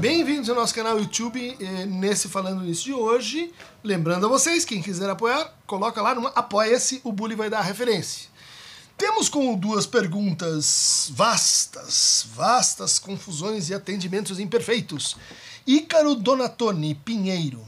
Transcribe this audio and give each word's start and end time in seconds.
Bem-vindos 0.00 0.48
ao 0.48 0.54
nosso 0.54 0.72
canal 0.72 0.96
YouTube, 0.96 1.56
eh, 1.60 1.84
nesse 1.84 2.28
Falando 2.28 2.62
Nisso 2.62 2.84
de 2.84 2.94
hoje. 2.94 3.52
Lembrando 3.82 4.26
a 4.26 4.28
vocês, 4.28 4.64
quem 4.64 4.80
quiser 4.80 5.10
apoiar, 5.10 5.52
coloca 5.66 6.00
lá 6.00 6.14
no 6.14 6.28
Apoia-se, 6.28 7.00
o 7.02 7.10
Bully 7.10 7.34
vai 7.34 7.50
dar 7.50 7.58
a 7.58 7.62
referência. 7.62 8.28
Temos 8.96 9.28
como 9.28 9.56
duas 9.56 9.86
perguntas 9.86 11.10
vastas, 11.12 12.26
vastas 12.32 13.00
confusões 13.00 13.70
e 13.70 13.74
atendimentos 13.74 14.38
imperfeitos. 14.38 15.16
Ícaro 15.66 16.14
Donatoni 16.14 16.94
Pinheiro. 16.94 17.66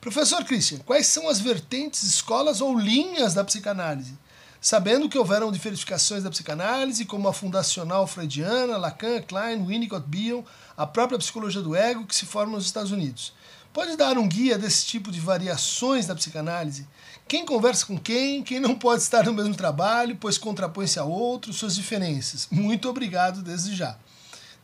Professor 0.00 0.44
Christian, 0.44 0.78
quais 0.78 1.08
são 1.08 1.28
as 1.28 1.40
vertentes, 1.40 2.04
escolas 2.04 2.60
ou 2.60 2.78
linhas 2.78 3.34
da 3.34 3.42
psicanálise? 3.42 4.16
Sabendo 4.64 5.10
que 5.10 5.18
houveram 5.18 5.52
diversificações 5.52 6.22
da 6.24 6.30
psicanálise, 6.30 7.04
como 7.04 7.28
a 7.28 7.34
fundacional 7.34 8.06
freudiana, 8.06 8.78
Lacan, 8.78 9.20
Klein, 9.20 9.62
Winnicott, 9.62 10.06
Bion, 10.08 10.42
a 10.74 10.86
própria 10.86 11.18
psicologia 11.18 11.60
do 11.60 11.76
ego 11.76 12.06
que 12.06 12.16
se 12.16 12.24
forma 12.24 12.54
nos 12.54 12.64
Estados 12.64 12.90
Unidos. 12.90 13.34
Pode 13.74 13.94
dar 13.94 14.16
um 14.16 14.26
guia 14.26 14.56
desse 14.56 14.86
tipo 14.86 15.12
de 15.12 15.20
variações 15.20 16.06
da 16.06 16.14
psicanálise? 16.14 16.88
Quem 17.28 17.44
conversa 17.44 17.84
com 17.84 17.98
quem, 17.98 18.42
quem 18.42 18.58
não 18.58 18.74
pode 18.74 19.02
estar 19.02 19.26
no 19.26 19.34
mesmo 19.34 19.54
trabalho, 19.54 20.16
pois 20.18 20.38
contrapõe-se 20.38 20.98
a 20.98 21.04
outro, 21.04 21.52
suas 21.52 21.76
diferenças. 21.76 22.48
Muito 22.50 22.88
obrigado 22.88 23.42
desde 23.42 23.76
já. 23.76 23.98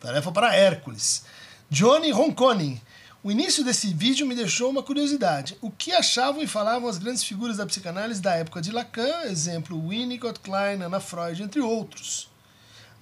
Tarefa 0.01 0.33
para 0.33 0.57
Hércules. 0.57 1.25
Johnny 1.69 2.11
Ronconi. 2.11 2.81
O 3.23 3.31
início 3.31 3.63
desse 3.63 3.93
vídeo 3.93 4.27
me 4.27 4.35
deixou 4.35 4.71
uma 4.71 4.83
curiosidade. 4.83 5.59
O 5.61 5.71
que 5.71 5.93
achavam 5.93 6.43
e 6.43 6.47
falavam 6.47 6.89
as 6.89 6.97
grandes 6.97 7.23
figuras 7.23 7.59
da 7.59 7.67
psicanálise 7.67 8.23
da 8.23 8.35
época 8.35 8.63
de 8.63 8.73
Lacan, 8.73 9.25
exemplo 9.25 9.89
Winnicott, 9.89 10.41
Klein, 10.41 10.83
Anna 10.83 11.01
Freud, 11.01 11.43
entre 11.43 11.61
outros? 11.61 12.31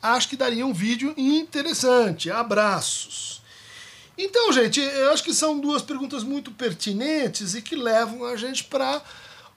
Acho 0.03 0.29
que 0.29 0.37
daria 0.37 0.67
um 0.67 0.73
vídeo 0.73 1.15
interessante. 1.17 2.33
Abraços. 2.33 3.43
Então, 4.17 4.53
gente, 4.53 4.81
eu 4.81 5.13
acho 5.13 5.23
que 5.23 5.33
são 5.33 5.61
duas 5.61 5.83
perguntas 5.83 6.25
muito 6.25 6.51
pertinentes 6.51 7.55
e 7.55 7.63
que 7.63 7.77
levam 7.77 8.25
a 8.25 8.37
gente 8.37 8.65
para 8.65 9.01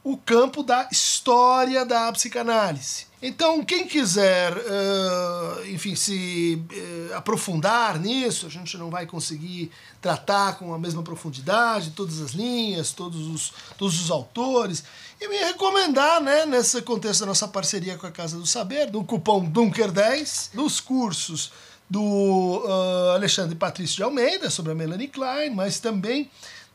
o 0.03 0.15
campo 0.15 0.61
da 0.61 0.87
história 0.91 1.83
da 1.83 2.11
psicanálise. 2.11 3.07
Então, 3.21 3.63
quem 3.63 3.87
quiser, 3.87 4.51
uh, 4.57 5.69
enfim, 5.69 5.95
se 5.95 6.59
uh, 6.71 7.15
aprofundar 7.15 7.99
nisso, 7.99 8.47
a 8.47 8.49
gente 8.49 8.75
não 8.79 8.89
vai 8.89 9.05
conseguir 9.05 9.69
tratar 10.01 10.57
com 10.57 10.73
a 10.73 10.79
mesma 10.79 11.03
profundidade 11.03 11.91
todas 11.91 12.19
as 12.19 12.31
linhas, 12.31 12.91
todos 12.91 13.27
os, 13.27 13.53
todos 13.77 14.01
os 14.01 14.09
autores. 14.09 14.83
E 15.19 15.27
me 15.27 15.37
recomendar, 15.37 16.19
né, 16.19 16.47
nesse 16.47 16.81
contexto 16.81 17.19
da 17.19 17.27
nossa 17.27 17.47
parceria 17.47 17.95
com 17.95 18.07
a 18.07 18.11
Casa 18.11 18.37
do 18.37 18.47
Saber, 18.47 18.89
do 18.89 19.03
cupom 19.03 19.47
Dunker10, 19.47 20.49
dos 20.55 20.79
cursos 20.79 21.51
do 21.87 22.63
uh, 22.65 23.11
Alexandre 23.15 23.55
Patrício 23.55 23.97
de 23.97 24.03
Almeida 24.03 24.49
sobre 24.49 24.71
a 24.71 24.75
Melanie 24.75 25.09
Klein, 25.09 25.51
mas 25.51 25.79
também 25.79 26.31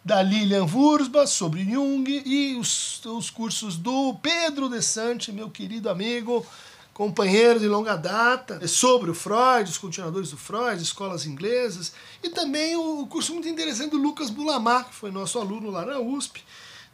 da 0.06 0.22
Lilian 0.22 0.66
Wurzba 0.72 1.26
sobre 1.26 1.64
Jung 1.64 2.08
e 2.24 2.54
os, 2.54 3.04
os 3.04 3.28
cursos 3.28 3.76
do 3.76 4.14
Pedro 4.22 4.68
De 4.68 4.80
Sante, 4.80 5.32
meu 5.32 5.50
querido 5.50 5.90
amigo, 5.90 6.46
companheiro 6.94 7.58
de 7.58 7.66
longa 7.66 7.96
data, 7.96 8.68
sobre 8.68 9.10
o 9.10 9.14
Freud, 9.14 9.68
os 9.68 9.78
continuadores 9.78 10.30
do 10.30 10.36
Freud, 10.36 10.80
escolas 10.80 11.26
inglesas, 11.26 11.92
e 12.22 12.28
também 12.28 12.76
o, 12.76 13.00
o 13.00 13.08
curso 13.08 13.32
muito 13.32 13.48
interessante 13.48 13.90
do 13.90 13.96
Lucas 13.96 14.30
Bulamar, 14.30 14.88
que 14.88 14.94
foi 14.94 15.10
nosso 15.10 15.40
aluno 15.40 15.70
lá 15.70 15.84
na 15.84 15.98
USP, 15.98 16.44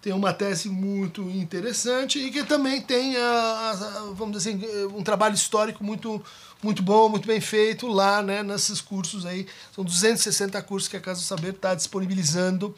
tem 0.03 0.12
uma 0.12 0.33
tese 0.33 0.69
muito 0.69 1.22
interessante 1.31 2.19
e 2.19 2.31
que 2.31 2.42
também 2.42 2.81
tem, 2.81 3.17
a, 3.17 3.70
a, 3.70 3.75
vamos 4.12 4.36
dizer 4.36 4.50
assim, 4.50 4.86
um 4.94 5.03
trabalho 5.03 5.34
histórico 5.34 5.84
muito, 5.84 6.22
muito 6.61 6.83
bom, 6.83 7.09
muito 7.09 7.27
bem 7.27 7.41
feito 7.41 7.86
lá, 7.86 8.20
né, 8.20 8.42
nesses 8.42 8.81
cursos 8.81 9.25
aí. 9.25 9.47
São 9.72 9.84
260 9.84 10.60
cursos 10.62 10.88
que 10.88 10.97
a 10.97 11.00
Casa 11.00 11.21
do 11.21 11.25
Saber 11.25 11.54
está 11.54 11.75
disponibilizando 11.75 12.75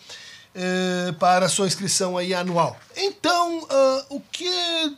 eh, 0.57 1.13
para 1.19 1.47
a 1.47 1.49
sua 1.49 1.67
inscrição 1.67 2.17
aí 2.17 2.33
anual. 2.33 2.79
Então, 2.97 3.65
uh, 3.65 4.05
o 4.09 4.21
que 4.21 4.47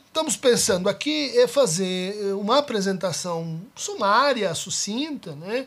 estamos 0.05 0.37
pensando 0.37 0.87
aqui 0.87 1.35
é 1.35 1.47
fazer 1.47 2.15
eh, 2.15 2.33
uma 2.35 2.59
apresentação 2.59 3.59
sumária, 3.75 4.53
sucinta, 4.53 5.31
né? 5.35 5.65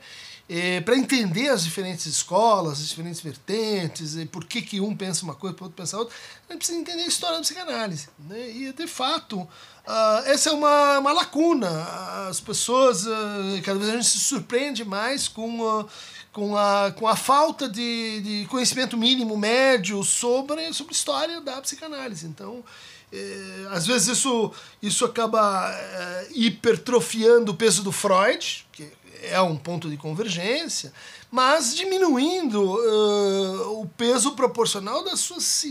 É, 0.53 0.81
para 0.81 0.97
entender 0.97 1.49
as 1.49 1.63
diferentes 1.63 2.07
escolas, 2.07 2.81
as 2.81 2.89
diferentes 2.89 3.21
vertentes, 3.21 4.17
e 4.17 4.27
por 4.27 4.45
que, 4.45 4.61
que 4.61 4.81
um 4.81 4.97
pensa 4.97 5.23
uma 5.23 5.37
coisa, 5.37 5.57
o 5.57 5.63
outro 5.63 5.77
pensa 5.77 5.97
outra, 5.97 6.13
a 6.49 6.53
gente 6.53 6.59
precisa 6.59 6.77
entender 6.81 7.05
a 7.05 7.07
história 7.07 7.37
da 7.37 7.43
psicanálise. 7.43 8.09
Né? 8.19 8.51
E, 8.51 8.73
de 8.73 8.87
fato, 8.89 9.43
uh, 9.43 9.49
essa 10.25 10.51
é 10.51 10.53
uma, 10.53 10.99
uma 10.99 11.13
lacuna. 11.13 11.69
As 12.29 12.41
pessoas, 12.41 13.07
uh, 13.07 13.63
cada 13.65 13.79
vez 13.79 13.91
a 13.91 13.93
gente 13.93 14.09
se 14.09 14.19
surpreende 14.19 14.85
mais 14.85 15.29
com, 15.29 15.61
uh, 15.61 15.89
com, 16.33 16.57
a, 16.57 16.91
com 16.99 17.07
a 17.07 17.15
falta 17.15 17.69
de, 17.69 18.21
de 18.21 18.47
conhecimento 18.49 18.97
mínimo, 18.97 19.37
médio, 19.37 20.03
sobre, 20.03 20.73
sobre 20.73 20.93
história 20.93 21.41
da 21.41 21.61
psicanálise. 21.61 22.27
Então, 22.27 22.65
é, 23.13 23.67
às 23.71 23.87
vezes 23.87 24.19
isso, 24.19 24.53
isso 24.83 25.05
acaba 25.05 25.71
é, 25.73 26.29
hipertrofiando 26.35 27.53
o 27.53 27.57
peso 27.57 27.85
do 27.85 27.93
Freud, 27.93 28.67
que 28.73 28.91
é 29.23 29.41
um 29.41 29.57
ponto 29.57 29.89
de 29.89 29.97
convergência, 29.97 30.93
mas 31.31 31.75
diminuindo 31.75 32.61
uh, 32.63 33.81
o 33.81 33.89
peso 33.97 34.33
proporcional 34.33 35.05
das 35.05 35.21
suas 35.21 35.65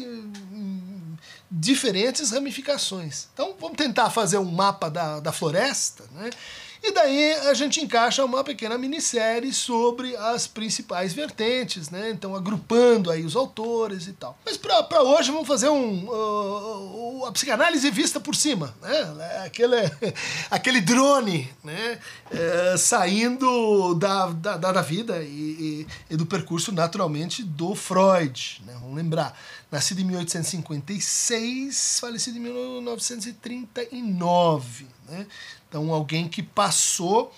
diferentes 1.51 2.31
ramificações. 2.31 3.27
Então 3.33 3.55
vamos 3.59 3.77
tentar 3.77 4.09
fazer 4.09 4.37
um 4.37 4.51
mapa 4.51 4.89
da, 4.89 5.19
da 5.19 5.31
floresta, 5.31 6.05
né? 6.13 6.29
E 6.81 6.93
daí 6.93 7.33
a 7.49 7.53
gente 7.53 7.81
encaixa 7.81 8.23
uma 8.23 8.41
pequena 8.43 8.77
minissérie 8.77 9.53
sobre 9.53 10.15
as 10.15 10.47
principais 10.47 11.13
vertentes, 11.13 11.89
né? 11.89 12.09
Então 12.09 12.33
agrupando 12.35 13.11
aí 13.11 13.25
os 13.25 13.35
autores 13.35 14.07
e 14.07 14.13
tal. 14.13 14.39
Mas 14.45 14.55
para 14.57 15.03
hoje 15.03 15.29
vamos 15.29 15.47
fazer 15.47 15.67
um 15.69 16.07
uh, 16.07 17.25
a 17.25 17.31
psicanálise 17.31 17.89
vista 17.91 18.19
por 18.19 18.35
cima, 18.35 18.75
né? 18.81 19.43
Aquele, 19.45 19.75
aquele 20.49 20.81
drone, 20.81 21.47
né? 21.63 21.99
É, 22.31 22.75
saindo 22.77 23.93
da, 23.95 24.27
da, 24.27 24.57
da 24.57 24.81
vida 24.81 25.21
e, 25.21 25.27
e, 25.27 25.87
e, 26.11 26.17
do 26.17 26.25
percurso 26.25 26.71
naturalmente 26.71 27.43
do 27.43 27.75
Freud, 27.75 28.63
né? 28.65 28.73
Vamos 28.79 28.95
lembrar, 28.95 29.37
nascido 29.71 29.99
em 29.99 30.05
1856, 30.05 31.99
falecido 31.99 32.37
em 32.37 32.41
1939, 32.41 34.87
né? 35.07 35.27
Então, 35.69 35.93
alguém 35.93 36.27
que 36.27 36.41
passou 36.41 37.31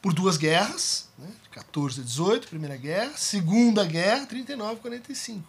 por 0.00 0.12
duas 0.14 0.36
guerras, 0.36 1.08
né, 1.18 1.28
14 1.50 2.00
a 2.00 2.04
18, 2.04 2.48
Primeira 2.48 2.76
Guerra, 2.76 3.12
Segunda 3.16 3.84
Guerra, 3.84 4.24
39 4.26 4.74
a 4.74 4.76
45, 4.76 5.44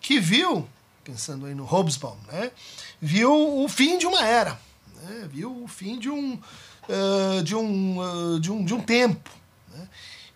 que 0.00 0.20
viu, 0.20 0.68
pensando 1.02 1.46
aí 1.46 1.54
no 1.54 1.64
Hobsbawm, 1.64 2.18
né, 2.30 2.50
viu 3.00 3.32
o 3.62 3.68
fim 3.68 3.98
de 3.98 4.06
uma 4.06 4.24
era, 4.24 4.60
né, 5.02 5.28
viu 5.30 5.64
o 5.64 5.66
fim 5.66 5.98
de 5.98 6.10
um, 6.10 6.34
uh, 6.34 7.42
de, 7.42 7.56
um, 7.56 7.98
uh, 7.98 8.38
de, 8.38 8.52
um, 8.52 8.64
de 8.64 8.74
um 8.74 8.80
tempo. 8.80 9.30
Né, 9.74 9.88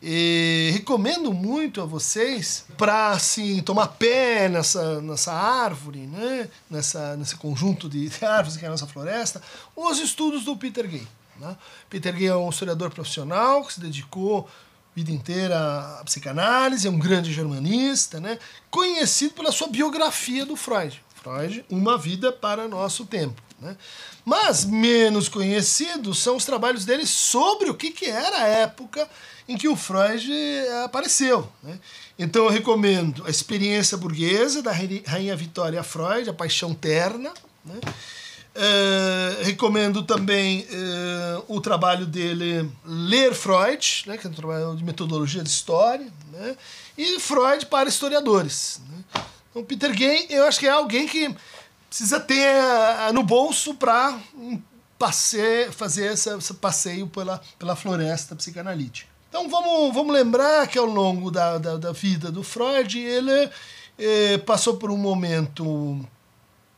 e 0.03 0.71
recomendo 0.75 1.33
muito 1.33 1.81
a 1.81 1.87
vocês 1.87 2.67
para 2.77 3.09
assim, 3.11 3.63
tomar 3.63 3.89
pé 3.89 4.49
nessa, 4.49 5.01
nessa 5.01 5.33
árvore, 5.33 6.01
né? 6.01 6.49
nessa, 6.71 7.17
nesse 7.17 7.35
conjunto 7.37 7.89
de 7.89 8.11
árvores 8.23 8.57
que 8.59 8.65
é 8.65 8.69
a 8.69 8.71
nossa 8.71 8.87
floresta, 8.87 9.43
os 9.75 9.99
estudos 9.99 10.45
do 10.45 10.57
Peter 10.57 10.87
Gay. 10.87 11.07
Né? 11.41 11.57
Peter 11.89 12.15
Gay 12.15 12.29
é 12.29 12.37
um 12.37 12.49
historiador 12.49 12.91
profissional 12.91 13.65
que 13.65 13.75
se 13.75 13.81
dedicou 13.81 14.49
vida 14.95 15.11
inteira 15.11 15.59
à 16.01 16.05
psicanálise, 16.05 16.87
é 16.87 16.91
um 16.91 16.99
grande 16.99 17.33
germanista, 17.33 18.19
né? 18.19 18.39
conhecido 18.71 19.35
pela 19.35 19.53
sua 19.53 19.69
biografia 19.69 20.47
do 20.47 20.57
Freud. 20.57 21.05
Freud, 21.15 21.65
Uma 21.69 21.99
Vida 21.99 22.33
para 22.33 22.67
Nosso 22.67 23.05
Tempo. 23.05 23.43
Né? 23.61 23.77
Mas 24.25 24.65
menos 24.65 25.29
conhecidos 25.29 26.19
são 26.19 26.37
os 26.37 26.45
trabalhos 26.45 26.85
dele 26.85 27.07
sobre 27.07 27.69
o 27.69 27.75
que, 27.75 27.91
que 27.91 28.07
era 28.07 28.39
a 28.39 28.47
época 28.47 29.09
em 29.49 29.57
que 29.57 29.69
o 29.69 29.77
Freud 29.77 30.31
apareceu. 30.85 31.51
Né? 31.63 31.79
Então 32.19 32.45
eu 32.45 32.51
recomendo 32.51 33.25
A 33.27 33.31
Experiência 33.31 33.97
Burguesa, 33.97 34.63
da 34.63 34.73
Rainha 34.73 35.37
Vitória 35.37 35.83
Freud, 35.83 36.29
A 36.31 36.35
Paixão 36.35 36.75
Terna. 36.75 37.33
Né? 37.65 37.79
Uh, 38.57 39.45
recomendo 39.45 40.03
também 40.03 40.63
uh, 40.63 41.45
o 41.47 41.61
trabalho 41.61 42.07
dele 42.07 42.67
Ler 42.87 43.35
Freud, 43.35 44.05
né, 44.07 44.17
que 44.17 44.27
é 44.27 44.31
um 44.31 44.33
trabalho 44.33 44.75
de 44.75 44.83
metodologia 44.83 45.43
de 45.43 45.51
história, 45.51 46.11
né, 46.33 46.57
e 46.97 47.21
Freud 47.21 47.67
para 47.67 47.87
historiadores. 47.87 48.81
Né. 48.89 49.23
Então, 49.51 49.63
Peter 49.63 49.95
Gay, 49.95 50.29
eu 50.31 50.45
acho 50.45 50.59
que 50.59 50.67
é 50.67 50.71
alguém 50.71 51.07
que 51.07 51.37
precisa 51.91 52.19
ter 52.19 52.55
no 53.13 53.23
bolso 53.23 53.75
para 53.75 54.19
um 54.35 54.59
fazer 54.99 56.13
essa, 56.13 56.39
esse 56.39 56.55
passeio 56.55 57.07
pela, 57.09 57.43
pela 57.59 57.77
floresta 57.77 58.35
psicanalítica. 58.35 59.11
Então 59.29 59.51
vamos, 59.51 59.93
vamos 59.93 60.15
lembrar 60.15 60.67
que 60.67 60.79
ao 60.79 60.87
longo 60.87 61.31
da, 61.31 61.59
da, 61.59 61.77
da 61.77 61.93
vida 61.93 62.33
do 62.33 62.43
Freud, 62.43 62.99
ele 62.99 63.51
passou 64.47 64.79
por 64.79 64.91
um 64.91 64.97
momento 64.97 66.01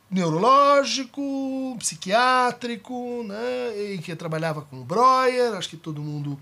neurológico, 0.09 1.75
psiquiátrico, 1.77 3.23
né, 3.23 3.93
em 3.93 3.97
que 3.99 4.15
trabalhava 4.15 4.61
com 4.61 4.83
Breuer, 4.83 5.53
acho 5.53 5.69
que 5.69 5.77
todo 5.77 6.01
mundo 6.01 6.39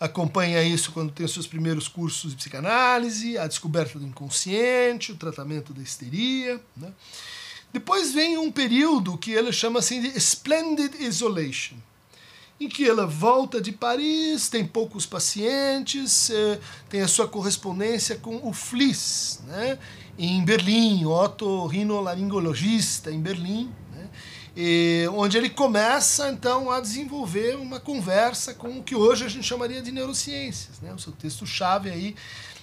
acompanha 0.00 0.62
isso 0.62 0.90
quando 0.92 1.12
tem 1.12 1.24
os 1.24 1.32
seus 1.32 1.46
primeiros 1.46 1.86
cursos 1.86 2.30
de 2.30 2.36
psicanálise, 2.36 3.38
a 3.38 3.46
descoberta 3.46 3.98
do 3.98 4.06
inconsciente, 4.06 5.12
o 5.12 5.16
tratamento 5.16 5.72
da 5.72 5.82
histeria. 5.82 6.60
Né. 6.76 6.90
Depois 7.72 8.12
vem 8.12 8.36
um 8.36 8.50
período 8.50 9.16
que 9.16 9.32
ele 9.32 9.52
chama 9.52 9.78
assim 9.78 10.00
de 10.00 10.08
Splendid 10.18 10.94
Isolation, 11.00 11.76
em 12.64 12.68
que 12.68 12.88
ela 12.88 13.06
volta 13.06 13.60
de 13.60 13.72
Paris, 13.72 14.48
tem 14.48 14.64
poucos 14.64 15.06
pacientes, 15.06 16.30
eh, 16.30 16.60
tem 16.88 17.00
a 17.00 17.08
sua 17.08 17.26
correspondência 17.26 18.16
com 18.16 18.46
o 18.46 18.52
Fliss, 18.52 19.40
né? 19.46 19.78
em 20.18 20.44
Berlim, 20.44 21.06
otorrinolaringologista 21.06 23.10
em 23.10 23.20
Berlim, 23.20 23.70
né? 23.92 24.08
e, 24.56 25.08
onde 25.14 25.38
ele 25.38 25.50
começa 25.50 26.30
então 26.30 26.70
a 26.70 26.80
desenvolver 26.80 27.56
uma 27.56 27.80
conversa 27.80 28.54
com 28.54 28.78
o 28.78 28.82
que 28.82 28.94
hoje 28.94 29.24
a 29.24 29.28
gente 29.28 29.46
chamaria 29.46 29.82
de 29.82 29.90
neurociências, 29.90 30.80
né? 30.80 30.92
o 30.92 30.98
seu 30.98 31.12
texto-chave 31.12 31.90
aí 31.90 32.14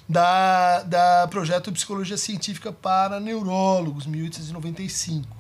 da, 0.08 0.84
da 0.84 1.28
projeto 1.28 1.72
Psicologia 1.72 2.18
Científica 2.18 2.72
para 2.72 3.20
Neurólogos, 3.20 4.06
1895. 4.06 5.38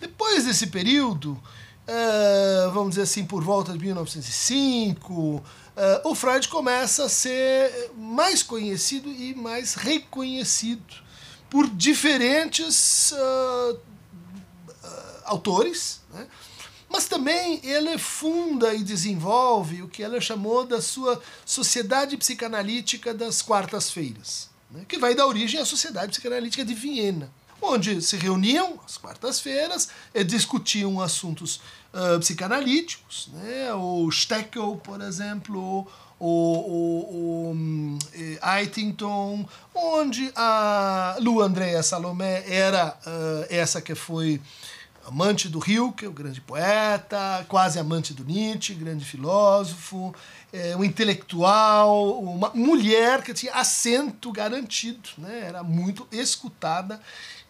Depois 0.00 0.44
desse 0.44 0.68
período, 0.68 1.40
uh, 1.88 2.70
vamos 2.72 2.90
dizer 2.90 3.02
assim, 3.02 3.24
por 3.24 3.42
volta 3.42 3.72
de 3.72 3.78
1905, 3.78 5.12
uh, 5.12 5.42
eh, 5.76 6.02
o 6.04 6.14
Freud 6.14 6.48
começa 6.48 7.04
a 7.04 7.08
ser 7.08 7.90
mais 7.96 8.42
conhecido 8.42 9.10
e 9.10 9.34
mais 9.34 9.74
reconhecido 9.74 11.02
por 11.50 11.68
diferentes 11.68 13.12
uh, 13.12 13.78
autores, 15.24 16.00
né? 16.12 16.26
mas 16.88 17.06
também 17.06 17.60
ele 17.64 17.98
funda 17.98 18.72
e 18.74 18.84
desenvolve 18.84 19.82
o 19.82 19.88
que 19.88 20.02
ela 20.02 20.20
chamou 20.20 20.64
da 20.64 20.80
sua 20.80 21.20
Sociedade 21.44 22.16
Psicanalítica 22.16 23.12
das 23.12 23.42
Quartas-Feiras, 23.42 24.48
né? 24.70 24.84
que 24.86 24.98
vai 24.98 25.14
dar 25.14 25.26
origem 25.26 25.60
à 25.60 25.64
Sociedade 25.64 26.12
Psicanalítica 26.12 26.64
de 26.64 26.74
Viena 26.74 27.32
onde 27.64 28.00
se 28.02 28.16
reuniam 28.16 28.78
às 28.84 28.96
quartas-feiras 28.96 29.88
e 30.14 30.22
discutiam 30.22 31.00
assuntos 31.00 31.60
uh, 31.92 32.18
psicanalíticos. 32.20 33.30
Né? 33.32 33.72
O 33.74 34.10
Steckel, 34.10 34.76
por 34.82 35.00
exemplo, 35.00 35.86
o, 36.18 36.26
o, 36.26 37.48
o 37.48 37.50
um, 37.52 37.98
Eitington, 38.58 39.46
onde 39.74 40.32
a 40.36 41.16
Lu 41.20 41.40
Andrea 41.40 41.82
Salomé 41.82 42.44
era 42.46 42.96
uh, 43.06 43.46
essa 43.48 43.80
que 43.80 43.94
foi 43.94 44.40
amante 45.06 45.48
do 45.48 45.58
Rilke, 45.58 46.06
o 46.06 46.12
grande 46.12 46.40
poeta, 46.40 47.44
quase 47.48 47.78
amante 47.78 48.14
do 48.14 48.24
Nietzsche, 48.24 48.74
grande 48.74 49.04
filósofo, 49.04 50.14
é, 50.52 50.74
um 50.76 50.84
intelectual, 50.84 52.20
uma 52.20 52.50
mulher 52.54 53.22
que 53.22 53.34
tinha 53.34 53.52
assento 53.52 54.32
garantido, 54.32 55.10
né? 55.18 55.44
era 55.46 55.62
muito 55.62 56.06
escutada 56.10 57.00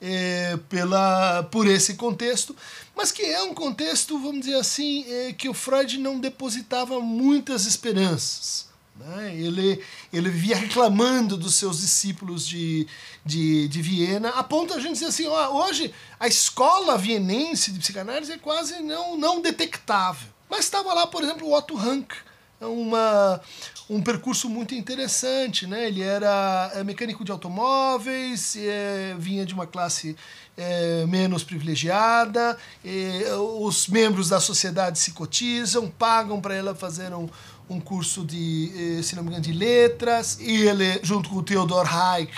é, 0.04 0.58
pela, 0.68 1.42
por 1.44 1.66
esse 1.66 1.94
contexto, 1.94 2.54
mas 2.94 3.10
que 3.10 3.22
é 3.22 3.42
um 3.42 3.54
contexto, 3.54 4.18
vamos 4.18 4.40
dizer 4.40 4.56
assim, 4.56 5.04
é, 5.08 5.32
que 5.32 5.48
o 5.48 5.54
Freud 5.54 5.98
não 5.98 6.20
depositava 6.20 7.00
muitas 7.00 7.64
esperanças. 7.64 8.68
Né? 8.94 9.34
Ele, 9.34 9.82
ele 10.12 10.28
vivia 10.28 10.56
reclamando 10.56 11.36
dos 11.36 11.54
seus 11.54 11.80
discípulos 11.80 12.46
de, 12.46 12.86
de, 13.24 13.66
de 13.66 13.82
Viena, 13.82 14.28
a 14.30 14.44
ponto 14.44 14.74
de 14.74 14.78
a 14.78 14.82
gente 14.82 14.92
dizer 14.92 15.06
assim: 15.06 15.26
ó, 15.26 15.66
hoje 15.66 15.92
a 16.20 16.28
escola 16.28 16.96
vienense 16.96 17.72
de 17.72 17.80
psicanálise 17.80 18.32
é 18.32 18.38
quase 18.38 18.80
não, 18.82 19.16
não 19.16 19.40
detectável. 19.40 20.28
Mas 20.48 20.60
estava 20.60 20.94
lá, 20.94 21.06
por 21.06 21.24
exemplo, 21.24 21.48
o 21.48 21.56
Otto 21.56 21.74
Rank, 21.74 22.12
uma, 22.60 23.40
um 23.88 24.00
percurso 24.02 24.48
muito 24.48 24.74
interessante. 24.74 25.66
Né? 25.66 25.88
Ele 25.88 26.02
era 26.02 26.70
é, 26.74 26.84
mecânico 26.84 27.24
de 27.24 27.32
automóveis, 27.32 28.56
é, 28.56 29.14
vinha 29.18 29.44
de 29.44 29.54
uma 29.54 29.66
classe 29.66 30.16
é, 30.56 31.04
menos 31.06 31.42
privilegiada, 31.42 32.56
os 33.58 33.88
membros 33.88 34.28
da 34.28 34.40
sociedade 34.40 34.98
se 34.98 35.10
cotizam, 35.10 35.90
pagam 35.90 36.40
para 36.40 36.54
ela 36.54 36.74
fazer 36.74 37.12
um, 37.12 37.28
um 37.68 37.80
curso 37.80 38.24
de, 38.24 39.00
se 39.02 39.16
não 39.16 39.24
me 39.24 39.30
engano, 39.30 39.42
de 39.42 39.52
letras, 39.52 40.38
e 40.40 40.68
ele, 40.68 41.00
junto 41.02 41.28
com 41.28 41.36
o 41.36 41.42
Theodor 41.42 41.92
Hayek, 41.92 42.32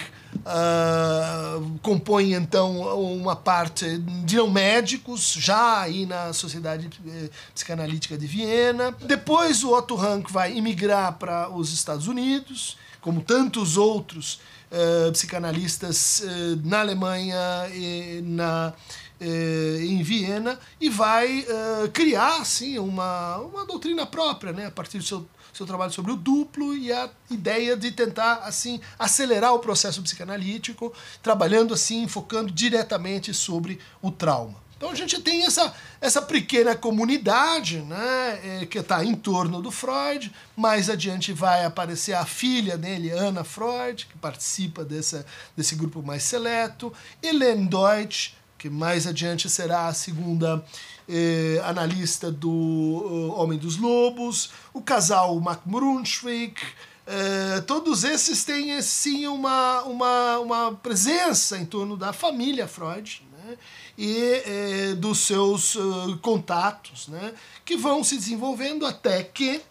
uh, 0.47 1.79
compõe 1.83 2.35
então 2.35 2.79
uma 2.97 3.35
parte 3.35 3.99
de 3.99 4.37
não 4.37 4.51
médicos, 4.51 5.33
já 5.33 5.81
aí 5.81 6.07
na 6.07 6.33
Sociedade 6.33 6.89
eh, 7.07 7.31
Psicanalítica 7.55 8.17
de 8.17 8.27
Viena. 8.27 8.95
Depois 9.03 9.65
o 9.65 9.73
Otto 9.73 9.95
Rank 9.95 10.31
vai 10.31 10.57
imigrar 10.57 11.15
para 11.15 11.51
os 11.51 11.73
Estados 11.73 12.07
Unidos, 12.07 12.77
como 13.01 13.21
tantos 13.21 13.77
outros 13.77 14.41
uh, 14.71 15.13
psicanalistas 15.13 16.21
uh, 16.21 16.61
na 16.65 16.81
Alemanha 16.81 17.41
e 17.75 18.21
na 18.23 18.73
em 19.19 20.03
Viena 20.03 20.59
e 20.79 20.91
vai 20.91 21.47
criar 21.95 22.43
assim, 22.43 22.79
uma, 22.79 23.39
uma 23.39 23.65
doutrina 23.65 24.05
própria, 24.05 24.53
né, 24.53 24.67
a 24.67 24.71
partir 24.71 24.99
do 24.99 25.05
seu, 25.05 25.27
seu 25.57 25.67
trabalho 25.67 25.93
sobre 25.93 26.13
o 26.13 26.17
duplo 26.17 26.77
e 26.77 26.93
a 26.93 27.09
ideia 27.31 27.77
de 27.77 27.91
tentar 27.91 28.43
assim 28.45 28.81
acelerar 28.99 29.55
o 29.55 29.59
processo 29.59 30.03
psicanalítico, 30.03 30.93
trabalhando 31.23 31.73
assim, 31.73 32.07
focando 32.07 32.53
diretamente 32.53 33.33
sobre 33.33 33.79
o 34.03 34.11
trauma. 34.11 34.67
Então 34.77 34.91
a 34.91 34.95
gente 34.95 35.19
tem 35.23 35.47
essa, 35.47 35.75
essa 36.03 36.21
pequena 36.21 36.75
comunidade 36.75 37.79
né, 37.79 38.41
eh, 38.45 38.67
que 38.67 38.79
está 38.79 39.03
em 39.03 39.15
torno 39.15 39.63
do 39.63 39.71
Freud. 39.71 40.31
Mais 40.55 40.91
adiante 40.91 41.33
vai 41.33 41.65
aparecer 41.65 42.13
a 42.13 42.27
filha 42.27 42.77
dele, 42.77 43.11
Anna 43.11 43.43
Freud, 43.43 44.05
que 44.05 44.19
participa 44.19 44.85
dessa, 44.85 45.25
desse 45.57 45.75
grupo 45.75 46.03
mais 46.03 46.25
seleto. 46.25 46.93
Helene 47.23 47.67
Deutsch, 47.67 48.35
que 48.59 48.69
mais 48.69 49.07
adiante 49.07 49.49
será 49.49 49.87
a 49.87 49.95
segunda 49.95 50.63
eh, 51.09 51.61
analista 51.65 52.31
do 52.31 52.51
uh, 52.51 53.41
Homem 53.41 53.59
dos 53.59 53.77
Lobos, 53.77 54.51
o 54.73 54.81
casal 54.81 55.39
Mac 55.41 55.61
Brunswick, 55.65 56.61
eh, 57.07 57.61
todos 57.61 58.03
esses 58.03 58.43
têm 58.45 58.83
sim 58.83 59.29
uma, 59.29 59.83
uma, 59.83 60.39
uma 60.41 60.73
presença 60.75 61.57
em 61.57 61.65
torno 61.65 61.97
da 61.97 62.13
família 62.13 62.67
Freud 62.67 63.23
né, 63.33 63.57
e 63.97 64.43
eh, 64.45 64.95
dos 64.97 65.21
seus 65.21 65.77
uh, 65.77 66.19
contatos, 66.21 67.07
né, 67.07 67.33
que 67.65 67.77
vão 67.77 68.03
se 68.03 68.17
desenvolvendo 68.17 68.85
até 68.85 69.23
que, 69.23 69.63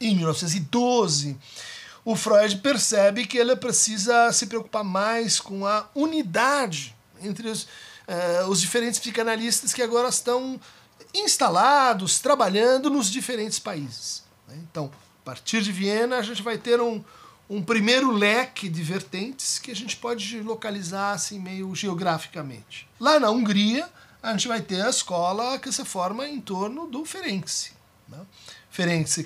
em 0.00 0.16
1912, 0.16 1.36
o 2.02 2.16
Freud 2.16 2.56
percebe 2.58 3.26
que 3.26 3.36
ele 3.36 3.54
precisa 3.54 4.32
se 4.32 4.46
preocupar 4.46 4.82
mais 4.82 5.38
com 5.38 5.66
a 5.66 5.86
unidade 5.94 6.96
entre 7.20 7.48
os, 7.48 7.68
uh, 8.08 8.48
os 8.48 8.60
diferentes 8.60 8.98
psicanalistas 8.98 9.72
que 9.72 9.82
agora 9.82 10.08
estão 10.08 10.58
instalados, 11.14 12.18
trabalhando 12.18 12.90
nos 12.90 13.10
diferentes 13.10 13.58
países. 13.58 14.24
Né? 14.48 14.58
Então, 14.70 14.90
a 15.22 15.24
partir 15.24 15.62
de 15.62 15.70
Viena, 15.70 16.16
a 16.16 16.22
gente 16.22 16.42
vai 16.42 16.58
ter 16.58 16.80
um, 16.80 17.04
um 17.48 17.62
primeiro 17.62 18.10
leque 18.10 18.68
de 18.68 18.82
vertentes 18.82 19.58
que 19.58 19.70
a 19.70 19.76
gente 19.76 19.96
pode 19.96 20.40
localizar 20.40 21.12
assim 21.12 21.38
meio 21.38 21.74
geograficamente. 21.74 22.88
Lá 22.98 23.20
na 23.20 23.30
Hungria, 23.30 23.88
a 24.22 24.32
gente 24.32 24.48
vai 24.48 24.60
ter 24.60 24.80
a 24.82 24.90
escola 24.90 25.58
que 25.58 25.70
se 25.70 25.84
forma 25.84 26.26
em 26.26 26.40
torno 26.40 26.86
do 26.86 27.04
Ferenczi. 27.04 27.72
Né? 28.08 28.18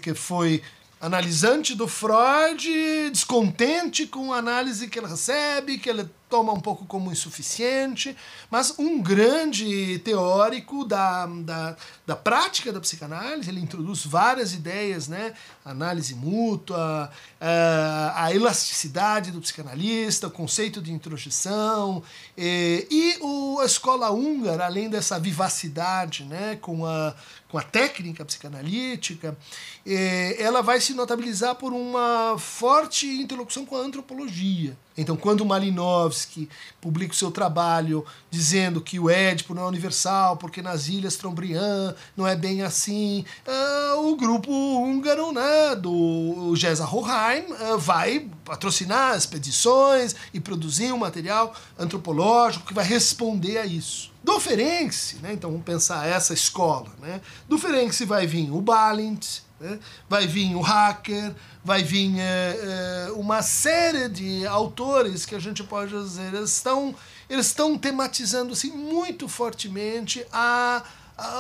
Que 0.01 0.15
foi 0.15 0.63
analisante 1.03 1.75
do 1.75 1.89
Freud, 1.89 3.11
descontente 3.11 4.07
com 4.07 4.33
a 4.33 4.37
análise 4.37 4.87
que 4.87 5.01
ele 5.01 5.09
recebe, 5.09 5.77
que 5.77 5.91
ele 5.91 6.09
toma 6.31 6.51
um 6.51 6.61
pouco 6.61 6.87
como 6.87 7.13
insuficiente, 7.13 8.17
mas 8.51 8.79
um 8.79 9.03
grande 9.03 9.99
teórico 9.99 10.83
da, 10.83 11.27
da, 11.27 11.77
da 12.07 12.17
prática 12.17 12.73
da 12.73 12.81
psicanálise, 12.81 13.51
ele 13.51 13.61
introduz 13.61 14.07
várias 14.07 14.55
ideias, 14.55 15.09
né? 15.09 15.35
Análise 15.63 16.15
mútua, 16.15 17.11
eh, 17.39 18.13
a 18.15 18.33
elasticidade 18.33 19.31
do 19.31 19.43
psicanalista, 19.43 20.29
o 20.29 20.31
conceito 20.31 20.81
de 20.81 20.91
introjeção, 20.91 22.03
e, 22.39 22.87
e 22.91 23.19
o, 23.21 23.61
a 23.61 23.67
escola 23.67 24.11
húngara, 24.11 24.65
além 24.65 24.89
dessa 24.89 25.21
vivacidade 25.21 26.25
né? 26.25 26.57
com, 26.63 26.87
a, 26.87 27.15
com 27.53 27.59
a 27.59 27.63
técnica 27.63 28.25
psicanalítica, 28.25 29.37
eh, 29.85 30.43
ela 30.43 30.63
vai 30.63 30.81
se 30.81 30.95
notabilizar 30.95 31.55
por 31.55 31.75
uma 31.75 32.39
forte 32.39 33.07
interlocução 33.07 33.67
com 33.67 33.77
a 33.77 33.81
antropologia. 33.81 34.75
Então, 34.97 35.17
quando 35.17 35.45
Malinowski 35.45 36.49
publica 36.81 37.13
o 37.13 37.17
seu 37.17 37.31
trabalho 37.31 38.07
dizendo 38.31 38.81
que 38.81 38.99
o 38.99 39.11
Édipo 39.11 39.53
não 39.53 39.65
é 39.65 39.67
universal, 39.67 40.39
porque 40.39 40.63
nas 40.63 40.89
ilhas 40.89 41.17
Trombriand 41.17 41.95
não 42.17 42.27
é 42.27 42.35
bem 42.35 42.63
assim, 42.63 43.23
uh, 43.47 44.01
o 44.01 44.17
grupo 44.17 44.51
húngaro 44.51 45.31
né, 45.31 45.77
do 45.77 46.55
Gesa 46.57 46.87
Hoheim 46.87 47.53
uh, 47.53 47.79
vai 47.79 48.31
patrocinar 48.47 49.15
expedições 49.15 50.17
e 50.33 50.41
produzir 50.41 50.91
um 50.91 50.99
material 50.99 51.55
antropológico 51.79 52.67
que 52.67 52.75
vai 52.75 52.85
responder 52.85 53.59
a 53.59 53.67
isso. 53.67 54.12
Do 54.23 54.39
Ferenczi, 54.39 55.17
né, 55.17 55.33
então 55.33 55.51
vamos 55.51 55.65
pensar 55.65 56.07
essa 56.07 56.33
escola, 56.33 56.93
né, 57.01 57.21
do 57.49 57.59
Ferenczi 57.59 58.05
vai 58.05 58.27
vir 58.27 58.51
o 58.53 58.61
Balint, 58.61 59.41
né, 59.59 59.81
vai 60.09 60.27
vir 60.29 60.55
o 60.55 60.61
Hacker, 60.61 61.35
vai 61.65 61.83
vir 61.83 62.19
é, 62.19 63.09
é, 63.09 63.13
uma 63.13 63.43
série 63.43 64.09
de 64.09 64.47
autores 64.47 65.27
que 65.27 65.35
a 65.35 65.41
gente 65.41 65.65
pode 65.65 65.91
dizer, 65.91 66.33
eles 66.35 66.51
estão, 66.51 66.95
eles 67.29 67.47
estão 67.47 67.77
tematizando 67.77 68.53
assim, 68.53 68.71
muito 68.71 69.29
fortemente 69.29 70.25
a 70.33 70.85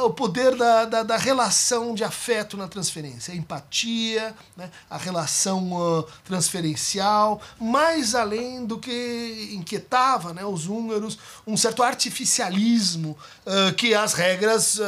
o 0.05 0.11
poder 0.11 0.57
da, 0.57 0.85
da, 0.85 1.03
da, 1.03 1.17
relação 1.17 1.95
de 1.95 2.05
afeto 2.05 2.57
na 2.57 2.69
transferência, 2.69 3.33
a 3.33 3.37
empatia, 3.37 4.35
né, 4.57 4.71
a 4.89 4.97
relação 4.97 5.73
uh, 5.73 6.03
transferencial, 6.25 7.41
mais 7.61 8.15
além 8.15 8.65
do 8.65 8.79
que 8.79 9.51
inquietava 9.53 10.33
né, 10.33 10.45
os 10.45 10.67
húngaros, 10.67 11.19
um 11.47 11.57
certo 11.57 11.83
artificialismo 11.83 13.17
uh, 13.47 13.75
que 13.75 13.95
as 13.95 14.15
regras 14.15 14.79
uh, 14.79 14.83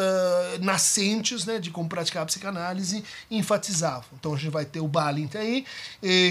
nascentes 0.60 1.44
né, 1.44 1.58
de 1.58 1.70
como 1.70 1.88
praticar 1.88 2.22
a 2.22 2.26
psicanálise 2.26 3.04
enfatizavam. 3.30 4.04
Então 4.18 4.34
a 4.34 4.36
gente 4.36 4.50
vai 4.50 4.64
ter 4.64 4.80
o 4.80 4.88
Balint 4.88 5.34
aí, 5.34 5.64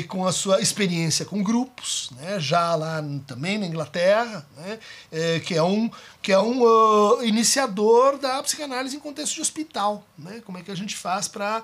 com 0.08 0.26
a 0.26 0.32
sua 0.32 0.62
experiência 0.62 1.26
com 1.26 1.42
grupos, 1.44 2.10
né, 2.20 2.40
já 2.40 2.76
lá 2.76 3.04
também 3.28 3.58
na 3.58 3.66
Inglaterra, 3.66 4.46
né, 4.58 4.80
eh, 5.12 5.40
que 5.40 5.56
é 5.56 5.64
um, 5.64 5.90
que 6.24 6.32
é 6.32 6.40
um 6.40 7.22
iniciador 7.22 8.18
da 8.18 8.42
psicanálise 8.42 8.96
em 8.96 9.00
contexto 9.00 9.36
de 9.36 9.42
hospital. 9.42 10.08
Né? 10.18 10.42
Como 10.46 10.58
é 10.58 10.62
que 10.62 10.72
a 10.72 10.76
gente 10.76 10.96
faz 10.96 11.28
para 11.28 11.62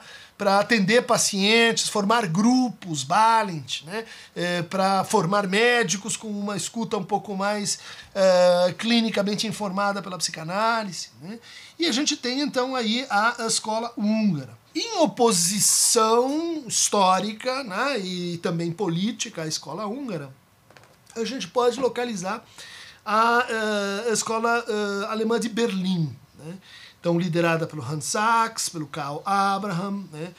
atender 0.59 1.03
pacientes, 1.03 1.87
formar 1.87 2.27
grupos, 2.27 3.05
Balint, 3.05 3.83
né? 3.83 4.03
É, 4.35 4.61
para 4.61 5.05
formar 5.05 5.47
médicos 5.47 6.17
com 6.17 6.27
uma 6.27 6.57
escuta 6.57 6.97
um 6.97 7.03
pouco 7.05 7.37
mais 7.37 7.79
é, 8.13 8.75
clinicamente 8.77 9.47
informada 9.47 10.01
pela 10.01 10.17
psicanálise. 10.17 11.11
Né? 11.21 11.39
E 11.79 11.87
a 11.87 11.91
gente 11.93 12.17
tem 12.17 12.41
então 12.41 12.75
aí 12.75 13.07
a, 13.09 13.43
a 13.43 13.47
escola 13.47 13.93
húngara. 13.97 14.59
Em 14.75 14.99
oposição 14.99 16.65
histórica 16.67 17.63
né, 17.63 17.97
e 17.97 18.37
também 18.39 18.73
política 18.73 19.43
à 19.43 19.47
escola 19.47 19.87
húngara, 19.87 20.29
a 21.15 21.23
gente 21.23 21.47
pode 21.47 21.79
localizar 21.79 22.45
a, 23.09 23.39
uh, 23.39 24.09
a 24.09 24.13
escola 24.13 24.63
uh, 24.67 25.05
alemã 25.05 25.39
de 25.39 25.49
Berlim. 25.49 26.15
Né? 26.37 26.57
Então, 26.99 27.17
liderada 27.17 27.65
pelo 27.65 27.81
Hans 27.81 28.05
Sachs, 28.05 28.69
pelo 28.69 28.85
Karl 28.85 29.21
Abraham, 29.25 30.03
né? 30.11 30.33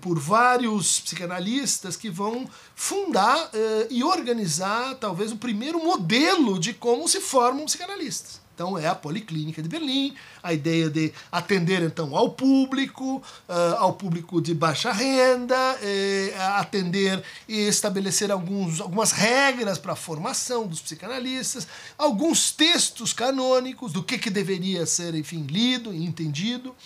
Por 0.00 0.18
vários 0.18 0.98
psicanalistas 0.98 1.96
que 1.96 2.10
vão 2.10 2.50
fundar 2.74 3.46
uh, 3.46 3.86
e 3.88 4.02
organizar 4.02 4.96
talvez 4.96 5.30
o 5.30 5.36
primeiro 5.36 5.82
modelo 5.82 6.58
de 6.58 6.74
como 6.74 7.08
se 7.08 7.20
formam 7.20 7.66
psicanalistas. 7.66 8.39
Então 8.60 8.76
é 8.76 8.86
a 8.86 8.94
Policlínica 8.94 9.62
de 9.62 9.70
Berlim, 9.70 10.14
a 10.42 10.52
ideia 10.52 10.90
de 10.90 11.14
atender 11.32 11.80
então 11.82 12.14
ao 12.14 12.32
público, 12.32 13.16
uh, 13.48 13.76
ao 13.78 13.94
público 13.94 14.38
de 14.38 14.52
baixa 14.52 14.92
renda, 14.92 15.56
eh, 15.80 16.34
atender 16.58 17.22
e 17.48 17.56
estabelecer 17.60 18.30
alguns, 18.30 18.78
algumas 18.78 19.12
regras 19.12 19.78
para 19.78 19.94
a 19.94 19.96
formação 19.96 20.66
dos 20.66 20.78
psicanalistas, 20.78 21.66
alguns 21.96 22.50
textos 22.50 23.14
canônicos 23.14 23.94
do 23.94 24.02
que, 24.02 24.18
que 24.18 24.28
deveria 24.28 24.84
ser, 24.84 25.14
enfim, 25.14 25.46
lido 25.48 25.90
e 25.94 26.04
entendido 26.04 26.76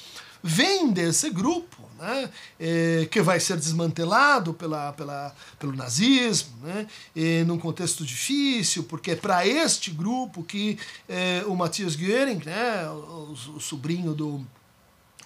vem 0.46 0.92
desse 0.92 1.30
grupo, 1.30 1.88
né, 1.98 2.30
é, 2.60 3.08
que 3.10 3.22
vai 3.22 3.40
ser 3.40 3.56
desmantelado 3.56 4.52
pela, 4.52 4.92
pela, 4.92 5.34
pelo 5.58 5.74
nazismo, 5.74 6.54
né, 6.62 6.86
e 7.16 7.42
num 7.44 7.58
contexto 7.58 8.04
difícil, 8.04 8.84
porque 8.84 9.12
é 9.12 9.16
para 9.16 9.46
este 9.46 9.90
grupo 9.90 10.44
que 10.44 10.78
é, 11.08 11.42
o 11.46 11.56
Matthias 11.56 11.96
Göring, 11.96 12.44
né, 12.44 12.86
o, 12.90 13.32
o 13.56 13.60
sobrinho 13.60 14.12
do, 14.12 14.46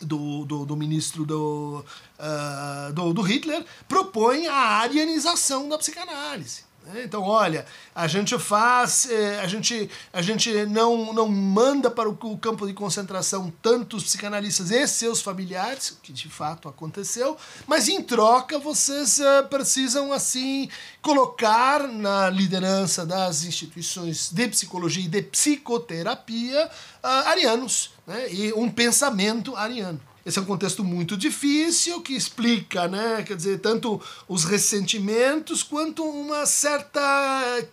do, 0.00 0.44
do, 0.44 0.64
do, 0.64 0.76
ministro 0.76 1.24
do, 1.26 1.84
uh, 2.20 2.92
do, 2.92 3.12
do 3.12 3.22
Hitler, 3.22 3.64
propõe 3.88 4.46
a 4.46 4.54
arianização 4.54 5.68
da 5.68 5.76
psicanálise. 5.76 6.67
Né? 6.88 7.02
Então, 7.04 7.22
olha, 7.22 7.66
a 7.94 8.06
gente 8.06 8.38
faz, 8.38 9.08
eh, 9.10 9.40
a 9.40 9.46
gente, 9.46 9.90
a 10.10 10.22
gente 10.22 10.50
não, 10.66 11.12
não 11.12 11.28
manda 11.28 11.90
para 11.90 12.08
o 12.08 12.38
campo 12.38 12.66
de 12.66 12.72
concentração 12.72 13.52
tantos 13.60 14.04
psicanalistas 14.04 14.70
e 14.70 14.86
seus 14.88 15.20
familiares, 15.20 15.98
que 16.02 16.12
de 16.12 16.28
fato 16.28 16.66
aconteceu, 16.66 17.36
mas 17.66 17.88
em 17.88 18.02
troca 18.02 18.58
vocês 18.58 19.20
eh, 19.20 19.42
precisam, 19.42 20.12
assim, 20.12 20.70
colocar 21.02 21.86
na 21.86 22.30
liderança 22.30 23.04
das 23.04 23.44
instituições 23.44 24.30
de 24.32 24.48
psicologia 24.48 25.04
e 25.04 25.08
de 25.08 25.22
psicoterapia 25.22 26.70
uh, 27.02 27.06
arianos, 27.28 27.90
né? 28.06 28.32
e 28.32 28.52
um 28.54 28.70
pensamento 28.70 29.54
ariano. 29.54 30.00
Esse 30.28 30.38
é 30.38 30.42
um 30.42 30.44
contexto 30.44 30.84
muito 30.84 31.16
difícil 31.16 32.02
que 32.02 32.12
explica, 32.12 32.86
né, 32.86 33.22
quer 33.22 33.34
dizer, 33.34 33.60
tanto 33.60 33.98
os 34.28 34.44
ressentimentos 34.44 35.62
quanto 35.62 36.04
uma 36.04 36.44
certa 36.44 37.00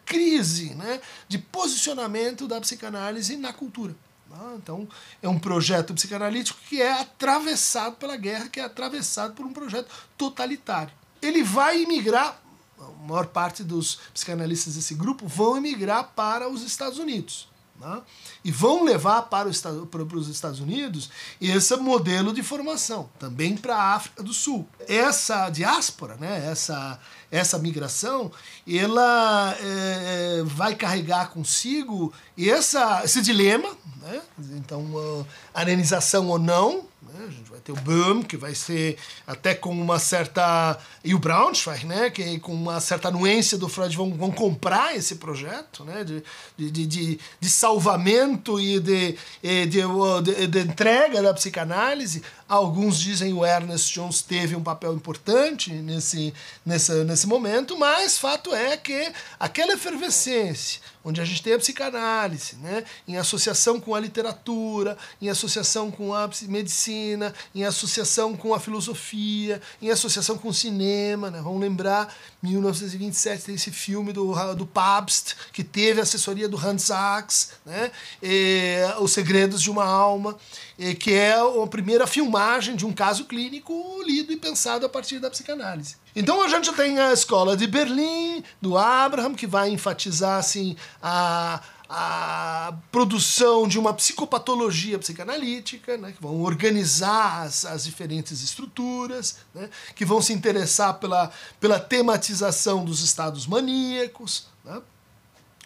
crise, 0.06 0.74
né, 0.74 1.02
de 1.28 1.38
posicionamento 1.38 2.48
da 2.48 2.62
psicanálise 2.62 3.36
na 3.36 3.52
cultura. 3.52 3.94
Tá? 4.30 4.54
Então, 4.56 4.88
é 5.22 5.28
um 5.28 5.38
projeto 5.38 5.94
psicanalítico 5.94 6.58
que 6.70 6.82
é 6.82 6.94
atravessado 6.94 7.98
pela 7.98 8.16
guerra, 8.16 8.48
que 8.48 8.62
é 8.62 8.64
atravessado 8.64 9.34
por 9.34 9.46
um 9.46 9.52
projeto 9.52 9.94
totalitário. 10.18 10.94
Ele 11.22 11.44
vai 11.44 11.82
imigrar, 11.82 12.42
a 12.80 13.06
maior 13.06 13.26
parte 13.26 13.66
dos 13.66 14.00
psicanalistas 14.14 14.76
desse 14.76 14.96
grupo 14.96 15.28
vão 15.28 15.58
emigrar 15.58 16.14
para 16.16 16.48
os 16.48 16.62
Estados 16.62 17.00
Unidos. 17.00 17.50
Né? 17.80 18.02
E 18.44 18.52
vão 18.52 18.84
levar 18.84 19.24
para, 19.24 19.50
o, 19.50 19.86
para, 19.86 20.18
os 20.18 20.30
Estados 20.30 20.60
Unidos 20.60 21.10
esse 21.42 21.76
modelo 21.76 22.34
de 22.34 22.42
formação, 22.42 23.10
também 23.20 23.58
para 23.58 23.76
a 23.76 23.96
África 23.96 24.24
do 24.24 24.34
Sul. 24.34 24.68
Essa 24.88 25.50
diáspora, 25.50 26.16
né, 26.16 26.48
essa, 26.50 26.98
essa 27.30 27.60
migração, 27.60 28.32
ela 28.68 29.56
é, 29.60 30.44
vai 30.46 30.74
carregar 30.76 31.32
consigo 31.32 32.14
essa, 32.38 33.04
esse 33.04 33.22
dilema, 33.22 33.70
né? 34.02 34.22
então, 34.54 34.82
uh, 34.82 35.28
arenização 35.54 36.28
ou 36.28 36.40
não, 36.40 36.86
né? 37.02 37.26
A 37.28 37.32
gente 37.32 37.50
vai 37.50 37.55
ter 37.66 37.72
o 37.72 37.76
Böhm, 37.76 38.22
que 38.22 38.38
vai 38.38 38.54
ser 38.54 38.96
até 39.26 39.56
com 39.56 39.72
uma 39.72 39.98
certa. 39.98 40.78
E 41.04 41.16
o 41.16 41.20
Braunschweig, 41.20 41.86
né? 41.86 42.12
Que 42.12 42.40
com 42.40 42.54
uma 42.54 42.80
certa 42.80 43.08
anuência 43.08 43.58
do 43.58 43.68
Freud 43.68 43.98
vão, 43.98 44.14
vão 44.14 44.32
comprar 44.32 44.96
esse 44.96 45.16
projeto 45.16 45.84
né? 45.84 46.04
de, 46.04 46.24
de, 46.56 46.86
de, 46.86 47.20
de 47.40 47.50
salvamento 47.50 48.60
e 48.60 48.80
de, 48.80 49.18
de, 49.42 49.66
de, 49.68 50.48
de 50.48 50.60
entrega 50.60 51.24
da 51.24 51.34
psicanálise. 51.34 52.22
Alguns 52.48 53.00
dizem 53.00 53.34
o 53.34 53.44
Ernest 53.44 53.92
Jones 53.92 54.22
teve 54.22 54.56
um 54.56 54.62
papel 54.62 54.94
importante 54.94 55.72
nesse, 55.74 56.32
nesse, 56.64 57.04
nesse 57.04 57.26
momento, 57.26 57.76
mas 57.76 58.20
fato 58.20 58.54
é 58.54 58.78
que 58.78 59.12
aquela 59.40 59.74
efervescência, 59.74 60.80
onde 61.04 61.20
a 61.20 61.26
gente 61.26 61.42
tem 61.42 61.54
a 61.54 61.58
psicanálise, 61.58 62.56
né, 62.58 62.84
em 63.08 63.18
associação 63.18 63.80
com 63.80 63.96
a 63.96 64.00
literatura, 64.00 64.96
em 65.20 65.28
associação 65.28 65.90
com 65.90 66.14
a 66.14 66.30
medicina, 66.44 67.34
em 67.54 67.64
associação 67.64 68.38
com 68.38 68.54
a 68.54 68.60
filosofia, 68.60 69.60
em 69.82 69.90
associação 69.90 70.38
com 70.38 70.50
o 70.50 70.54
cinema. 70.54 71.32
Né, 71.32 71.42
vamos 71.42 71.60
lembrar, 71.60 72.16
1927 72.46 73.44
tem 73.44 73.56
esse 73.56 73.72
filme 73.72 74.14
do, 74.14 74.34
do 74.56 74.66
Pabst, 74.66 75.34
que 75.52 75.64
teve 75.64 76.00
a 76.00 76.04
assessoria 76.04 76.48
do 76.48 76.58
Hans 76.58 76.84
Sachs, 76.84 77.52
né, 77.66 77.92
e, 78.22 78.78
Os 79.00 79.12
Segredos 79.12 79.62
de 79.62 79.70
uma 79.70 79.86
Alma, 79.86 80.38
e, 80.78 80.94
que 80.96 81.14
é 81.14 81.34
a 81.34 81.68
primeira 81.68 82.08
filmagem 82.08 82.76
de 82.76 82.86
um 82.86 82.94
caso 82.94 83.26
clínico 83.26 83.74
lido 84.06 84.32
e 84.32 84.38
pensado 84.38 84.86
a 84.86 84.90
partir 84.90 85.20
da 85.20 85.30
psicanálise. 85.30 85.98
Então 86.16 86.42
a 86.42 86.48
gente 86.48 86.72
tem 86.74 86.98
a 86.98 87.12
escola 87.12 87.58
de 87.58 87.68
Berlim, 87.68 88.42
do 88.62 88.78
Abraham, 88.78 89.36
que 89.36 89.46
vai 89.46 89.70
enfatizar 89.70 90.40
assim, 90.40 90.78
a, 91.04 91.62
a 91.88 92.74
produção 92.92 93.68
de 93.68 93.78
uma 93.78 93.94
psicopatologia 93.94 94.98
psicanalítica, 94.98 95.98
né, 95.98 96.12
que 96.12 96.22
vão 96.22 96.42
organizar 96.42 97.44
as, 97.44 97.66
as 97.66 97.84
diferentes 97.86 98.42
estruturas, 98.42 99.38
né, 99.54 99.70
que 99.96 100.06
vão 100.06 100.22
se 100.22 100.34
interessar 100.34 100.96
pela, 100.96 101.32
pela 101.60 101.80
tematização 101.80 102.84
dos 102.84 103.02
estados 103.02 103.46
maníacos. 103.46 104.48
Né, 104.64 104.82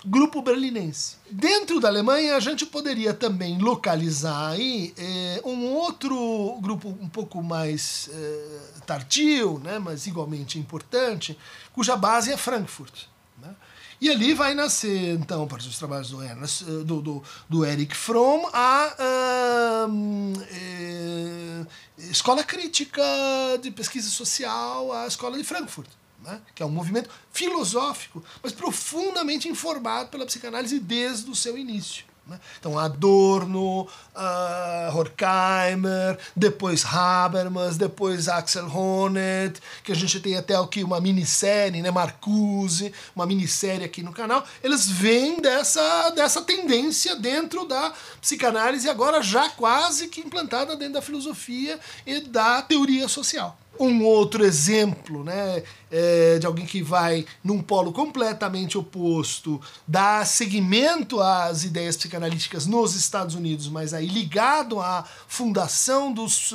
grupo 0.05 0.41
berlinense. 0.41 1.17
Dentro 1.29 1.79
da 1.79 1.89
Alemanha, 1.89 2.35
a 2.35 2.39
gente 2.39 2.65
poderia 2.65 3.13
também 3.13 3.57
localizar 3.57 4.51
aí 4.51 4.93
é, 4.97 5.41
um 5.43 5.65
outro 5.73 6.57
grupo 6.61 6.87
um 6.87 7.09
pouco 7.09 7.43
mais 7.43 8.09
é, 8.13 8.81
tardio, 8.85 9.59
né, 9.59 9.77
mas 9.77 10.07
igualmente 10.07 10.57
importante, 10.57 11.37
cuja 11.73 11.97
base 11.97 12.31
é 12.31 12.37
Frankfurt. 12.37 13.07
E 14.01 14.09
ali 14.09 14.33
vai 14.33 14.53
nascer, 14.53 15.13
então, 15.15 15.43
a 15.43 15.47
partir 15.47 15.67
dos 15.67 15.77
trabalhos 15.77 16.09
do, 16.09 16.23
Ernest, 16.23 16.63
eh, 16.63 16.83
do, 16.85 17.01
do, 17.01 17.23
do 17.49 17.65
Eric 17.65 17.93
Fromm, 17.95 18.47
a 18.53 18.95
é, 20.49 21.65
Escola 21.97 22.41
Crítica 22.43 23.03
de 23.61 23.71
Pesquisa 23.71 24.09
Social, 24.09 24.93
a 24.93 25.05
Escola 25.05 25.37
de 25.37 25.43
Frankfurt. 25.43 25.89
né? 26.23 26.39
que 26.55 26.63
é 26.63 26.65
um 26.65 26.69
movimento 26.69 27.09
filosófico, 27.31 28.23
mas 28.41 28.53
profundamente 28.53 29.49
informado 29.49 30.09
pela 30.09 30.25
psicanálise 30.25 30.79
desde 30.79 31.29
o 31.29 31.35
seu 31.35 31.57
início. 31.57 32.05
Né? 32.29 32.39
Então, 32.59 32.77
Adorno, 32.77 33.81
uh, 33.81 34.95
Horkheimer, 34.95 36.17
depois 36.35 36.85
Habermas, 36.85 37.77
depois 37.77 38.27
Axel 38.27 38.67
Honneth, 38.67 39.59
que 39.83 39.91
a 39.91 39.95
gente 39.95 40.19
tem 40.19 40.37
até 40.37 40.55
aqui 40.55 40.83
uma 40.83 41.01
minissérie, 41.01 41.81
né? 41.81 41.89
Marcuse, 41.89 42.93
uma 43.15 43.25
minissérie 43.25 43.83
aqui 43.83 44.03
no 44.03 44.13
canal. 44.13 44.45
Eles 44.63 44.87
vêm 44.87 45.41
dessa, 45.41 46.11
dessa 46.11 46.41
tendência 46.41 47.15
dentro 47.15 47.65
da 47.65 47.93
psicanálise, 48.21 48.87
agora 48.87 49.21
já 49.21 49.49
quase 49.49 50.07
que 50.07 50.21
implantada 50.21 50.75
dentro 50.75 50.93
da 50.93 51.01
filosofia 51.01 51.79
e 52.05 52.21
da 52.21 52.61
teoria 52.61 53.07
social 53.07 53.57
um 53.79 54.03
outro 54.03 54.43
exemplo 54.43 55.23
né, 55.23 55.63
é, 55.89 56.37
de 56.37 56.45
alguém 56.45 56.65
que 56.65 56.83
vai 56.83 57.25
num 57.43 57.61
polo 57.61 57.93
completamente 57.93 58.77
oposto, 58.77 59.61
dar 59.87 60.25
seguimento 60.27 61.21
às 61.21 61.63
ideias 61.63 61.95
psicanalíticas 61.95 62.65
nos 62.65 62.93
Estados 62.93 63.35
Unidos, 63.35 63.69
mas 63.69 63.93
aí 63.93 64.07
ligado 64.07 64.81
à 64.81 65.05
fundação 65.27 66.11
dos, 66.11 66.53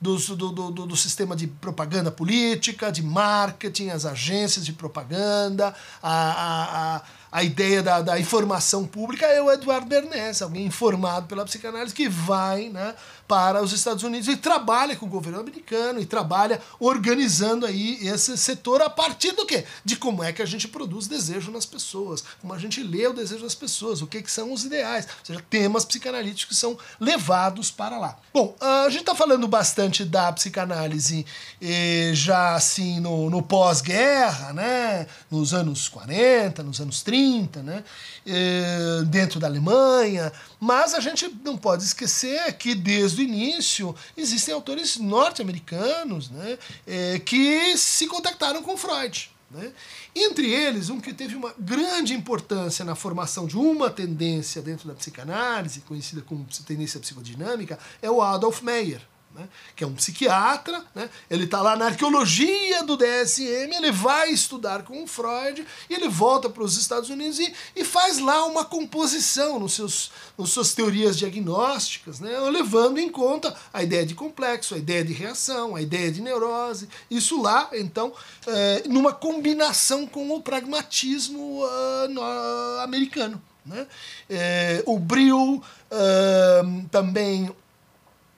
dos, 0.00 0.28
do, 0.28 0.50
do, 0.50 0.70
do, 0.70 0.86
do 0.86 0.96
sistema 0.96 1.36
de 1.36 1.46
propaganda 1.46 2.10
política, 2.10 2.90
de 2.90 3.02
marketing, 3.02 3.90
as 3.90 4.06
agências 4.06 4.64
de 4.64 4.72
propaganda, 4.72 5.74
a, 6.02 6.12
a, 6.12 6.96
a 6.96 7.02
a 7.34 7.42
ideia 7.42 7.82
da, 7.82 8.00
da, 8.00 8.16
informação 8.16 8.86
pública 8.86 9.26
é 9.26 9.42
o 9.42 9.50
Eduardo 9.50 9.88
Bernays, 9.88 10.40
alguém 10.40 10.66
informado 10.66 11.26
pela 11.26 11.44
psicanálise 11.44 11.92
que 11.92 12.08
vai 12.08 12.68
né, 12.68 12.94
para 13.26 13.62
os 13.62 13.72
Estados 13.72 14.02
Unidos 14.02 14.28
e 14.28 14.36
trabalha 14.36 14.96
com 14.96 15.06
o 15.06 15.08
governo 15.08 15.40
americano 15.40 16.00
e 16.00 16.06
trabalha 16.06 16.60
organizando 16.78 17.66
aí 17.66 17.98
esse 18.06 18.36
setor 18.36 18.82
a 18.82 18.90
partir 18.90 19.32
do 19.32 19.46
quê? 19.46 19.64
De 19.84 19.96
como 19.96 20.22
é 20.22 20.32
que 20.32 20.42
a 20.42 20.46
gente 20.46 20.68
produz 20.68 21.06
desejo 21.06 21.50
nas 21.50 21.66
pessoas, 21.66 22.22
como 22.40 22.52
a 22.52 22.58
gente 22.58 22.82
lê 22.82 23.06
o 23.06 23.12
desejo 23.12 23.42
das 23.42 23.54
pessoas, 23.54 24.02
o 24.02 24.06
que, 24.06 24.22
que 24.22 24.30
são 24.30 24.52
os 24.52 24.64
ideais, 24.64 25.06
ou 25.06 25.26
seja, 25.26 25.44
temas 25.48 25.84
psicanalíticos 25.84 26.44
que 26.44 26.54
são 26.54 26.76
levados 27.00 27.70
para 27.70 27.98
lá. 27.98 28.16
Bom, 28.32 28.54
a 28.60 28.88
gente 28.90 29.00
está 29.00 29.14
falando 29.14 29.48
bastante 29.48 30.04
da 30.04 30.32
psicanálise 30.32 31.24
eh, 31.60 32.10
já 32.14 32.54
assim 32.54 33.00
no, 33.00 33.30
no 33.30 33.42
pós-guerra, 33.42 34.52
né, 34.52 35.06
nos 35.30 35.54
anos 35.54 35.88
40, 35.88 36.62
nos 36.62 36.80
anos 36.80 37.02
30, 37.02 37.44
30, 37.54 37.62
né? 37.62 37.84
É, 38.26 39.02
dentro 39.06 39.38
da 39.38 39.46
Alemanha, 39.46 40.32
mas 40.64 40.94
a 40.94 41.00
gente 41.00 41.28
não 41.44 41.58
pode 41.58 41.84
esquecer 41.84 42.50
que 42.54 42.74
desde 42.74 43.20
o 43.20 43.24
início 43.24 43.94
existem 44.16 44.54
autores 44.54 44.96
norte-americanos 44.96 46.30
né? 46.30 46.58
É, 46.86 47.18
que 47.18 47.76
se 47.76 48.06
contactaram 48.06 48.62
com 48.62 48.74
Freud. 48.74 49.30
Né? 49.50 49.70
Entre 50.16 50.50
eles, 50.50 50.88
um 50.88 51.02
que 51.02 51.12
teve 51.12 51.36
uma 51.36 51.54
grande 51.58 52.14
importância 52.14 52.82
na 52.82 52.94
formação 52.94 53.46
de 53.46 53.58
uma 53.58 53.90
tendência 53.90 54.62
dentro 54.62 54.88
da 54.88 54.94
psicanálise, 54.94 55.82
conhecida 55.82 56.22
como 56.22 56.46
tendência 56.66 56.98
psicodinâmica, 56.98 57.78
é 58.00 58.10
o 58.10 58.22
Adolf 58.22 58.62
Meyer 58.62 59.02
né, 59.34 59.48
que 59.74 59.82
é 59.82 59.86
um 59.86 59.94
psiquiatra, 59.94 60.84
né, 60.94 61.10
ele 61.28 61.44
está 61.44 61.60
lá 61.60 61.76
na 61.76 61.86
arqueologia 61.86 62.84
do 62.84 62.96
DSM, 62.96 63.74
ele 63.74 63.90
vai 63.90 64.30
estudar 64.30 64.84
com 64.84 65.02
o 65.02 65.06
Freud 65.06 65.66
e 65.90 65.94
ele 65.94 66.08
volta 66.08 66.48
para 66.48 66.62
os 66.62 66.76
Estados 66.76 67.10
Unidos 67.10 67.40
e, 67.40 67.52
e 67.74 67.84
faz 67.84 68.18
lá 68.18 68.44
uma 68.46 68.64
composição 68.64 69.58
nos 69.58 69.74
seus, 69.74 70.12
nos 70.38 70.50
suas 70.50 70.72
teorias 70.72 71.18
diagnósticas, 71.18 72.20
né, 72.20 72.38
levando 72.50 72.98
em 72.98 73.08
conta 73.08 73.54
a 73.72 73.82
ideia 73.82 74.06
de 74.06 74.14
complexo, 74.14 74.74
a 74.74 74.78
ideia 74.78 75.04
de 75.04 75.12
reação, 75.12 75.74
a 75.74 75.82
ideia 75.82 76.12
de 76.12 76.22
neurose, 76.22 76.88
isso 77.10 77.42
lá, 77.42 77.68
então, 77.72 78.12
é, 78.46 78.84
numa 78.88 79.12
combinação 79.12 80.06
com 80.06 80.30
o 80.30 80.42
pragmatismo 80.42 81.64
uh, 81.64 82.80
americano. 82.82 83.42
Né? 83.64 83.86
É, 84.28 84.82
o 84.86 84.98
Brill 84.98 85.62
uh, 85.62 86.88
também 86.90 87.50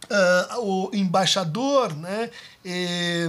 Uh, 0.09 0.61
o 0.61 0.91
embaixador 0.95 1.93
né, 1.97 2.31
eh, 2.65 3.29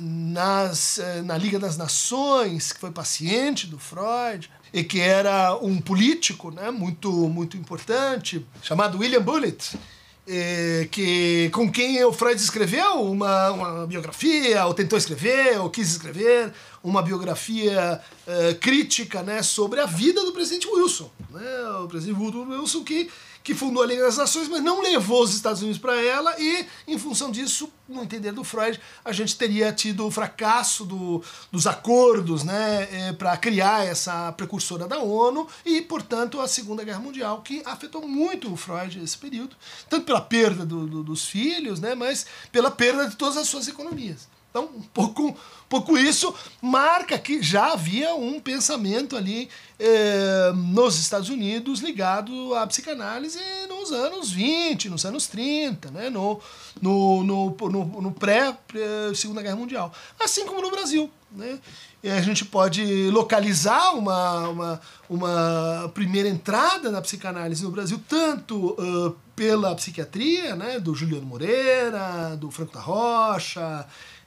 nas, 0.00 0.98
eh, 0.98 1.22
na 1.22 1.36
Liga 1.38 1.58
das 1.58 1.76
Nações, 1.76 2.72
que 2.72 2.80
foi 2.80 2.90
paciente 2.90 3.66
do 3.66 3.78
Freud, 3.78 4.50
e 4.72 4.82
que 4.82 5.00
era 5.00 5.54
um 5.56 5.80
político 5.80 6.50
né, 6.50 6.70
muito, 6.70 7.10
muito 7.28 7.56
importante, 7.56 8.44
chamado 8.62 8.98
William 8.98 9.22
Bullitt, 9.22 9.78
eh, 10.26 10.88
que, 10.90 11.50
com 11.52 11.70
quem 11.70 12.02
o 12.04 12.12
Freud 12.12 12.40
escreveu 12.40 13.02
uma, 13.02 13.50
uma 13.50 13.86
biografia, 13.86 14.64
ou 14.66 14.72
tentou 14.72 14.98
escrever, 14.98 15.60
ou 15.60 15.68
quis 15.68 15.90
escrever, 15.90 16.52
uma 16.82 17.02
biografia 17.02 18.00
uh, 18.26 18.54
crítica 18.56 19.22
né, 19.22 19.42
sobre 19.42 19.80
a 19.80 19.86
vida 19.86 20.22
do 20.22 20.32
presidente 20.32 20.66
Wilson. 20.66 21.10
Né, 21.30 21.68
o 21.82 21.88
presidente 21.88 22.18
Woodrow 22.18 22.46
Wilson 22.46 22.84
que 22.84 23.10
que 23.44 23.54
fundou 23.54 23.82
a 23.82 23.86
Liga 23.86 24.02
das 24.02 24.16
Nações, 24.16 24.48
mas 24.48 24.62
não 24.62 24.80
levou 24.80 25.22
os 25.22 25.34
Estados 25.34 25.60
Unidos 25.60 25.78
para 25.78 26.00
ela, 26.02 26.34
e, 26.40 26.66
em 26.88 26.98
função 26.98 27.30
disso, 27.30 27.70
no 27.86 28.02
entender 28.02 28.32
do 28.32 28.42
Freud, 28.42 28.80
a 29.04 29.12
gente 29.12 29.36
teria 29.36 29.70
tido 29.70 30.06
o 30.06 30.10
fracasso 30.10 30.86
do, 30.86 31.22
dos 31.52 31.66
acordos 31.66 32.42
né, 32.42 32.88
é, 32.90 33.12
para 33.12 33.36
criar 33.36 33.84
essa 33.84 34.32
precursora 34.32 34.88
da 34.88 34.98
ONU, 34.98 35.46
e, 35.62 35.82
portanto, 35.82 36.40
a 36.40 36.48
Segunda 36.48 36.82
Guerra 36.82 37.00
Mundial, 37.00 37.42
que 37.42 37.62
afetou 37.66 38.08
muito 38.08 38.50
o 38.50 38.56
Freud 38.56 38.98
nesse 38.98 39.18
período, 39.18 39.54
tanto 39.90 40.06
pela 40.06 40.22
perda 40.22 40.64
do, 40.64 40.86
do, 40.86 41.02
dos 41.04 41.26
filhos, 41.26 41.78
né, 41.78 41.94
mas 41.94 42.24
pela 42.50 42.70
perda 42.70 43.10
de 43.10 43.14
todas 43.14 43.36
as 43.36 43.46
suas 43.46 43.68
economias. 43.68 44.26
Então, 44.54 44.70
um 44.72 44.82
pouco, 44.82 45.36
pouco 45.68 45.98
isso 45.98 46.32
marca 46.62 47.18
que 47.18 47.42
já 47.42 47.72
havia 47.72 48.14
um 48.14 48.38
pensamento 48.38 49.16
ali 49.16 49.48
eh, 49.80 50.52
nos 50.54 50.96
Estados 50.96 51.28
Unidos 51.28 51.80
ligado 51.80 52.54
à 52.54 52.64
psicanálise 52.64 53.40
nos 53.68 53.90
anos 53.90 54.30
20, 54.30 54.90
nos 54.90 55.04
anos 55.04 55.26
30, 55.26 55.90
né? 55.90 56.08
no, 56.08 56.40
no, 56.80 57.24
no, 57.24 57.56
no, 57.68 58.00
no 58.00 58.12
pré-Segunda 58.12 59.42
Guerra 59.42 59.56
Mundial. 59.56 59.92
Assim 60.20 60.46
como 60.46 60.62
no 60.62 60.70
Brasil. 60.70 61.10
Né? 61.32 61.58
E 62.00 62.08
a 62.08 62.20
gente 62.20 62.44
pode 62.44 63.10
localizar 63.10 63.96
uma, 63.96 64.48
uma, 64.50 64.80
uma 65.10 65.90
primeira 65.92 66.28
entrada 66.28 66.92
na 66.92 67.02
psicanálise 67.02 67.64
no 67.64 67.72
Brasil, 67.72 68.00
tanto 68.08 68.76
uh, 68.80 69.16
pela 69.34 69.74
psiquiatria, 69.74 70.54
né, 70.54 70.78
do 70.78 70.94
Juliano 70.94 71.26
Moreira, 71.26 72.36
do 72.36 72.52
Franco 72.52 72.74
da 72.74 72.80
Rocha, 72.80 73.84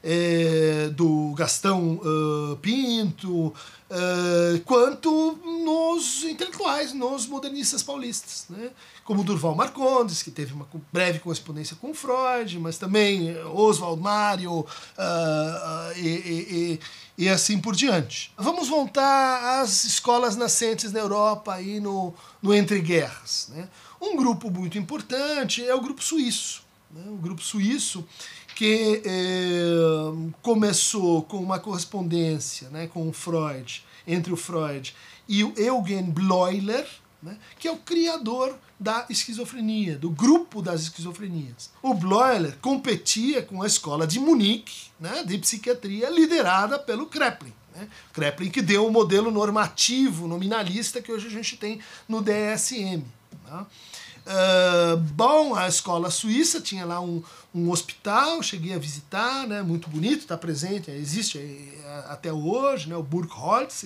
é, 0.10 0.88
do 0.88 1.34
Gastão 1.36 2.00
uh, 2.02 2.56
Pinto, 2.62 3.48
uh, 3.48 4.62
quanto 4.63 5.34
nos 5.65 6.24
intelectuais, 6.24 6.93
nos 6.93 7.28
modernistas 7.28 7.84
paulistas, 7.84 8.46
né? 8.50 8.70
como 9.04 9.22
Durval 9.22 9.54
Marcondes, 9.54 10.24
que 10.24 10.32
teve 10.32 10.54
uma 10.54 10.65
breve 10.93 11.20
correspondência 11.20 11.76
com 11.76 11.93
Freud, 11.93 12.58
mas 12.58 12.78
também 12.78 13.38
Oswald 13.48 14.02
Mário 14.02 14.60
uh, 14.60 14.65
e, 15.98 16.80
e, 17.17 17.26
e, 17.26 17.28
assim 17.28 17.60
por 17.60 17.76
diante. 17.76 18.32
Vamos 18.38 18.70
voltar 18.70 19.60
às 19.60 19.84
escolas 19.84 20.38
nascentes 20.38 20.93
na 20.93 21.00
Europa 21.00 21.62
e 21.62 21.82
no, 21.82 22.13
no 22.41 22.54
Entre 22.54 22.80
Guerras. 22.80 23.50
Né? 23.54 23.67
Um 24.02 24.15
grupo 24.15 24.50
muito 24.50 24.78
importante 24.78 25.65
é 25.65 25.76
o 25.76 25.82
grupo 25.82 26.02
suíço. 26.02 26.65
Né? 26.89 27.04
O 27.08 27.17
grupo 27.17 27.41
suíço 27.41 28.08
que 28.58 29.04
eh, 29.06 30.32
começou 30.41 31.22
com 31.22 31.38
uma 31.38 31.60
correspondência 31.60 32.67
né, 32.70 32.88
com 32.88 33.13
Freud, 33.13 33.86
entre 34.08 34.34
o 34.34 34.36
Freud 34.36 34.96
e 35.28 35.43
o 35.43 35.54
Eugen 35.56 36.02
Bleuler, 36.02 36.88
né, 37.22 37.38
que 37.60 37.67
é 37.67 37.72
o 37.72 37.78
criador 37.78 38.58
da 38.80 39.06
esquizofrenia, 39.12 39.96
do 39.96 40.10
grupo 40.10 40.60
das 40.60 40.82
esquizofrenias. 40.82 41.70
O 41.84 41.93
Bleuler 41.93 42.58
competia 42.60 43.43
com 43.43 43.62
a 43.62 43.67
escola 43.67 44.08
de 44.08 44.20
Munique, 44.20 44.88
né, 45.00 45.24
de 45.24 45.38
psiquiatria, 45.38 46.10
liderada 46.10 46.80
pelo 46.80 47.06
Kreplin. 47.06 47.54
Né? 47.76 47.88
Kreplin 48.12 48.50
que 48.50 48.63
deu 48.63 48.88
o 48.88 48.91
modelo 48.91 49.30
normativo, 49.30 50.28
nominalista 50.28 51.00
que 51.00 51.12
hoje 51.12 51.28
a 51.28 51.32
gente 51.32 51.58
tem 51.58 51.80
no 52.10 52.24
DSM. 52.24 53.06
Né? 53.46 53.65
Uh, 54.28 54.98
bom, 54.98 55.56
a 55.56 55.70
escola 55.70 56.12
suíça 56.12 56.60
tinha 56.60 56.86
lá 56.86 57.00
um, 57.00 57.24
um 57.58 57.72
hospital, 57.72 58.41
cheguei 58.43 58.74
a 58.74 58.78
visitar, 58.78 59.48
né, 59.48 59.62
muito 59.62 59.89
bonito, 59.89 60.20
está 60.20 60.38
presente, 60.38 60.91
existe 60.91 61.38
eh, 61.39 62.04
até 62.08 62.32
hoje, 62.32 62.88
né, 62.88 62.96
o 62.96 63.04
Burgholz, 63.04 63.86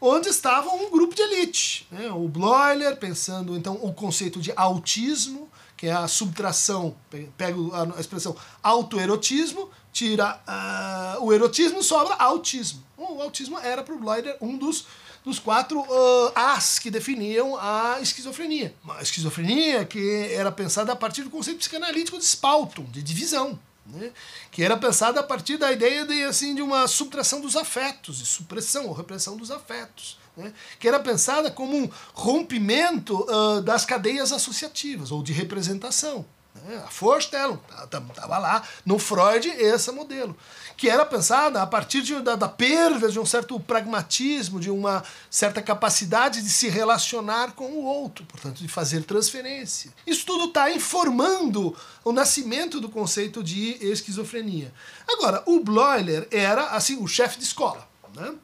onde 0.00 0.28
estava 0.28 0.68
um 0.70 0.90
grupo 0.90 1.14
de 1.14 1.22
elite. 1.22 1.86
Né, 1.90 2.10
o 2.10 2.28
Bloiler, 2.28 2.96
pensando 2.96 3.56
então 3.56 3.78
o 3.82 3.92
conceito 3.92 4.40
de 4.40 4.52
autismo, 4.56 5.48
que 5.76 5.86
é 5.86 5.92
a 5.92 6.08
subtração, 6.08 6.96
pega 7.36 7.56
a 7.96 8.00
expressão 8.00 8.34
autoerotismo, 8.62 9.70
tira 9.92 10.40
uh, 10.46 11.24
o 11.24 11.32
erotismo, 11.32 11.82
sobra 11.82 12.14
autismo. 12.14 12.82
O 12.96 13.20
autismo 13.20 13.58
era 13.58 13.82
para 13.82 13.94
o 13.94 13.98
Bloiler 13.98 14.36
um 14.40 14.56
dos 14.56 14.86
dos 15.26 15.40
quatro 15.40 15.80
uh, 15.80 16.32
As 16.36 16.78
que 16.78 16.88
definiam 16.88 17.56
a 17.56 17.98
esquizofrenia. 18.00 18.72
Uma 18.84 19.02
esquizofrenia 19.02 19.84
que 19.84 20.32
era 20.32 20.52
pensada 20.52 20.92
a 20.92 20.96
partir 20.96 21.24
do 21.24 21.30
conceito 21.30 21.58
psicanalítico 21.58 22.16
de 22.16 22.24
Spalton, 22.24 22.84
de 22.84 23.02
divisão. 23.02 23.58
né? 23.86 24.12
que 24.52 24.62
era 24.62 24.76
pensada 24.76 25.18
a 25.18 25.22
partir 25.24 25.56
da 25.56 25.72
ideia 25.72 26.06
de, 26.06 26.22
assim, 26.22 26.54
de 26.54 26.62
uma 26.62 26.86
subtração 26.86 27.40
dos 27.40 27.56
afetos, 27.56 28.18
de 28.18 28.26
supressão 28.26 28.86
ou 28.86 28.92
repressão 28.92 29.36
dos 29.36 29.50
afetos, 29.50 30.16
né? 30.36 30.52
que 30.78 30.86
era 30.86 31.00
pensada 31.00 31.50
como 31.50 31.76
um 31.76 31.90
rompimento 32.14 33.26
uh, 33.28 33.60
das 33.62 33.84
cadeias 33.84 34.32
associativas 34.32 35.10
ou 35.10 35.24
de 35.24 35.32
representação. 35.32 36.24
Né? 36.64 36.82
A 36.84 36.90
Vorstellung 36.90 37.58
estava 37.82 38.38
lá 38.38 38.62
no 38.84 38.98
Freud 38.98 39.48
esse 39.48 39.90
modelo, 39.92 40.36
que 40.76 40.88
era 40.88 41.04
pensada 41.04 41.62
a 41.62 41.66
partir 41.66 42.02
de, 42.02 42.20
da, 42.20 42.36
da, 42.36 42.48
perda 42.48 43.10
de 43.10 43.18
um 43.18 43.26
certo 43.26 43.58
pragmatismo, 43.60 44.60
de 44.60 44.70
uma 44.70 45.02
certa 45.30 45.62
capacidade 45.62 46.42
de 46.42 46.48
se 46.48 46.68
relacionar 46.68 47.52
com 47.52 47.66
o 47.66 47.84
outro, 47.84 48.24
portanto, 48.26 48.58
de 48.58 48.68
fazer 48.68 49.04
transferência. 49.04 49.92
Isso 50.06 50.24
tudo 50.26 50.46
está 50.46 50.70
informando 50.70 51.76
o 52.04 52.12
nascimento 52.12 52.80
do 52.80 52.88
conceito 52.88 53.42
de 53.42 53.76
esquizofrenia. 53.80 54.72
Agora, 55.08 55.42
o 55.46 55.60
Bloiler 55.60 56.28
era 56.30 56.68
assim 56.70 57.02
o 57.02 57.06
chefe 57.06 57.38
de 57.38 57.44
escola. 57.44 57.86
Né? 58.14 58.34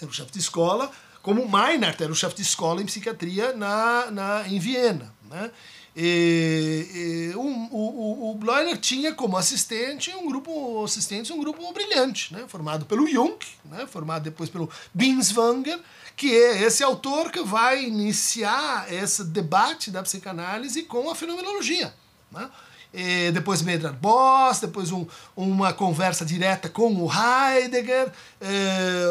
Era 0.00 0.10
o 0.10 0.12
chefe 0.12 0.32
de 0.32 0.38
escola, 0.38 0.90
como 1.22 1.48
Meinert 1.48 2.00
era 2.00 2.10
o 2.10 2.16
chefe 2.16 2.36
de 2.36 2.42
escola 2.42 2.82
em 2.82 2.86
psiquiatria 2.86 3.52
na, 3.52 4.10
na, 4.10 4.48
em 4.48 4.58
Viena. 4.58 5.14
Né? 5.30 5.50
E, 5.94 7.32
e, 7.32 7.36
o, 7.36 7.42
o, 7.42 8.38
tinha 8.80 9.14
como 9.14 9.36
assistente 9.36 10.10
um 10.14 10.26
grupo 10.26 10.82
assistentes 10.84 11.30
um 11.30 11.38
grupo 11.38 11.70
brilhante, 11.72 12.32
né? 12.32 12.44
formado 12.48 12.86
pelo 12.86 13.06
Jung, 13.06 13.36
né? 13.66 13.86
formado 13.86 14.24
depois 14.24 14.48
pelo 14.48 14.70
Binswanger, 14.94 15.78
que 16.16 16.30
é 16.34 16.62
esse 16.62 16.82
autor 16.82 17.30
que 17.30 17.42
vai 17.42 17.84
iniciar 17.84 18.92
esse 18.92 19.24
debate 19.24 19.90
da 19.90 20.02
psicanálise 20.02 20.82
com 20.82 21.10
a 21.10 21.14
fenomenologia. 21.14 21.94
Né? 22.30 22.48
E 22.92 23.30
depois 23.30 23.62
Medard 23.62 23.98
Boss, 23.98 24.60
depois 24.60 24.90
um, 24.90 25.06
uma 25.34 25.72
conversa 25.72 26.26
direta 26.26 26.68
com 26.68 26.94
o 26.94 27.10
Heidegger, 27.10 28.12
eh, 28.38 29.06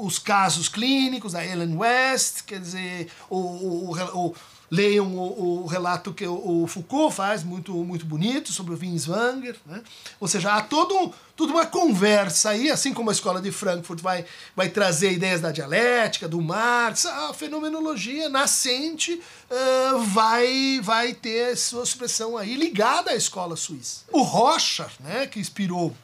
os 0.00 0.18
casos 0.18 0.66
clínicos 0.66 1.32
da 1.32 1.44
Ellen 1.44 1.76
West, 1.76 2.44
quer 2.46 2.58
dizer, 2.58 3.10
o, 3.28 3.36
o, 3.36 3.90
o 4.14 4.34
Leiam 4.70 5.16
o, 5.16 5.62
o 5.62 5.66
relato 5.66 6.12
que 6.12 6.26
o, 6.26 6.66
Foucault 6.66 7.14
faz, 7.14 7.42
muito, 7.42 7.72
muito 7.72 8.04
bonito, 8.04 8.52
sobre 8.52 8.74
o 8.74 8.76
Winswanger. 8.76 9.56
Né? 9.64 9.82
Ou 10.20 10.28
seja, 10.28 10.54
há 10.54 10.62
todo, 10.62 11.12
toda 11.34 11.52
uma 11.52 11.64
conversa 11.64 12.50
aí, 12.50 12.70
assim 12.70 12.92
como 12.92 13.08
a 13.08 13.12
escola 13.12 13.40
de 13.40 13.50
Frankfurt 13.50 14.00
vai, 14.00 14.26
vai 14.54 14.68
trazer 14.68 15.12
ideias 15.12 15.40
da 15.40 15.50
dialética, 15.50 16.28
do 16.28 16.40
Marx, 16.42 17.06
a 17.06 17.32
fenomenologia 17.32 18.28
nascente 18.28 19.14
uh, 19.14 19.98
vai, 20.00 20.80
vai 20.82 21.14
ter 21.14 21.56
sua 21.56 21.82
expressão 21.82 22.36
aí 22.36 22.54
ligada 22.54 23.12
à 23.12 23.14
escola 23.14 23.56
suíça. 23.56 24.04
O 24.12 24.22
Rocha, 24.22 24.90
né, 25.00 25.26
que 25.26 25.40
inspirou 25.40 25.96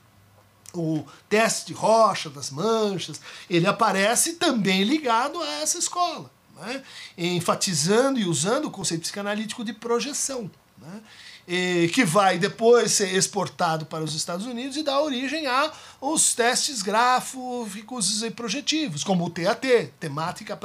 o 0.73 1.05
teste 1.29 1.67
de 1.67 1.73
Rocha 1.73 2.29
das 2.31 2.51
manchas, 2.51 3.21
ele 3.49 3.67
aparece 3.67 4.35
também 4.35 4.83
ligado 4.83 5.41
a 5.41 5.61
essa 5.61 5.79
escola 5.79 6.34
né? 6.61 6.83
enfatizando 7.17 8.19
e 8.19 8.25
usando 8.25 8.67
o 8.67 8.71
conceito 8.71 9.03
psicanalítico 9.03 9.65
de 9.65 9.73
projeção. 9.73 10.51
Né? 10.79 11.89
Que 11.93 12.05
vai 12.05 12.39
depois 12.39 12.93
ser 12.93 13.15
exportado 13.15 13.85
para 13.85 14.03
os 14.03 14.15
Estados 14.15 14.47
Unidos 14.47 14.77
e 14.77 14.83
dar 14.83 15.01
origem 15.01 15.47
a 15.47 15.71
os 16.01 16.35
testes 16.35 16.83
gráficos 16.83 18.23
e 18.23 18.31
projetivos, 18.31 19.03
como 19.03 19.25
o 19.25 19.31
TAT, 19.31 19.65
Temática 19.99 20.59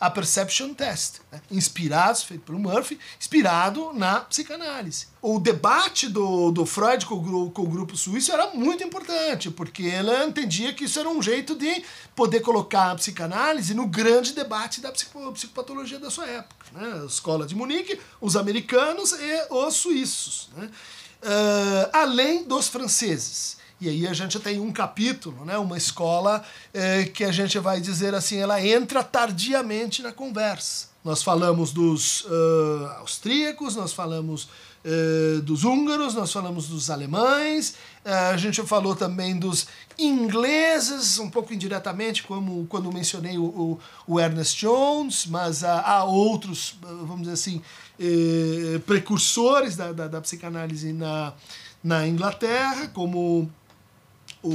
a 0.00 0.10
Perception 0.10 0.74
Test, 0.74 1.20
né? 1.30 1.40
inspirados, 1.50 2.22
feito 2.22 2.42
pelo 2.42 2.58
Murphy, 2.58 2.98
inspirado 3.18 3.92
na 3.92 4.20
psicanálise. 4.20 5.06
O 5.20 5.38
debate 5.38 6.08
do, 6.08 6.50
do 6.50 6.64
Freud 6.64 7.04
com 7.06 7.16
o, 7.16 7.50
com 7.50 7.62
o 7.62 7.66
grupo 7.66 7.96
suíço 7.96 8.32
era 8.32 8.48
muito 8.54 8.84
importante, 8.84 9.50
porque 9.50 9.82
ele 9.82 10.24
entendia 10.24 10.72
que 10.72 10.84
isso 10.84 10.98
era 10.98 11.08
um 11.08 11.20
jeito 11.20 11.54
de 11.54 11.84
poder 12.14 12.40
colocar 12.40 12.92
a 12.92 12.94
psicanálise 12.94 13.74
no 13.74 13.86
grande 13.86 14.32
debate 14.32 14.80
da 14.80 14.92
psicopatologia 14.92 15.98
da 15.98 16.10
sua 16.10 16.26
época. 16.26 16.66
Né? 16.72 17.00
A 17.02 17.06
escola 17.06 17.46
de 17.46 17.54
Munique, 17.54 18.00
os 18.20 18.36
americanos 18.36 19.12
e 19.12 19.46
os 19.50 19.74
suíços. 19.74 20.50
Né? 20.56 20.70
Uh, 21.22 21.90
além 21.92 22.44
dos 22.44 22.68
franceses. 22.68 23.57
E 23.80 23.88
aí 23.88 24.06
a 24.08 24.12
gente 24.12 24.38
tem 24.40 24.58
um 24.58 24.72
capítulo, 24.72 25.44
né, 25.44 25.56
uma 25.56 25.76
escola 25.76 26.42
é, 26.74 27.04
que 27.04 27.22
a 27.22 27.30
gente 27.30 27.58
vai 27.60 27.80
dizer 27.80 28.12
assim, 28.12 28.38
ela 28.38 28.64
entra 28.64 29.04
tardiamente 29.04 30.02
na 30.02 30.12
conversa. 30.12 30.88
Nós 31.04 31.22
falamos 31.22 31.72
dos 31.72 32.22
uh, 32.24 32.86
austríacos, 32.98 33.76
nós 33.76 33.92
falamos 33.92 34.48
uh, 34.84 35.40
dos 35.42 35.62
húngaros, 35.62 36.12
nós 36.12 36.32
falamos 36.32 36.66
dos 36.66 36.90
alemães, 36.90 37.76
uh, 38.04 38.32
a 38.32 38.36
gente 38.36 38.60
falou 38.64 38.96
também 38.96 39.38
dos 39.38 39.68
ingleses, 39.96 41.18
um 41.20 41.30
pouco 41.30 41.54
indiretamente, 41.54 42.24
como 42.24 42.66
quando 42.66 42.92
mencionei 42.92 43.38
o, 43.38 43.44
o, 43.44 43.80
o 44.08 44.20
Ernest 44.20 44.58
Jones, 44.60 45.24
mas 45.26 45.62
há 45.62 46.02
outros, 46.02 46.76
vamos 46.82 47.20
dizer 47.20 47.34
assim, 47.34 47.62
precursores 48.84 49.76
da, 49.76 49.92
da, 49.92 50.08
da 50.08 50.20
psicanálise 50.20 50.92
na, 50.92 51.32
na 51.82 52.06
Inglaterra, 52.06 52.88
como 52.88 53.50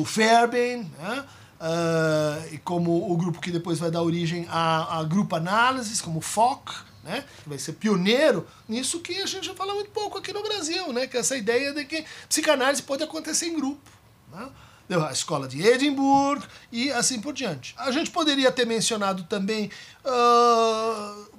o 0.02 0.06
Fairbairn, 0.06 0.90
né? 1.00 1.26
Uh, 1.64 2.60
como 2.66 3.10
o 3.10 3.16
grupo 3.16 3.40
que 3.40 3.50
depois 3.50 3.80
vai 3.80 3.90
dar 3.90 4.02
origem 4.02 4.46
a, 4.50 5.00
a 5.00 5.04
grupo 5.06 5.36
análises, 5.36 6.02
como 6.02 6.20
o 6.20 6.22
FOC, 6.22 6.74
né? 7.04 7.24
que 7.42 7.48
vai 7.48 7.58
ser 7.58 7.74
pioneiro 7.74 8.46
nisso 8.68 9.00
que 9.00 9.22
a 9.22 9.26
gente 9.26 9.46
já 9.46 9.54
fala 9.54 9.74
muito 9.74 9.90
pouco 9.92 10.18
aqui 10.18 10.34
no 10.34 10.44
Brasil, 10.44 10.92
né? 10.92 11.08
que 11.08 11.16
é 11.16 11.22
essa 11.22 11.38
ideia 11.38 11.72
de 11.74 11.86
que 11.86 12.04
psicanálise 12.28 12.82
pode 12.82 13.04
acontecer 13.04 13.48
em 13.48 13.56
grupo. 13.56 13.90
Né? 14.34 14.50
A 14.90 15.12
escola 15.14 15.48
de 15.48 15.66
Edimburgo 15.66 16.46
e 16.70 16.92
assim 16.92 17.22
por 17.22 17.34
diante. 17.34 17.74
A 17.78 17.92
gente 17.92 18.12
poderia 18.12 18.52
ter 18.52 18.66
mencionado 18.66 19.24
também 19.24 19.72
uh, 20.04 21.32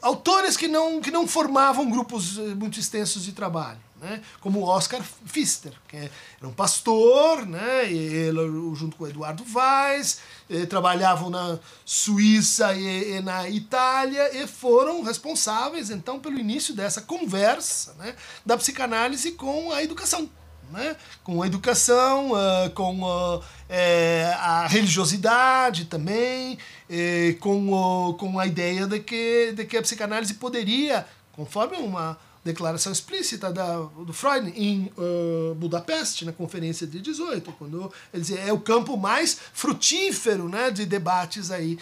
autores 0.00 0.56
que 0.56 0.66
não, 0.66 1.00
que 1.00 1.12
não 1.12 1.26
formavam 1.28 1.88
grupos 1.88 2.36
eh, 2.36 2.54
muito 2.54 2.80
extensos 2.80 3.22
de 3.22 3.32
trabalho 3.32 3.78
né? 4.02 4.20
como 4.40 4.64
Oscar 4.64 5.00
Pfister, 5.24 5.72
que 5.86 5.96
era 5.96 6.10
um 6.42 6.52
pastor, 6.52 7.46
né? 7.46 7.90
e 7.90 7.96
ele, 7.96 8.40
junto 8.74 8.96
com 8.96 9.06
Eduardo 9.06 9.44
Weiss, 9.54 10.18
trabalhavam 10.68 11.30
na 11.30 11.58
Suíça 11.84 12.74
e, 12.74 13.12
e, 13.16 13.20
na 13.20 13.48
Itália 13.48 14.42
e 14.42 14.46
foram 14.48 15.04
responsáveis, 15.04 15.88
então, 15.88 16.18
pelo 16.18 16.36
início 16.36 16.74
dessa 16.74 17.00
conversa 17.00 17.94
né? 17.94 18.16
da 18.44 18.56
psicanálise 18.56 19.32
com 19.32 19.70
a 19.72 19.82
educação. 19.82 20.28
Né? 20.70 20.96
com 21.22 21.42
a 21.42 21.46
educação, 21.46 22.32
uh, 22.32 22.70
com 22.70 23.02
uh, 23.02 23.44
é, 23.68 24.34
a 24.38 24.66
religiosidade 24.66 25.84
também, 25.84 26.56
eh, 26.88 27.36
com, 27.40 28.08
uh, 28.08 28.14
com 28.14 28.38
a 28.38 28.46
ideia 28.46 28.86
de 28.86 28.98
que, 29.00 29.52
de 29.52 29.66
que 29.66 29.76
a 29.76 29.82
psicanálise 29.82 30.32
poderia, 30.32 31.06
conforme 31.32 31.76
uma, 31.76 32.18
declaração 32.44 32.92
explícita 32.92 33.52
da, 33.52 33.76
do 33.78 34.12
Freud 34.12 34.52
em 34.56 34.92
uh, 34.96 35.54
Budapeste, 35.54 36.24
na 36.24 36.32
conferência 36.32 36.86
de 36.86 37.00
18, 37.00 37.52
quando 37.52 37.92
ele 38.12 38.22
dizia 38.22 38.40
é 38.40 38.52
o 38.52 38.58
campo 38.58 38.96
mais 38.96 39.38
frutífero 39.52 40.48
né, 40.48 40.70
de 40.70 40.84
debates 40.84 41.50
aí 41.50 41.78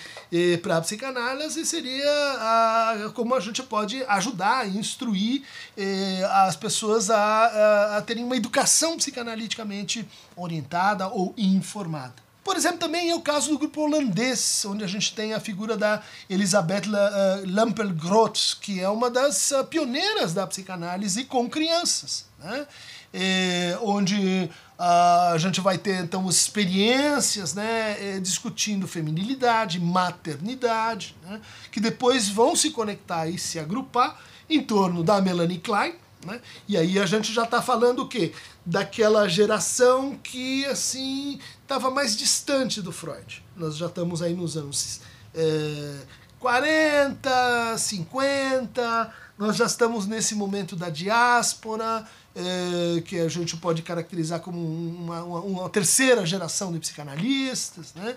para 0.62 0.76
a 0.76 0.80
psicanálise 0.80 1.64
seria 1.64 2.10
a, 2.10 3.10
como 3.14 3.34
a 3.34 3.40
gente 3.40 3.62
pode 3.62 4.02
ajudar, 4.04 4.68
instruir 4.68 5.42
eh, 5.76 6.22
as 6.30 6.56
pessoas 6.56 7.10
a, 7.10 7.16
a, 7.16 7.96
a 7.98 8.02
terem 8.02 8.24
uma 8.24 8.36
educação 8.36 8.96
psicanaliticamente 8.96 10.06
orientada 10.36 11.08
ou 11.08 11.34
informada. 11.36 12.29
Por 12.42 12.56
exemplo, 12.56 12.78
também 12.78 13.10
é 13.10 13.14
o 13.14 13.20
caso 13.20 13.50
do 13.50 13.58
grupo 13.58 13.82
holandês, 13.82 14.64
onde 14.64 14.82
a 14.82 14.86
gente 14.86 15.14
tem 15.14 15.34
a 15.34 15.40
figura 15.40 15.76
da 15.76 16.02
Elisabeth 16.28 16.82
eh, 16.86 17.42
Lampel-Groth, 17.46 18.58
que 18.60 18.80
é 18.80 18.88
uma 18.88 19.10
das 19.10 19.52
eh, 19.52 19.62
pioneiras 19.64 20.32
da 20.32 20.46
psicanálise 20.46 21.24
com 21.24 21.48
crianças, 21.48 22.26
né? 22.38 22.66
É, 23.12 23.76
onde 23.82 24.48
a 24.78 25.34
gente 25.36 25.60
vai 25.60 25.76
ter 25.76 26.00
então 26.00 26.28
experiências 26.30 27.54
né, 27.54 28.20
discutindo 28.20 28.86
feminilidade, 28.86 29.80
maternidade, 29.80 31.16
né, 31.24 31.40
que 31.72 31.80
depois 31.80 32.28
vão 32.28 32.54
se 32.54 32.70
conectar 32.70 33.26
e 33.26 33.36
se 33.36 33.58
agrupar 33.58 34.16
em 34.48 34.62
torno 34.62 35.02
da 35.02 35.20
Melanie 35.20 35.58
Klein, 35.58 35.94
né? 36.24 36.40
E 36.68 36.76
aí 36.76 36.98
a 36.98 37.06
gente 37.06 37.32
já 37.32 37.44
está 37.44 37.62
falando 37.62 38.00
o 38.00 38.08
quê? 38.08 38.32
Daquela 38.64 39.28
geração 39.28 40.18
que 40.22 40.64
assim 40.66 41.40
estava 41.70 41.88
mais 41.88 42.16
distante 42.16 42.82
do 42.82 42.90
Freud. 42.90 43.44
Nós 43.56 43.76
já 43.76 43.86
estamos 43.86 44.22
aí 44.22 44.34
nos 44.34 44.56
anos 44.56 45.00
é, 45.32 45.98
40, 46.40 47.78
50, 47.78 49.14
nós 49.38 49.54
já 49.54 49.66
estamos 49.66 50.04
nesse 50.04 50.34
momento 50.34 50.74
da 50.74 50.90
diáspora, 50.90 52.04
é, 52.34 53.00
que 53.02 53.20
a 53.20 53.28
gente 53.28 53.56
pode 53.56 53.82
caracterizar 53.82 54.40
como 54.40 54.58
uma, 54.58 55.22
uma, 55.22 55.40
uma 55.42 55.70
terceira 55.70 56.26
geração 56.26 56.72
de 56.72 56.80
psicanalistas, 56.80 57.94
né? 57.94 58.16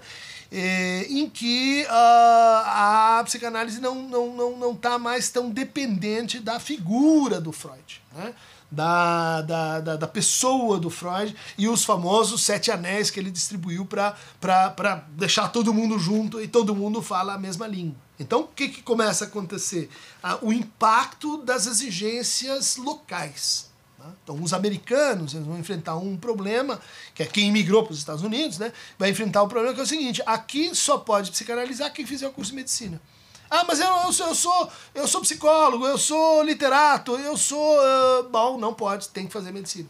É, 0.51 1.05
em 1.09 1.29
que 1.29 1.85
a, 1.89 3.19
a 3.19 3.23
psicanálise 3.23 3.79
não 3.79 4.05
está 4.05 4.17
não, 4.17 4.35
não, 4.35 4.57
não 4.57 4.75
tá 4.75 4.97
mais 4.97 5.29
tão 5.29 5.51
dependente 5.51 6.39
da 6.39 6.59
figura 6.59 7.39
do 7.39 7.51
Freud. 7.51 8.01
Né? 8.15 8.33
Da, 8.73 9.41
da, 9.41 9.79
da, 9.79 9.95
da, 9.97 10.07
pessoa 10.07 10.79
do 10.79 10.89
Freud 10.89 11.35
e 11.57 11.67
os 11.67 11.85
famosos 11.85 12.41
sete 12.41 12.71
anéis 12.71 13.11
que 13.11 13.19
ele 13.19 13.29
distribuiu 13.29 13.85
para 13.85 14.15
deixar 15.09 15.49
todo 15.49 15.73
mundo 15.73 15.99
junto 15.99 16.41
e 16.41 16.47
todo 16.47 16.75
mundo 16.75 17.01
fala 17.01 17.35
a 17.35 17.37
mesma 17.37 17.67
língua. 17.67 17.95
Então, 18.19 18.41
o 18.41 18.47
que, 18.47 18.69
que 18.69 18.81
começa 18.81 19.25
a 19.25 19.27
acontecer? 19.27 19.89
Ah, 20.23 20.39
o 20.41 20.51
impacto 20.51 21.37
das 21.37 21.67
exigências 21.67 22.77
locais. 22.77 23.69
Né? 23.99 24.05
Então, 24.23 24.41
os 24.41 24.53
americanos 24.53 25.35
eles 25.35 25.45
vão 25.45 25.59
enfrentar 25.59 25.95
um 25.95 26.17
problema, 26.17 26.79
que 27.13 27.21
é 27.21 27.25
quem 27.27 27.49
imigrou 27.49 27.83
para 27.83 27.93
os 27.93 27.99
Estados 27.99 28.23
Unidos, 28.23 28.57
né? 28.57 28.73
vai 28.97 29.09
enfrentar 29.09 29.43
um 29.43 29.47
problema 29.47 29.73
que 29.73 29.79
é 29.81 29.83
o 29.83 29.87
seguinte: 29.87 30.21
aqui 30.25 30.73
só 30.73 30.97
pode 30.97 31.29
psicanalizar 31.31 31.93
quem 31.93 32.05
fizer 32.05 32.27
o 32.27 32.31
curso 32.31 32.51
de 32.51 32.57
medicina. 32.57 32.99
Ah, 33.55 33.63
mas 33.67 33.79
eu, 33.79 33.85
eu, 33.87 34.11
sou, 34.11 34.27
eu, 34.27 34.35
sou, 34.35 34.71
eu 34.95 35.07
sou 35.07 35.21
psicólogo, 35.21 35.85
eu 35.85 35.95
sou 35.95 36.41
literato, 36.41 37.15
eu 37.17 37.37
sou. 37.37 37.77
Uh, 37.77 38.23
bom, 38.23 38.57
não 38.57 38.73
pode, 38.73 39.09
tem 39.09 39.27
que 39.27 39.31
fazer 39.31 39.51
medicina. 39.51 39.87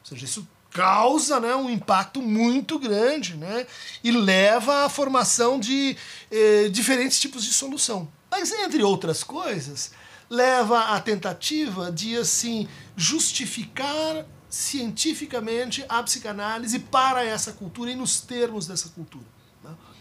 Ou 0.00 0.06
seja, 0.06 0.26
isso 0.26 0.46
causa 0.70 1.40
né, 1.40 1.54
um 1.54 1.70
impacto 1.70 2.20
muito 2.20 2.78
grande 2.78 3.34
né, 3.34 3.66
e 4.04 4.10
leva 4.10 4.84
à 4.84 4.90
formação 4.90 5.58
de 5.58 5.96
eh, 6.30 6.68
diferentes 6.68 7.18
tipos 7.18 7.42
de 7.44 7.52
solução. 7.54 8.06
Mas, 8.30 8.52
entre 8.52 8.82
outras 8.82 9.24
coisas, 9.24 9.92
leva 10.28 10.94
à 10.94 11.00
tentativa 11.00 11.90
de 11.90 12.14
assim 12.14 12.68
justificar 12.94 14.26
cientificamente 14.50 15.82
a 15.88 16.02
psicanálise 16.02 16.78
para 16.78 17.24
essa 17.24 17.54
cultura 17.54 17.90
e 17.90 17.96
nos 17.96 18.20
termos 18.20 18.66
dessa 18.66 18.90
cultura. 18.90 19.37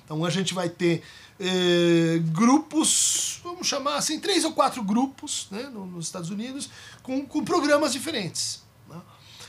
Então 0.07 0.23
a 0.23 0.29
gente 0.29 0.53
vai 0.53 0.69
ter 0.69 1.03
eh, 1.37 2.19
grupos, 2.31 3.41
vamos 3.43 3.67
chamar 3.67 3.97
assim, 3.97 4.21
três 4.21 4.45
ou 4.45 4.53
quatro 4.53 4.81
grupos 4.81 5.49
né, 5.51 5.63
nos 5.63 6.05
Estados 6.05 6.29
Unidos 6.29 6.69
com, 7.03 7.25
com 7.25 7.43
programas 7.43 7.91
diferentes. 7.91 8.63
Né? 8.87 8.95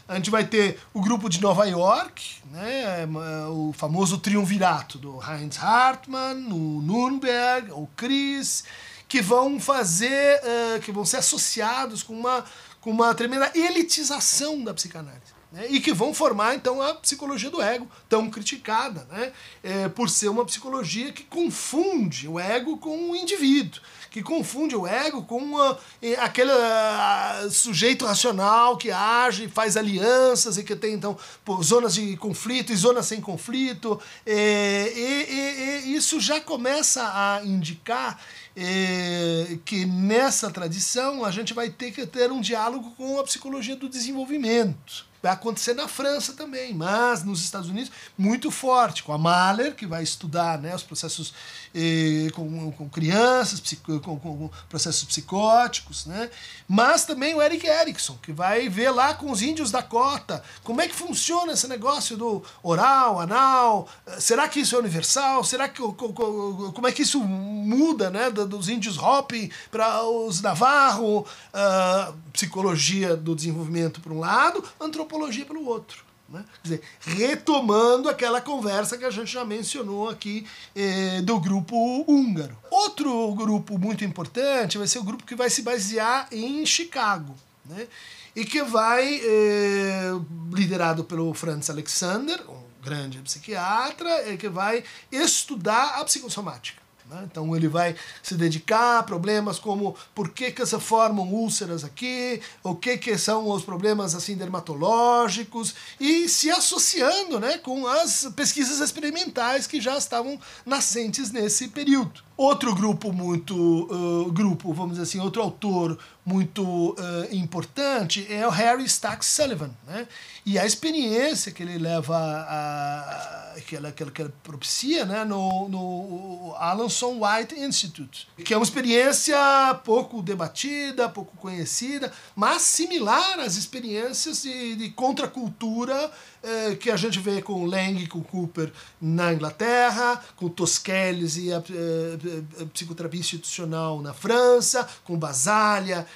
A 0.08 0.16
gente 0.16 0.30
vai 0.30 0.44
ter 0.44 0.80
o 0.92 1.00
grupo 1.00 1.28
de 1.28 1.40
Nova 1.40 1.64
York, 1.64 2.42
né, 2.50 3.06
o 3.52 3.72
famoso 3.72 4.18
triunvirato 4.18 4.98
do 4.98 5.20
Heinz 5.22 5.62
Hartmann, 5.62 6.52
o 6.52 6.82
Nürnberg, 6.82 7.70
o 7.70 7.86
Chris, 7.96 8.64
que 9.06 9.22
vão 9.22 9.60
fazer, 9.60 10.40
uh, 10.40 10.80
que 10.80 10.90
vão 10.90 11.04
ser 11.04 11.18
associados 11.18 12.02
com 12.02 12.18
uma, 12.18 12.44
com 12.80 12.90
uma 12.90 13.14
tremenda 13.14 13.52
elitização 13.54 14.64
da 14.64 14.74
psicanálise. 14.74 15.38
Né, 15.50 15.66
e 15.70 15.80
que 15.80 15.94
vão 15.94 16.12
formar 16.12 16.54
então 16.54 16.82
a 16.82 16.92
psicologia 16.92 17.48
do 17.48 17.62
ego, 17.62 17.88
tão 18.06 18.28
criticada, 18.28 19.06
né, 19.11 19.32
é, 19.62 19.88
por 19.88 20.11
ser 20.11 20.28
uma 20.28 20.44
psicologia 20.44 21.11
que 21.11 21.22
confunde 21.22 22.28
o 22.28 22.38
ego 22.38 22.76
com 22.76 23.11
o 23.11 23.16
indivíduo, 23.16 23.80
que 24.11 24.22
confunde 24.22 24.76
o 24.76 24.87
ego 24.87 25.22
com 25.22 25.38
uma, 25.38 25.78
aquele 26.18 26.50
uh, 26.50 27.50
sujeito 27.50 28.04
racional 28.04 28.76
que 28.76 28.90
age, 28.90 29.48
faz 29.48 29.74
alianças 29.74 30.58
e 30.58 30.62
que 30.62 30.76
tem 30.76 30.92
então 30.92 31.16
zonas 31.62 31.94
de 31.94 32.14
conflito 32.18 32.70
e 32.70 32.76
zonas 32.76 33.06
sem 33.06 33.18
conflito, 33.18 33.98
é, 34.26 34.92
e, 34.94 35.32
e, 35.32 35.88
e 35.88 35.96
isso 35.96 36.20
já 36.20 36.38
começa 36.40 37.02
a 37.02 37.40
indicar 37.42 38.20
é, 38.54 39.58
que 39.64 39.87
nessa 39.87 40.50
tradição 40.50 41.24
a 41.24 41.30
gente 41.30 41.54
vai 41.54 41.70
ter 41.70 41.90
que 41.90 42.06
ter 42.06 42.30
um 42.30 42.40
diálogo 42.42 42.90
com 42.98 43.18
a 43.18 43.24
psicologia 43.24 43.76
do 43.76 43.88
desenvolvimento. 43.88 45.07
Vai 45.22 45.33
acontecer 45.33 45.74
na 45.74 45.88
França 45.88 46.33
também, 46.33 46.72
mas 46.72 47.24
nos 47.24 47.42
Estados 47.42 47.68
Unidos 47.68 47.90
muito 48.16 48.50
forte, 48.50 49.02
com 49.02 49.12
a 49.12 49.18
Mahler, 49.18 49.74
que 49.74 49.87
vai 49.87 50.02
estudar 50.02 50.59
né, 50.59 50.74
os 50.74 50.83
processos 50.83 51.35
eh, 51.74 52.28
com, 52.35 52.72
com 52.72 52.88
crianças, 52.88 53.61
psico, 53.61 54.00
com, 54.00 54.18
com, 54.18 54.50
processos 54.68 55.04
psicóticos, 55.04 56.07
né? 56.07 56.31
mas 56.66 57.04
também 57.04 57.35
o 57.35 57.42
Eric 57.42 57.66
Erickson, 57.66 58.16
que 58.22 58.33
vai 58.33 58.68
ver 58.68 58.90
lá 58.90 59.12
com 59.12 59.31
os 59.31 59.42
índios 59.42 59.70
da 59.70 59.83
cota 59.83 60.42
como 60.62 60.81
é 60.81 60.88
que 60.88 60.94
funciona 60.94 61.52
esse 61.52 61.66
negócio 61.66 62.16
do 62.16 62.42
oral, 62.62 63.20
anal, 63.20 63.88
será 64.18 64.48
que 64.48 64.61
isso 64.61 64.76
é 64.76 64.78
universal? 64.78 65.44
Será 65.44 65.68
que 65.68 65.83
como 65.83 66.87
é 66.87 66.92
que 66.92 67.02
isso 67.02 67.20
muda 67.20 68.11
né, 68.11 68.31
dos 68.31 68.68
índios 68.68 68.98
Hopi 68.98 69.50
para 69.70 70.02
os 70.04 70.40
Navarro? 70.40 71.26
Uh, 71.52 72.28
psicologia 72.33 73.16
do 73.16 73.35
desenvolvimento 73.35 74.00
por 74.00 74.12
um 74.12 74.20
lado, 74.20 74.62
antropologia 74.81 75.07
antropologia 75.08 75.46
pelo 75.46 75.66
outro. 75.66 76.04
Né? 76.28 76.44
Dizer, 76.62 76.82
retomando 77.00 78.08
aquela 78.08 78.40
conversa 78.40 78.98
que 78.98 79.04
a 79.04 79.10
gente 79.10 79.32
já 79.32 79.46
mencionou 79.46 80.10
aqui 80.10 80.46
eh, 80.76 81.22
do 81.22 81.40
grupo 81.40 82.04
húngaro. 82.06 82.56
Outro 82.70 83.34
grupo 83.34 83.78
muito 83.78 84.04
importante 84.04 84.76
vai 84.76 84.86
ser 84.86 84.98
o 84.98 85.04
grupo 85.04 85.24
que 85.24 85.34
vai 85.34 85.48
se 85.48 85.62
basear 85.62 86.28
em 86.30 86.66
Chicago. 86.66 87.34
Né? 87.64 87.88
E 88.36 88.44
que 88.44 88.62
vai, 88.62 89.20
eh, 89.24 90.10
liderado 90.52 91.02
pelo 91.02 91.32
Franz 91.32 91.70
Alexander, 91.70 92.38
um 92.48 92.62
grande 92.84 93.18
psiquiatra, 93.20 94.30
e 94.30 94.36
que 94.36 94.50
vai 94.50 94.84
estudar 95.10 95.98
a 95.98 96.04
psicossomática. 96.04 96.88
Né? 97.08 97.26
Então 97.30 97.56
ele 97.56 97.68
vai 97.68 97.96
se 98.22 98.34
dedicar 98.34 98.98
a 98.98 99.02
problemas 99.02 99.58
como 99.58 99.96
por 100.14 100.30
que, 100.30 100.52
que 100.52 100.64
se 100.66 100.78
formam 100.78 101.32
úlceras 101.32 101.84
aqui, 101.84 102.40
o 102.62 102.74
que, 102.74 102.98
que 102.98 103.16
são 103.16 103.48
os 103.48 103.64
problemas 103.64 104.14
assim 104.14 104.36
dermatológicos 104.36 105.74
e 105.98 106.28
se 106.28 106.50
associando 106.50 107.40
né, 107.40 107.58
com 107.58 107.86
as 107.86 108.30
pesquisas 108.36 108.80
experimentais 108.80 109.66
que 109.66 109.80
já 109.80 109.96
estavam 109.96 110.38
nascentes 110.66 111.30
nesse 111.30 111.68
período. 111.68 112.27
Outro 112.38 112.72
grupo 112.72 113.12
muito 113.12 113.53
uh, 113.90 114.31
grupo, 114.31 114.72
vamos 114.72 114.92
dizer 114.92 115.03
assim, 115.03 115.18
outro 115.18 115.42
autor 115.42 115.98
muito 116.24 116.90
uh, 116.90 116.94
importante 117.35 118.33
é 118.33 118.46
o 118.46 118.51
Harry 118.51 118.85
Stack 118.85 119.24
Sullivan, 119.24 119.72
né? 119.85 120.07
E 120.46 120.57
a 120.57 120.64
experiência 120.64 121.51
que 121.51 121.64
ele 121.64 121.79
leva 121.79 122.16
a, 122.16 123.55
a 123.57 123.61
que, 123.61 123.74
ela, 123.74 123.90
que, 123.90 124.05
ela, 124.05 124.12
que 124.12 124.22
ela 124.22 124.33
propicia, 124.44 125.05
né, 125.05 125.24
no, 125.24 125.68
no 125.68 126.55
Alanson 126.59 127.18
White 127.20 127.59
Institute, 127.59 128.29
que 128.44 128.55
é 128.55 128.57
uma 128.57 128.62
experiência 128.62 129.37
pouco 129.85 130.22
debatida, 130.22 131.09
pouco 131.09 131.37
conhecida, 131.38 132.12
mas 132.37 132.62
similar 132.62 133.40
às 133.40 133.57
experiências 133.57 134.42
de, 134.42 134.77
de 134.77 134.90
contracultura 134.90 136.11
eh, 136.42 136.77
que 136.77 136.90
a 136.90 136.96
gente 136.96 137.18
vê 137.18 137.42
com 137.42 137.64
Lang 137.64 138.07
com 138.07 138.22
Cooper 138.22 138.72
na 139.01 139.33
Inglaterra, 139.33 140.22
com 140.37 140.48
Tosquelles 140.48 141.37
e 141.37 141.53
a, 141.53 141.57
a, 141.57 141.61
a, 141.61 142.62
a 142.62 142.66
psicoterapia 142.66 143.20
institucional 143.20 144.01
na 144.01 144.14
França, 144.14 144.88
com 145.05 145.18
Basaglia 145.18 146.07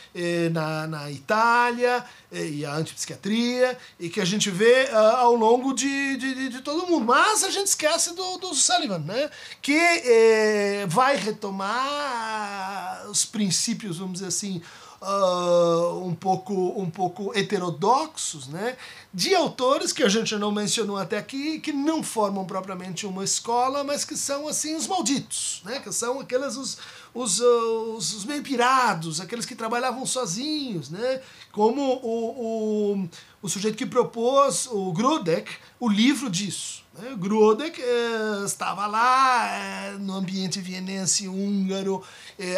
na, 0.52 0.86
na 0.86 1.10
Itália 1.10 2.04
e 2.30 2.64
a 2.64 2.74
antipsiquiatria, 2.74 3.76
e 3.98 4.08
que 4.08 4.20
a 4.20 4.24
gente 4.24 4.50
vê 4.50 4.88
ao 4.90 5.34
longo 5.34 5.74
de, 5.74 6.16
de, 6.16 6.48
de, 6.48 6.60
todo 6.60 6.86
mundo. 6.86 7.04
Mas 7.04 7.44
a 7.44 7.50
gente 7.50 7.66
esquece 7.66 8.14
do, 8.14 8.38
do 8.38 8.54
Sullivan, 8.54 9.00
né? 9.00 9.30
que 9.60 9.78
vai 10.88 11.16
retomar 11.16 13.06
os 13.10 13.24
princípios, 13.24 13.98
vamos 13.98 14.14
dizer 14.14 14.26
assim, 14.26 14.62
uh, 15.02 16.06
um, 16.06 16.14
pouco, 16.14 16.54
um 16.80 16.88
pouco 16.88 17.36
heterodoxos, 17.36 18.46
né? 18.46 18.76
de 19.12 19.34
autores 19.34 19.92
que 19.92 20.02
a 20.02 20.08
gente 20.08 20.34
não 20.36 20.50
mencionou 20.50 20.96
até 20.96 21.18
aqui, 21.18 21.60
que 21.60 21.72
não 21.72 22.02
formam 22.02 22.44
propriamente 22.44 23.06
uma 23.06 23.24
escola, 23.24 23.84
mas 23.84 24.04
que 24.04 24.16
são 24.16 24.48
assim 24.48 24.74
os 24.74 24.86
malditos, 24.86 25.60
né? 25.64 25.80
que 25.80 25.92
são 25.92 26.20
aqueles 26.20 26.56
os, 26.56 26.78
os, 27.12 27.40
os, 27.40 28.14
os 28.14 28.24
meio 28.24 28.42
pirados, 28.42 29.20
aqueles 29.20 29.44
que 29.44 29.54
trabalhavam 29.54 30.06
sozinhos, 30.06 30.88
né? 30.88 31.20
como 31.50 31.82
o, 31.82 32.94
o, 32.94 33.08
o 33.42 33.48
sujeito 33.48 33.76
que 33.76 33.86
propôs, 33.86 34.66
o 34.66 34.92
Grudek, 34.92 35.50
o 35.78 35.88
livro 35.88 36.30
disso. 36.30 36.81
Né? 36.98 37.14
Grudek 37.16 37.80
eh, 37.80 38.44
estava 38.44 38.86
lá 38.86 39.48
eh, 39.48 39.96
no 39.98 40.14
ambiente 40.14 40.60
vienense 40.60 41.26
húngaro, 41.26 42.02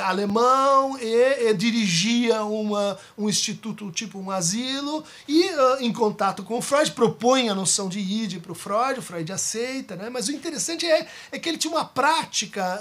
alemão, 0.03 0.99
e, 0.99 1.53
dirigia 1.53 2.43
uma, 2.43 2.99
um 3.19 3.29
instituto 3.29 3.91
tipo 3.91 4.19
um 4.19 4.31
asilo, 4.31 5.05
e 5.29 5.43
uh, 5.45 5.77
em 5.81 5.93
contato 5.93 6.43
com 6.43 6.63
Freud, 6.63 6.91
propõe 6.93 7.51
a 7.51 7.55
noção 7.55 7.89
de 7.89 7.99
id 7.99 8.41
para 8.41 8.53
o 8.53 8.55
Freud, 8.55 9.01
o 9.01 9.03
Freud 9.03 9.31
aceita, 9.31 9.95
né? 9.95 10.09
mas 10.09 10.29
o 10.29 10.33
interessante 10.33 10.87
é, 10.87 11.07
é 11.31 11.39
que 11.39 11.49
ele 11.49 11.59
tinha 11.59 11.73
uma 11.73 11.85
prática 11.85 12.81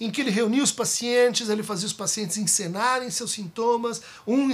em 0.00 0.10
que 0.10 0.20
ele 0.20 0.30
reunia 0.30 0.62
os 0.62 0.72
pacientes, 0.72 1.48
ele 1.48 1.62
fazia 1.62 1.86
os 1.86 1.92
pacientes 1.92 2.36
encenarem 2.38 3.08
seus 3.10 3.30
sintomas, 3.30 4.02
um, 4.26 4.48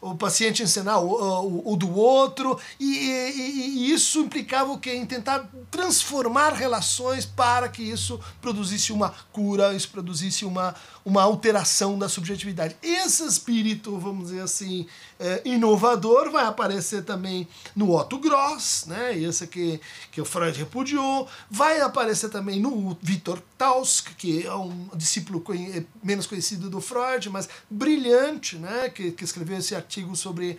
o 0.00 0.14
paciente 0.14 0.62
encenar 0.62 1.02
o, 1.02 1.64
o, 1.64 1.72
o 1.72 1.76
do 1.76 1.92
outro, 1.92 2.58
e, 2.78 2.84
e, 2.84 3.88
e, 3.88 3.92
isso 3.92 4.20
implicava 4.20 4.70
o 4.70 4.78
que? 4.78 4.94
Tentar 5.18 5.48
transformar 5.70 6.50
relações 6.50 7.26
para 7.26 7.68
que 7.68 7.82
isso 7.82 8.20
produzisse 8.40 8.92
uma 8.92 9.12
cura, 9.32 9.74
isso 9.74 9.90
produzisse 9.90 10.44
uma, 10.44 10.74
uma 11.04 11.22
alteração 11.22 11.98
da 11.98 12.08
subjetividade. 12.08 12.76
Esse 12.82 13.24
espírito, 13.24 13.98
vamos 13.98 14.28
dizer 14.28 14.42
assim, 14.42 14.86
é, 15.18 15.42
inovador 15.44 16.30
vai 16.30 16.44
aparecer 16.44 17.04
também 17.04 17.48
no 17.74 17.94
Otto 17.94 18.18
Gross, 18.18 18.84
né? 18.86 19.18
Esse 19.18 19.46
que, 19.46 19.80
que 20.12 20.20
o 20.20 20.24
Freud 20.24 20.56
repudiou, 20.56 21.28
vai 21.50 21.80
aparecer 21.80 22.30
também 22.30 22.60
no 22.60 22.96
Viktor 23.02 23.42
Tausk, 23.56 24.14
que 24.16 24.46
é 24.46 24.54
um 24.54 24.88
discípulo 24.94 25.40
conhe 25.40 25.86
menos 26.02 26.26
conhecido 26.26 26.70
do 26.70 26.80
Freud, 26.80 27.28
mas 27.30 27.48
brilhante, 27.68 28.56
né? 28.56 28.88
Que, 28.88 29.10
que 29.10 29.24
escreveu 29.24 29.58
esse 29.58 29.74
artigo 29.74 30.14
sobre 30.14 30.58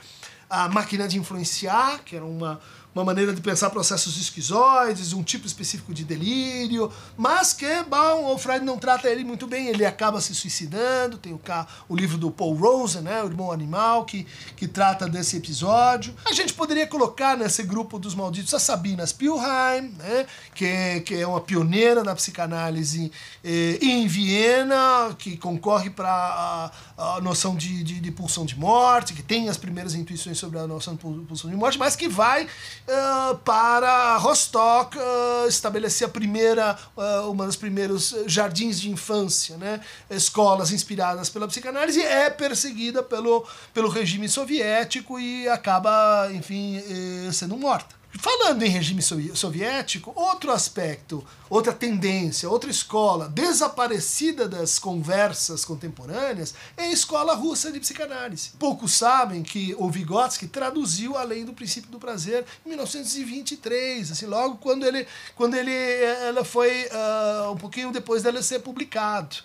a 0.50 0.68
máquina 0.68 1.08
de 1.08 1.18
influenciar, 1.18 2.04
que 2.04 2.16
era 2.16 2.26
uma 2.26 2.60
uma 2.94 3.04
maneira 3.04 3.34
de 3.34 3.42
pensar 3.42 3.70
processos 3.70 4.18
esquizoides, 4.18 5.14
um 5.14 5.22
tipo 5.22 5.46
específico 5.46 5.94
de 5.94 6.04
delírio, 6.04 6.92
mas 7.16 7.54
que, 7.54 7.84
bom, 7.84 8.34
o 8.34 8.38
Freud 8.38 8.66
não 8.66 8.78
trata 8.78 9.08
ele 9.10 9.24
muito 9.24 9.46
bem, 9.46 9.68
ele 9.68 9.86
acaba 9.86 10.20
se 10.20 10.34
suicidando, 10.34 11.18
tem 11.18 11.34
o, 11.34 11.40
o 11.88 11.96
livro 11.96 12.18
do 12.18 12.32
Paul 12.32 12.56
Rosen, 12.56 13.02
né, 13.02 13.24
o 13.24 13.28
Irmão 13.28 13.52
Animal, 13.52 14.06
que, 14.06 14.26
que 14.56 14.68
trata 14.68 15.08
desse 15.08 15.38
episódio. 15.38 16.16
A 16.26 16.34
gente 16.34 16.54
poderia 16.54 16.88
colocar 16.88 17.38
nesse 17.38 17.64
grupo 17.64 18.00
dos 18.00 18.16
malditos 18.16 18.54
a 18.54 18.60
Sabina 18.60 19.06
Spielheim, 19.06 19.94
né, 19.98 20.26
que, 20.56 21.02
que 21.02 21.16
é 21.16 21.28
uma 21.28 21.42
pioneira 21.42 22.04
da 22.04 22.16
psicanálise 22.16 23.12
eh, 23.44 23.78
em 23.82 24.08
Viena, 24.08 25.16
que 25.18 25.38
concorre 25.38 25.90
para 25.90 26.10
a, 26.10 26.72
a, 27.18 27.22
noção 27.22 27.56
de, 27.56 27.84
de, 27.84 28.00
de 28.00 28.12
pulsão 28.12 28.46
de 28.46 28.58
morte, 28.58 29.14
que 29.14 29.22
tem 29.22 29.48
as 29.48 29.58
primeiras 29.58 29.94
intuições 29.94 30.38
sobre 30.38 30.58
a 30.58 30.66
noção 30.66 30.96
de 30.96 31.00
pulsão 31.00 31.50
de 31.50 31.56
morte, 31.56 31.78
mas 31.78 31.96
que 31.96 32.10
vai 32.10 32.48
uh, 32.88 33.38
para 33.40 34.18
Rostock 34.18 34.98
uh, 34.98 35.48
estabelecer 35.48 36.08
a 36.08 36.10
primeira, 36.10 36.78
uh, 36.96 37.30
uma 37.30 37.46
dos 37.46 37.56
primeiros 37.56 38.16
jardins 38.26 38.80
de 38.80 38.90
infância, 38.90 39.58
né? 39.58 39.80
escolas 40.10 40.72
inspiradas 40.72 41.30
pela 41.30 41.48
psicanálise, 41.48 42.02
é 42.02 42.30
perseguida 42.30 43.04
pelo, 43.04 43.46
pelo 43.74 43.90
regime 43.90 44.28
soviético 44.30 45.20
e 45.20 45.48
acaba, 45.48 46.30
enfim, 46.32 46.78
eh, 46.78 47.32
sendo 47.32 47.58
morta. 47.58 47.99
Falando 48.12 48.64
em 48.64 48.70
regime 48.70 49.04
soviético, 49.04 50.12
outro 50.16 50.52
aspecto, 50.52 51.24
outra 51.48 51.72
tendência, 51.72 52.50
outra 52.50 52.70
escola 52.70 53.30
desaparecida 53.30 54.48
das 54.48 54.80
conversas 54.80 55.64
contemporâneas 55.64 56.56
é 56.76 56.86
a 56.86 56.92
escola 56.92 57.36
russa 57.36 57.72
de 57.72 57.80
psicanálise. 57.80 58.52
Poucos 58.58 58.94
sabem 58.94 59.44
que 59.44 59.76
o 59.78 59.90
Vygotsky 59.90 60.48
traduziu 60.48 61.16
Além 61.16 61.46
do 61.46 61.54
Princípio 61.54 61.92
do 61.92 62.00
Prazer 62.00 62.46
em 62.66 62.70
1923, 62.70 64.12
assim, 64.12 64.26
logo 64.26 64.58
quando 64.58 64.86
ele, 64.86 65.06
quando 65.36 65.54
ele, 65.56 65.72
ela 65.72 66.44
foi 66.44 66.86
uh, 66.88 67.52
um 67.52 67.58
pouquinho 67.58 67.92
depois 67.92 68.24
dela 68.24 68.42
ser 68.42 68.60
publicado. 68.60 69.38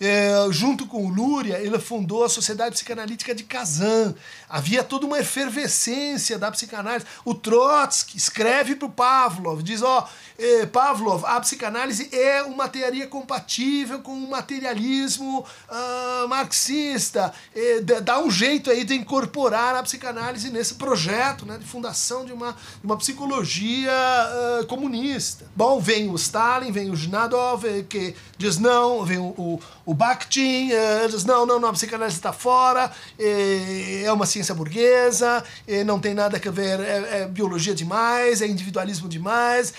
É, 0.00 0.30
junto 0.50 0.86
com 0.86 1.06
o 1.06 1.08
Lúria, 1.08 1.58
ele 1.58 1.78
fundou 1.78 2.24
a 2.24 2.28
Sociedade 2.28 2.74
Psicanalítica 2.74 3.34
de 3.34 3.42
Kazan. 3.42 4.14
Havia 4.48 4.84
toda 4.84 5.06
uma 5.06 5.18
efervescência 5.18 6.38
da 6.38 6.50
psicanálise. 6.50 7.04
O 7.24 7.34
Trotsky 7.34 8.16
escreve 8.16 8.76
para 8.76 8.86
o 8.86 8.90
Pavlov, 8.90 9.62
diz, 9.62 9.82
ó, 9.82 10.08
eh, 10.38 10.66
Pavlov, 10.66 11.24
a 11.24 11.40
psicanálise 11.40 12.08
é 12.12 12.42
uma 12.42 12.68
teoria 12.68 13.06
compatível 13.08 13.98
com 14.00 14.12
o 14.12 14.30
materialismo 14.30 15.44
uh, 15.68 16.28
marxista. 16.28 17.32
Eh, 17.54 17.80
dá 17.80 18.20
um 18.20 18.30
jeito 18.30 18.70
aí 18.70 18.84
de 18.84 18.94
incorporar 18.94 19.74
a 19.74 19.82
psicanálise 19.82 20.50
nesse 20.50 20.74
projeto 20.74 21.44
né, 21.44 21.58
de 21.58 21.64
fundação 21.64 22.24
de 22.24 22.32
uma, 22.32 22.52
de 22.52 22.84
uma 22.84 22.96
psicologia 22.96 23.90
uh, 23.92 24.66
comunista. 24.66 25.44
Bom, 25.56 25.80
vem 25.80 26.08
o 26.08 26.14
Stalin, 26.14 26.70
vem 26.70 26.90
o 26.90 26.96
Zinadov, 26.96 27.64
que 27.88 28.14
diz 28.36 28.58
não, 28.58 29.04
vem 29.04 29.18
o, 29.18 29.60
o 29.84 29.87
o 29.88 29.94
Bakhtin 29.94 30.68
uh, 30.70 31.08
diz, 31.08 31.24
não, 31.24 31.46
não, 31.46 31.58
não, 31.58 31.70
a 31.70 31.72
psicanálise 31.72 32.18
está 32.18 32.30
fora, 32.30 32.92
é, 33.18 34.12
uma 34.12 34.26
ciência 34.26 34.54
burguesa, 34.54 35.42
não 35.86 35.98
tem 35.98 36.12
nada 36.12 36.36
a 36.36 36.50
ver, 36.50 36.78
é, 36.80 37.22
é 37.22 37.26
biologia 37.26 37.74
demais, 37.74 38.42
é 38.42 38.46
individualismo 38.46 39.08
demais, 39.08 39.72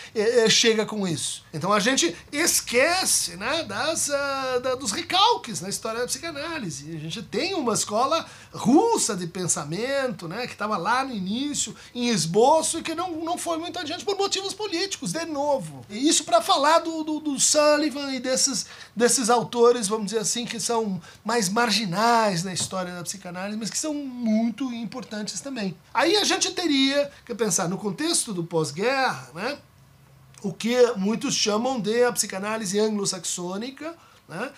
chega 0.50 0.84
com 0.84 1.08
isso. 1.08 1.44
Então 1.54 1.72
a 1.72 1.80
gente 1.80 2.16
esquece 2.32 3.36
né, 3.36 3.64
das, 3.64 4.08
uh, 4.08 4.60
da, 4.62 4.76
dos 4.76 4.92
recalques 4.92 5.62
na 5.62 5.70
história 5.70 6.00
da 6.00 6.06
psicanálise. 6.06 6.96
A 6.96 7.00
gente 7.00 7.22
tem 7.24 7.54
uma 7.54 7.74
escola 7.74 8.26
russa 8.52 9.16
de 9.16 9.28
pensamento, 9.28 10.28
né, 10.28 10.46
que 10.46 10.54
estava 10.54 10.78
lá 10.78 11.04
no 11.04 11.14
início, 11.14 11.76
em 11.94 12.10
esboço, 12.10 12.80
e 12.80 12.82
que 12.84 12.96
não, 12.96 13.12
não 13.24 13.38
foi 13.38 13.58
muito 13.58 13.78
adiante 13.78 14.06
por 14.06 14.18
motivos 14.18 14.54
políticos, 14.54 15.12
de 15.12 15.26
novo. 15.26 15.86
Isso 15.90 16.24
para 16.24 16.42
falar 16.42 16.80
do, 16.80 17.04
do, 17.04 17.20
do 17.20 17.40
Sullivan 17.40 18.12
e 18.14 18.20
desses, 18.20 18.66
desses 18.96 19.30
autores, 19.30 19.88
vamos 19.88 19.99
dizer 20.06 20.20
assim, 20.20 20.46
que 20.46 20.60
são 20.60 21.02
mais 21.24 21.50
marginais 21.50 22.44
na 22.44 22.54
história 22.54 22.94
da 22.94 23.04
psicanálise, 23.04 23.58
mas 23.58 23.70
que 23.70 23.78
são 23.78 23.94
muito 23.94 24.72
importantes 24.74 25.42
também. 25.42 25.76
Aí 25.94 26.16
a 26.16 26.24
gente 26.24 26.52
teria 26.52 27.12
que 27.26 27.34
pensar 27.36 27.68
no 27.68 27.78
contexto 27.78 28.34
do 28.34 28.44
pós-guerra, 28.44 29.30
né? 29.34 29.58
O 30.42 30.54
que 30.54 30.94
muitos 30.96 31.36
chamam 31.36 31.80
de 31.80 32.04
a 32.04 32.12
psicanálise 32.12 32.80
anglo-saxônica, 32.80 33.94
né? 34.28 34.52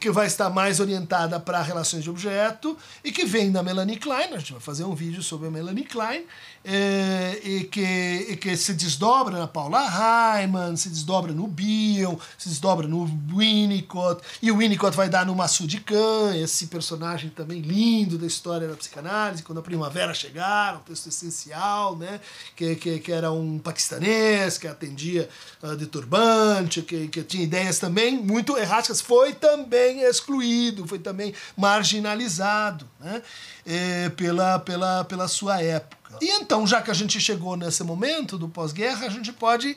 Que 0.00 0.10
vai 0.10 0.26
estar 0.26 0.48
mais 0.48 0.80
orientada 0.80 1.38
para 1.38 1.60
relações 1.60 2.02
de 2.02 2.08
objeto 2.08 2.76
e 3.04 3.12
que 3.12 3.26
vem 3.26 3.52
da 3.52 3.62
Melanie 3.62 3.98
Klein, 3.98 4.32
a 4.32 4.38
gente 4.38 4.52
vai 4.52 4.60
fazer 4.60 4.84
um 4.84 4.94
vídeo 4.94 5.22
sobre 5.22 5.48
a 5.48 5.50
Melanie 5.50 5.84
Klein, 5.84 6.24
e, 6.64 7.40
e 7.44 7.64
que, 7.64 8.26
e 8.30 8.36
que 8.36 8.56
se 8.56 8.74
desdobra 8.74 9.38
na 9.38 9.46
Paula 9.46 9.80
Hyman, 9.80 10.76
se 10.76 10.88
desdobra 10.88 11.32
no 11.32 11.46
Bion, 11.46 12.16
se 12.38 12.48
desdobra 12.48 12.86
no 12.86 13.04
Winnicott, 13.34 14.22
e 14.42 14.50
o 14.50 14.56
Winnicott 14.56 14.96
vai 14.96 15.08
dar 15.08 15.26
no 15.26 15.34
Massoud 15.34 15.80
Khan, 15.80 16.36
esse 16.36 16.66
personagem 16.66 17.30
também 17.30 17.60
lindo 17.60 18.18
da 18.18 18.26
história 18.26 18.68
da 18.68 18.76
psicanálise, 18.76 19.42
quando 19.42 19.58
a 19.58 19.62
primavera 19.62 20.12
chegar, 20.14 20.76
um 20.76 20.80
texto 20.80 21.08
essencial, 21.08 21.96
né? 21.96 22.20
que, 22.54 22.76
que, 22.76 22.98
que 22.98 23.12
era 23.12 23.30
um 23.30 23.58
paquistanês 23.58 24.58
que 24.58 24.66
atendia 24.66 25.28
uh, 25.62 25.76
de 25.76 25.86
turbante, 25.86 26.82
que, 26.82 27.08
que 27.08 27.22
tinha 27.22 27.44
ideias 27.44 27.78
também 27.78 28.18
muito 28.18 28.56
erráticas 28.56 29.00
foi 29.10 29.32
também 29.32 30.02
excluído, 30.02 30.86
foi 30.86 31.00
também 31.00 31.34
marginalizado 31.56 32.88
né, 33.00 33.20
é, 33.66 34.08
pela, 34.10 34.60
pela, 34.60 35.04
pela 35.04 35.26
sua 35.26 35.60
época. 35.60 36.16
E 36.20 36.30
então, 36.30 36.64
já 36.64 36.80
que 36.80 36.92
a 36.92 36.94
gente 36.94 37.20
chegou 37.20 37.56
nesse 37.56 37.82
momento 37.82 38.38
do 38.38 38.48
pós-guerra, 38.48 39.06
a 39.06 39.10
gente 39.10 39.32
pode 39.32 39.76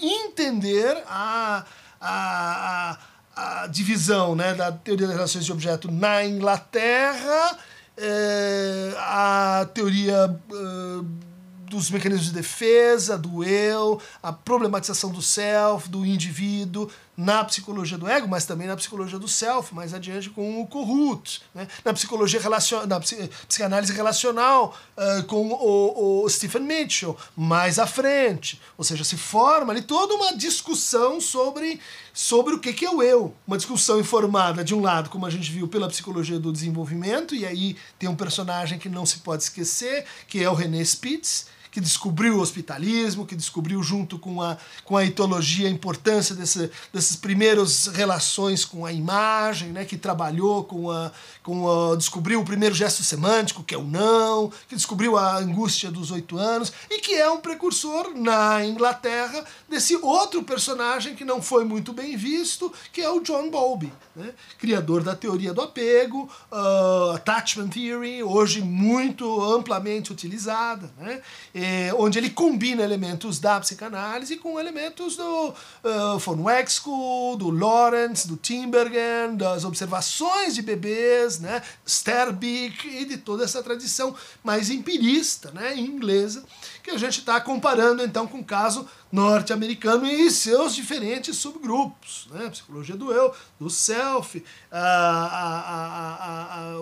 entender 0.00 1.02
a, 1.08 1.64
a, 2.00 2.96
a, 3.34 3.62
a 3.62 3.66
divisão 3.66 4.36
né, 4.36 4.54
da 4.54 4.70
teoria 4.70 5.08
das 5.08 5.16
relações 5.16 5.44
de 5.44 5.50
objeto 5.50 5.90
na 5.90 6.24
Inglaterra, 6.24 7.58
é, 7.96 8.94
a 8.98 9.68
teoria. 9.74 10.40
Uh, 10.48 11.30
dos 11.70 11.88
mecanismos 11.88 12.26
de 12.26 12.32
defesa, 12.32 13.16
do 13.16 13.44
eu, 13.44 14.02
a 14.20 14.32
problematização 14.32 15.10
do 15.10 15.22
self, 15.22 15.88
do 15.88 16.04
indivíduo, 16.04 16.90
na 17.20 17.44
psicologia 17.44 17.98
do 17.98 18.08
ego, 18.08 18.26
mas 18.26 18.46
também 18.46 18.66
na 18.66 18.74
psicologia 18.74 19.18
do 19.18 19.28
self, 19.28 19.74
mais 19.74 19.92
adiante 19.92 20.30
com 20.30 20.62
o 20.62 20.66
Corrut, 20.66 21.42
né? 21.54 21.68
na 21.84 21.92
psicologia 21.92 22.40
relacion... 22.40 22.86
na 22.86 22.98
psicanálise 22.98 23.92
relacional 23.92 24.74
uh, 24.96 25.22
com 25.24 25.48
o, 25.48 26.24
o, 26.24 26.28
Stephen 26.30 26.62
Mitchell, 26.62 27.14
mais 27.36 27.78
à 27.78 27.86
frente. 27.86 28.58
Ou 28.78 28.82
seja, 28.84 29.04
se 29.04 29.18
forma 29.18 29.70
ali 29.70 29.82
toda 29.82 30.14
uma 30.14 30.34
discussão 30.34 31.20
sobre, 31.20 31.78
sobre 32.14 32.54
o 32.54 32.58
que, 32.58 32.72
que 32.72 32.86
é 32.86 32.90
o 32.90 33.02
eu. 33.02 33.34
Uma 33.46 33.58
discussão 33.58 34.00
informada, 34.00 34.64
de 34.64 34.74
um 34.74 34.80
lado, 34.80 35.10
como 35.10 35.26
a 35.26 35.30
gente 35.30 35.52
viu, 35.52 35.68
pela 35.68 35.88
psicologia 35.88 36.38
do 36.38 36.50
desenvolvimento, 36.50 37.34
e 37.34 37.44
aí 37.44 37.76
tem 37.98 38.08
um 38.08 38.16
personagem 38.16 38.78
que 38.78 38.88
não 38.88 39.04
se 39.04 39.18
pode 39.18 39.42
esquecer, 39.42 40.06
que 40.26 40.42
é 40.42 40.48
o 40.48 40.54
René 40.54 40.80
Spitz, 40.82 41.48
que 41.70 41.80
descobriu 41.80 42.36
o 42.36 42.40
hospitalismo, 42.40 43.26
que 43.26 43.36
descobriu 43.36 43.82
junto 43.82 44.18
com 44.18 44.42
a, 44.42 44.56
com 44.84 44.96
a 44.96 45.04
etologia 45.04 45.68
a 45.68 45.70
importância 45.70 46.34
desse, 46.34 46.70
desses 46.92 47.16
primeiros 47.16 47.86
relações 47.88 48.64
com 48.64 48.84
a 48.84 48.92
imagem, 48.92 49.68
né, 49.70 49.84
que 49.84 49.96
trabalhou 49.96 50.64
com 50.64 50.90
a, 50.90 51.12
com 51.42 51.68
a, 51.70 51.96
descobriu 51.96 52.40
o 52.40 52.44
primeiro 52.44 52.74
gesto 52.74 53.02
semântico, 53.04 53.62
que 53.62 53.74
é 53.74 53.78
o 53.78 53.84
não, 53.84 54.50
que 54.68 54.74
descobriu 54.74 55.16
a 55.16 55.36
angústia 55.38 55.90
dos 55.90 56.10
oito 56.10 56.36
anos, 56.36 56.72
e 56.90 57.00
que 57.00 57.14
é 57.14 57.30
um 57.30 57.38
precursor 57.38 58.12
na 58.14 58.64
Inglaterra 58.64 59.44
desse 59.68 59.96
outro 59.96 60.42
personagem 60.42 61.14
que 61.14 61.24
não 61.24 61.40
foi 61.40 61.64
muito 61.64 61.92
bem 61.92 62.16
visto, 62.16 62.72
que 62.92 63.00
é 63.00 63.10
o 63.10 63.20
John 63.20 63.50
Bowlby, 63.50 63.92
né, 64.16 64.32
criador 64.58 65.02
da 65.02 65.14
teoria 65.14 65.52
do 65.52 65.60
apego, 65.60 66.28
uh, 66.50 67.12
attachment 67.14 67.68
theory, 67.68 68.22
hoje 68.22 68.60
muito 68.60 69.42
amplamente 69.42 70.12
utilizada, 70.12 70.90
né, 70.98 71.20
eh, 71.62 71.92
onde 71.94 72.18
ele 72.18 72.30
combina 72.30 72.82
elementos 72.82 73.38
da 73.38 73.60
psicanálise 73.60 74.36
com 74.36 74.58
elementos 74.58 75.16
do 75.16 75.48
uh, 75.48 76.18
von 76.18 76.42
Wexkull, 76.44 77.36
do 77.36 77.50
Lawrence, 77.50 78.26
do 78.26 78.36
Timbergen, 78.36 79.36
das 79.36 79.64
observações 79.64 80.54
de 80.54 80.62
bebês, 80.62 81.38
né, 81.38 81.62
Sterbeek 81.86 82.88
e 82.88 83.04
de 83.04 83.18
toda 83.18 83.44
essa 83.44 83.62
tradição 83.62 84.14
mais 84.42 84.70
empirista, 84.70 85.50
né, 85.50 85.76
inglesa, 85.76 86.44
que 86.82 86.90
a 86.90 86.98
gente 86.98 87.18
está 87.18 87.40
comparando 87.40 88.02
então 88.02 88.26
com 88.26 88.38
o 88.38 88.44
caso 88.44 88.88
norte-americano 89.12 90.06
e 90.06 90.30
seus 90.30 90.74
diferentes 90.74 91.36
subgrupos, 91.36 92.28
né? 92.30 92.48
psicologia 92.48 92.96
do 92.96 93.12
eu, 93.12 93.34
do 93.58 93.68
self, 93.68 94.42
a, 94.70 94.78
a, 94.78 96.72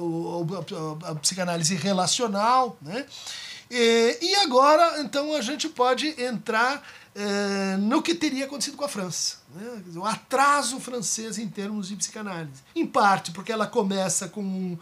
a, 1.07 1.11
a, 1.11 1.15
psicanálise 1.17 1.75
relacional, 1.75 2.77
né? 2.83 3.07
E, 3.71 4.19
e, 4.21 4.35
agora, 4.37 5.01
então, 5.01 5.35
a 5.35 5.41
gente 5.41 5.69
pode 5.69 6.21
entrar 6.21 6.83
é, 7.15 7.77
no 7.77 8.01
que 8.01 8.15
teria 8.15 8.47
acontecido 8.47 8.77
com 8.77 8.85
a 8.85 8.89
França. 8.89 9.39
Né? 9.55 9.83
O 9.97 10.05
atraso 10.05 10.81
francês 10.81 11.39
em 11.39 11.49
termos 11.49 11.89
de 11.89 11.97
psicanálise. 11.97 12.63
Em 12.75 12.87
parte 12.87 13.31
porque 13.33 13.53
ela 13.53 13.67
começa 13.67 14.29
com 14.29 14.79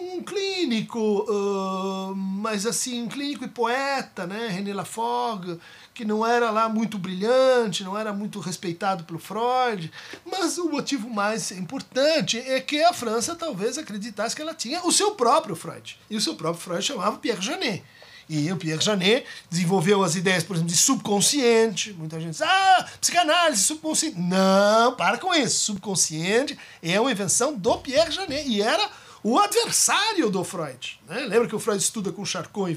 um 0.00 0.22
clínico, 0.22 0.98
uh, 0.98 2.14
mas 2.16 2.64
assim, 2.64 3.02
um 3.02 3.08
clínico 3.08 3.44
e 3.44 3.48
poeta, 3.48 4.26
né, 4.26 4.48
René 4.48 4.72
Lafogue, 4.72 5.60
que 5.92 6.04
não 6.04 6.26
era 6.26 6.50
lá 6.50 6.68
muito 6.68 6.98
brilhante, 6.98 7.84
não 7.84 7.98
era 7.98 8.12
muito 8.12 8.40
respeitado 8.40 9.04
pelo 9.04 9.18
Freud, 9.18 9.92
mas 10.24 10.58
o 10.58 10.70
motivo 10.70 11.10
mais 11.10 11.50
importante 11.50 12.38
é 12.38 12.60
que 12.60 12.82
a 12.82 12.92
França 12.92 13.34
talvez 13.34 13.76
acreditasse 13.76 14.34
que 14.34 14.42
ela 14.42 14.54
tinha 14.54 14.84
o 14.86 14.92
seu 14.92 15.12
próprio 15.12 15.54
Freud. 15.54 15.98
E 16.08 16.16
o 16.16 16.20
seu 16.20 16.34
próprio 16.34 16.62
Freud 16.62 16.82
chamava 16.82 17.18
Pierre 17.18 17.42
Janet. 17.42 17.84
E 18.32 18.52
o 18.52 18.56
Pierre 18.56 18.80
Janet 18.80 19.26
desenvolveu 19.50 20.04
as 20.04 20.14
ideias, 20.14 20.44
por 20.44 20.54
exemplo, 20.54 20.70
de 20.70 20.78
subconsciente. 20.78 21.92
Muita 21.94 22.20
gente 22.20 22.30
diz, 22.30 22.42
ah, 22.42 22.88
psicanálise, 23.00 23.64
subconsciente. 23.64 24.20
Não, 24.20 24.94
para 24.94 25.18
com 25.18 25.34
isso. 25.34 25.64
Subconsciente 25.64 26.56
é 26.80 27.00
uma 27.00 27.10
invenção 27.10 27.52
do 27.52 27.76
Pierre 27.78 28.12
Janet. 28.12 28.48
E 28.48 28.62
era 28.62 28.88
o 29.22 29.36
adversário 29.36 30.30
do 30.30 30.44
Freud. 30.44 31.00
Né? 31.08 31.22
Lembra 31.22 31.48
que 31.48 31.56
o 31.56 31.58
Freud 31.58 31.82
estuda 31.82 32.12
com 32.12 32.24
Charcot 32.24 32.70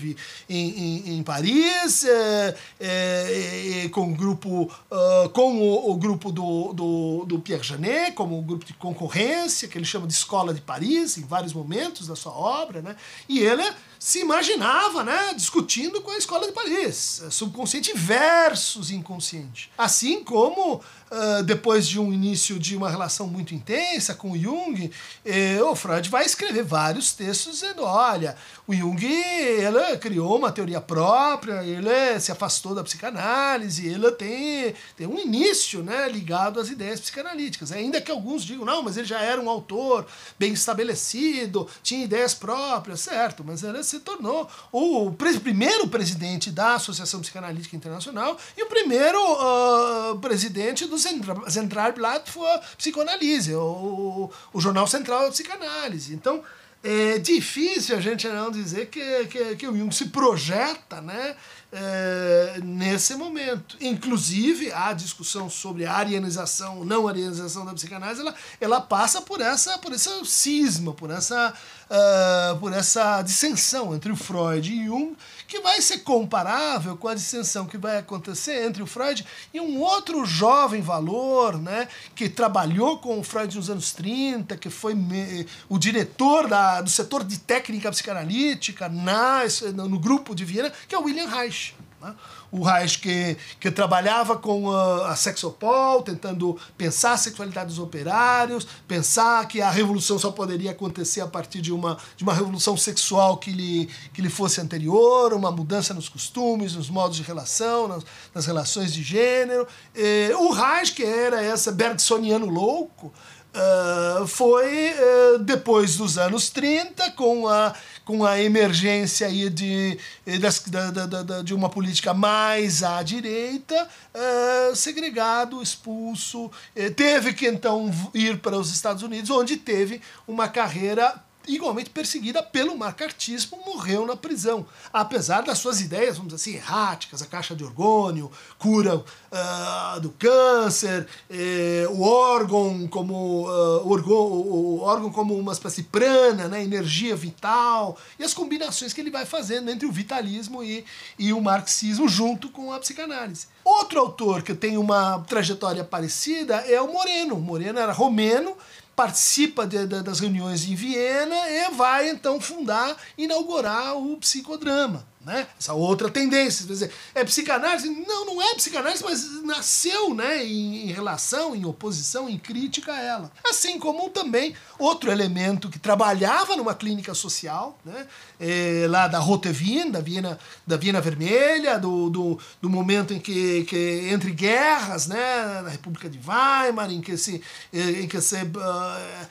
em, 0.50 0.58
em, 0.58 1.18
em 1.18 1.24
Paris, 1.24 2.04
é, 2.04 2.56
é, 2.80 3.84
é, 3.86 3.90
com 3.90 4.12
o 4.12 4.16
grupo, 4.16 4.64
uh, 4.64 5.30
com 5.30 5.58
o, 5.58 5.92
o, 5.92 5.96
grupo 5.96 6.32
do, 6.32 6.74
do, 6.74 7.26
do, 7.26 7.40
Pierre 7.40 7.64
Janet, 7.64 8.14
como 8.14 8.40
o 8.40 8.42
grupo 8.42 8.66
de 8.66 8.74
concorrência, 8.74 9.68
que 9.68 9.78
ele 9.78 9.86
chama 9.86 10.08
de 10.08 10.14
Escola 10.14 10.54
de 10.54 10.62
Paris, 10.62 11.18
em 11.18 11.24
vários 11.24 11.54
momentos 11.54 12.08
da 12.08 12.16
sua 12.16 12.34
obra. 12.34 12.82
Né? 12.82 12.96
E 13.30 13.40
ele 13.40 13.64
se 14.04 14.20
imaginava 14.20 15.02
né, 15.02 15.34
discutindo 15.34 16.02
com 16.02 16.12
a 16.12 16.18
Escola 16.18 16.46
de 16.46 16.52
Paris, 16.52 17.24
subconsciente 17.30 17.94
versus 17.96 18.92
inconsciente. 18.92 19.72
Assim 19.78 20.22
como 20.22 20.84
Uh, 21.14 21.44
depois 21.44 21.88
de 21.88 22.00
um 22.00 22.12
início 22.12 22.58
de 22.58 22.76
uma 22.76 22.90
relação 22.90 23.28
muito 23.28 23.54
intensa 23.54 24.16
com 24.16 24.36
Jung, 24.36 24.90
eh, 25.24 25.62
o 25.62 25.76
Freud 25.76 26.10
vai 26.10 26.26
escrever 26.26 26.64
vários 26.64 27.14
textos 27.14 27.60
dizendo: 27.60 27.84
olha, 27.84 28.36
o 28.66 28.74
Jung 28.74 29.06
ele 29.06 29.98
criou 30.00 30.36
uma 30.40 30.52
teoria 30.52 30.82
própria, 30.82 31.64
ele 31.64 32.20
se 32.20 32.32
afastou 32.32 32.74
da 32.74 32.84
psicanálise, 32.84 33.88
ele 33.88 34.10
tem, 34.14 34.74
tem 34.98 35.06
um 35.06 35.20
início 35.20 35.84
né, 35.84 36.10
ligado 36.10 36.60
às 36.60 36.70
ideias 36.70 37.00
psicanalíticas. 37.00 37.72
Ainda 37.72 38.02
que 38.02 38.10
alguns 38.10 38.44
digam: 38.44 38.66
não, 38.66 38.82
mas 38.82 38.98
ele 38.98 39.06
já 39.06 39.22
era 39.22 39.40
um 39.40 39.48
autor 39.48 40.08
bem 40.40 40.52
estabelecido, 40.52 41.70
tinha 41.84 42.06
ideias 42.06 42.34
próprias, 42.34 43.02
certo, 43.02 43.44
mas 43.46 43.62
ele 43.62 43.84
se 43.94 44.00
tornou 44.00 44.50
o 44.72 45.12
pre 45.12 45.40
primeiro 45.40 45.88
presidente 45.88 46.52
da 46.52 46.76
Associação 46.76 47.22
Psicanalítica 47.22 47.76
Internacional 47.76 48.38
e 48.58 48.64
o 48.64 48.68
primeiro 48.68 49.20
uh, 49.20 50.20
presidente 50.20 50.86
dos 50.86 51.06
Zentralblatt 51.50 52.30
für 52.30 52.62
Psicoanálise, 52.78 53.54
o, 53.54 54.32
o 54.52 54.62
jornal 54.62 54.88
central 54.88 55.24
da 55.24 55.32
psicanálise. 55.32 56.14
Então, 56.14 56.44
é 56.84 57.18
difícil 57.18 57.96
a 57.96 58.02
gente 58.02 58.28
não 58.28 58.52
dizer 58.52 58.88
que, 58.88 59.26
que, 59.28 59.56
que 59.56 59.68
o 59.68 59.78
Jung 59.78 59.96
se 59.96 60.10
projeta 60.10 61.00
né, 61.00 61.34
é, 61.72 62.60
nesse 62.62 63.16
momento. 63.16 63.78
Inclusive, 63.80 64.70
a 64.74 64.92
discussão 64.92 65.50
sobre 65.50 65.86
a 65.86 65.94
arianização 65.94 66.80
ou 66.80 66.86
não 66.86 67.08
arianização 67.08 67.64
da 67.64 67.74
psicanálise, 67.74 68.20
ela, 68.20 68.36
ela 68.60 68.82
passa 68.82 69.22
por 69.22 69.40
essa, 69.40 69.78
por 69.78 69.94
essa 69.94 70.26
cisma, 70.26 70.94
por 70.94 71.10
essa, 71.10 71.54
uh, 71.90 72.58
por 72.60 72.74
essa 72.74 73.22
dissensão 73.22 73.94
entre 73.94 74.12
o 74.12 74.16
Freud 74.16 74.72
e 74.72 74.86
Jung, 74.86 75.16
que 75.48 75.60
vai 75.60 75.82
ser 75.82 76.00
comparável 76.00 76.98
com 76.98 77.08
a 77.08 77.14
dissensão 77.14 77.66
que 77.66 77.78
vai 77.78 77.98
acontecer 77.98 78.66
entre 78.66 78.82
o 78.82 78.88
Freud 78.88 79.26
e 79.54 79.60
um 79.60 79.80
outro 79.80 80.26
jovem 80.26 80.82
valor, 80.82 81.58
né, 81.60 81.88
que 82.16 82.30
trabalhou 82.30 82.98
com 82.98 83.20
o 83.20 83.24
Freud 83.24 83.56
nos 83.56 83.70
anos 83.70 83.92
30, 83.92 84.58
que 84.58 84.70
foi 84.70 84.94
me, 84.94 85.46
o 85.70 85.78
diretor 85.78 86.48
da, 86.48 86.82
do 86.82 86.90
setor 86.90 87.24
de 87.24 87.38
técnica 87.40 87.92
psicanalítica 87.92 88.90
na, 88.90 89.42
no 89.74 90.00
grupo 90.00 90.34
de 90.34 90.46
Viena, 90.46 90.72
que 90.88 90.96
é 90.96 90.98
o 90.98 91.04
William 91.04 91.28
Reich. 91.28 91.76
Né? 92.02 92.14
O 92.54 92.62
Reich 92.64 93.00
que, 93.00 93.36
que 93.60 93.72
trabalhava 93.72 94.38
com 94.38 94.72
a, 94.72 95.10
a 95.10 95.16
sexopol, 95.16 96.04
tentando 96.04 96.56
pensar 96.78 97.14
a 97.14 97.18
sexualidade 97.18 97.70
dos 97.70 97.80
operários, 97.80 98.68
pensar 98.88 99.48
que 99.48 99.60
a 99.60 99.72
revolução 99.72 100.20
só 100.20 100.30
poderia 100.30 100.70
acontecer 100.70 101.22
a 101.22 101.28
partir 101.28 101.62
de 101.62 101.74
uma, 101.74 101.98
de 102.16 102.24
uma 102.24 102.32
revolução 102.32 102.78
sexual 102.78 103.38
que 103.38 103.52
lhe, 103.52 103.90
que 104.14 104.22
lhe 104.22 104.30
fosse 104.30 104.62
anterior, 104.62 105.34
uma 105.34 105.52
mudança 105.52 105.96
nos 105.96 106.08
costumes, 106.08 106.76
nos 106.76 106.92
modos 106.92 107.18
de 107.18 107.24
relação, 107.24 107.88
nas, 107.88 108.06
nas 108.36 108.46
relações 108.46 108.94
de 108.94 109.02
gênero. 109.02 109.68
E, 109.96 110.32
o 110.36 110.52
Reich, 110.52 110.94
que 110.94 111.04
era 111.04 111.44
esse 111.44 111.72
bergsoniano 111.72 112.46
louco, 112.46 113.12
Uh, 113.54 114.26
foi 114.26 114.94
uh, 114.94 115.38
depois 115.38 115.96
dos 115.96 116.18
anos 116.18 116.50
30, 116.50 117.12
com 117.12 117.48
a, 117.48 117.72
com 118.06 118.26
a 118.26 118.40
emergência 118.42 119.28
aí 119.28 119.50
de, 119.50 119.98
das, 120.40 120.60
da, 120.60 120.92
da, 120.92 121.06
da, 121.06 121.42
de 121.42 121.54
uma 121.54 121.70
política 121.70 122.14
mais 122.14 122.84
à 122.84 123.02
direita, 123.02 123.88
uh, 124.14 124.76
segregado, 124.76 125.62
expulso, 125.62 126.52
teve 126.96 127.34
que 127.34 127.48
então 127.48 127.90
ir 128.14 128.40
para 128.40 128.58
os 128.58 128.72
Estados 128.72 129.04
Unidos, 129.04 129.30
onde 129.30 129.58
teve 129.58 130.02
uma 130.28 130.48
carreira 130.48 131.16
igualmente 131.48 131.90
perseguida 131.90 132.42
pelo 132.42 132.78
macartismo, 132.78 133.60
morreu 133.66 134.06
na 134.06 134.16
prisão. 134.16 134.66
Apesar 134.92 135.42
das 135.42 135.58
suas 135.58 135.82
ideias, 135.82 136.18
vamos 136.18 136.34
dizer 136.34 136.52
assim, 136.52 136.58
erráticas, 136.58 137.22
a 137.22 137.26
caixa 137.26 137.56
de 137.56 137.64
orgônio, 137.64 138.32
cura 138.58 138.98
uh, 138.98 140.00
do 140.00 140.10
câncer, 140.12 141.08
eh, 141.30 141.86
o 141.90 142.02
órgão 142.02 142.88
como 142.88 143.48
uh, 143.48 143.88
o, 143.88 144.80
órgão 144.82 145.12
como 145.12 145.38
uma 145.38 145.54
espécie 145.54 145.84
prana, 145.84 146.48
né, 146.48 146.64
energia 146.64 147.16
vital, 147.16 147.98
e 148.18 148.24
as 148.24 148.34
combinações 148.34 148.94
que 148.94 149.02
ele 149.02 149.12
vai 149.12 149.26
fazendo 149.26 149.70
entre 149.70 149.88
o 149.88 149.92
vitalismo 149.92 150.64
e, 150.64 150.86
e 151.18 151.34
o 151.34 151.42
marxismo 151.42 152.08
junto 152.08 152.50
com 152.50 152.72
a 152.72 152.80
psicanálise. 152.80 153.48
Outro 153.64 154.00
autor 154.00 154.42
que 154.42 154.54
tem 154.54 154.78
uma 154.78 155.20
trajetória 155.22 155.84
parecida 155.84 156.56
é 156.56 156.82
o 156.82 156.92
Moreno. 156.92 157.36
O 157.36 157.42
Moreno 157.42 157.80
era 157.80 157.94
romeno, 157.94 158.58
participa 158.96 159.66
de, 159.66 159.86
de, 159.86 160.02
das 160.02 160.20
reuniões 160.20 160.66
em 160.66 160.76
Viena 160.76 161.50
e 161.50 161.72
vai 161.72 162.10
então 162.10 162.40
fundar, 162.40 162.96
inaugurar 163.18 163.98
o 163.98 164.18
psicodrama 164.18 165.13
né? 165.26 165.48
Essa 165.60 165.74
outra 165.74 166.10
tendência, 166.10 166.66
dizer, 166.66 166.92
é 167.16 167.24
psicanálise? 167.24 167.90
Não, 167.90 168.26
não 168.26 168.42
é 168.42 168.56
psicanálise, 168.56 169.04
mas 169.04 169.44
nasceu, 169.44 170.14
né, 170.14 170.44
em, 170.44 170.90
em, 170.90 170.92
relação, 170.92 171.56
em 171.56 171.66
oposição, 171.66 172.30
em 172.30 172.38
crítica 172.38 172.92
a 172.94 173.00
ela. 173.00 173.32
Assim 173.46 173.80
como 173.80 174.10
também 174.10 174.56
outro 174.78 175.12
elemento 175.12 175.70
que 175.70 175.80
trabalhava 175.80 176.56
numa 176.56 176.76
clínica 176.76 177.14
social, 177.14 177.80
né, 177.86 178.06
é, 178.40 178.86
lá 178.90 179.08
da 179.08 179.20
Rote 179.20 179.50
Wien, 179.50 179.90
da 179.90 180.02
Viena, 180.02 180.38
da 180.68 180.76
Viena 180.76 181.00
Vermelha, 181.00 181.80
do, 181.80 182.10
do, 182.10 182.40
do 182.62 182.70
momento 182.70 183.14
em 183.14 183.20
que, 183.20 183.64
que 183.64 184.10
entre 184.12 184.32
guerras, 184.32 185.08
né, 185.08 185.62
na 185.64 185.70
República 185.70 186.10
de 186.10 186.20
Weimar, 186.20 186.92
em 186.92 187.02
que 187.02 187.18
se, 187.18 187.42
em 187.72 188.08
que 188.08 188.20
se 188.20 188.36
uh, 188.36 189.28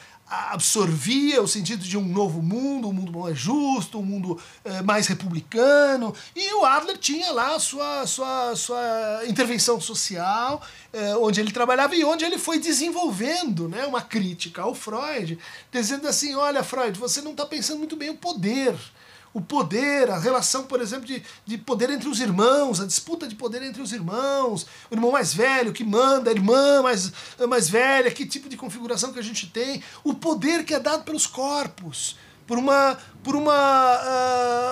absorvia 0.50 1.42
o 1.42 1.48
sentido 1.48 1.84
de 1.84 1.98
um 1.98 2.04
novo 2.04 2.40
mundo, 2.40 2.88
um 2.88 2.92
mundo 2.92 3.12
mais 3.18 3.38
justo, 3.38 3.98
um 3.98 4.02
mundo 4.02 4.40
eh, 4.64 4.82
mais 4.82 5.06
republicano. 5.06 6.14
E 6.34 6.54
o 6.54 6.64
Adler 6.64 6.96
tinha 6.96 7.30
lá 7.32 7.54
a 7.54 7.58
sua, 7.58 8.06
sua, 8.06 8.56
sua 8.56 9.22
intervenção 9.26 9.80
social, 9.80 10.62
eh, 10.92 11.16
onde 11.16 11.40
ele 11.40 11.52
trabalhava 11.52 11.94
e 11.94 12.04
onde 12.04 12.24
ele 12.24 12.38
foi 12.38 12.58
desenvolvendo 12.58 13.68
né, 13.68 13.84
uma 13.84 14.00
crítica 14.00 14.62
ao 14.62 14.74
Freud, 14.74 15.38
dizendo 15.70 16.08
assim: 16.08 16.34
olha, 16.34 16.64
Freud, 16.64 16.98
você 16.98 17.20
não 17.20 17.32
está 17.32 17.44
pensando 17.44 17.78
muito 17.78 17.96
bem 17.96 18.10
o 18.10 18.16
poder 18.16 18.74
o 19.34 19.40
poder, 19.40 20.10
a 20.10 20.18
relação, 20.18 20.64
por 20.64 20.80
exemplo, 20.80 21.06
de, 21.06 21.22
de 21.46 21.58
poder 21.58 21.90
entre 21.90 22.08
os 22.08 22.20
irmãos, 22.20 22.80
a 22.80 22.86
disputa 22.86 23.26
de 23.26 23.34
poder 23.34 23.62
entre 23.62 23.80
os 23.80 23.92
irmãos, 23.92 24.66
o 24.90 24.94
irmão 24.94 25.10
mais 25.10 25.32
velho 25.32 25.72
que 25.72 25.84
manda, 25.84 26.30
a 26.30 26.34
irmã 26.34 26.82
mais, 26.82 27.12
mais 27.48 27.68
velha, 27.68 28.10
que 28.10 28.26
tipo 28.26 28.48
de 28.48 28.56
configuração 28.56 29.12
que 29.12 29.18
a 29.18 29.22
gente 29.22 29.46
tem, 29.48 29.82
o 30.04 30.14
poder 30.14 30.64
que 30.64 30.74
é 30.74 30.80
dado 30.80 31.04
pelos 31.04 31.26
corpos, 31.26 32.16
por 32.46 32.58
uma, 32.58 32.98
por 33.22 33.36
uma, 33.36 33.52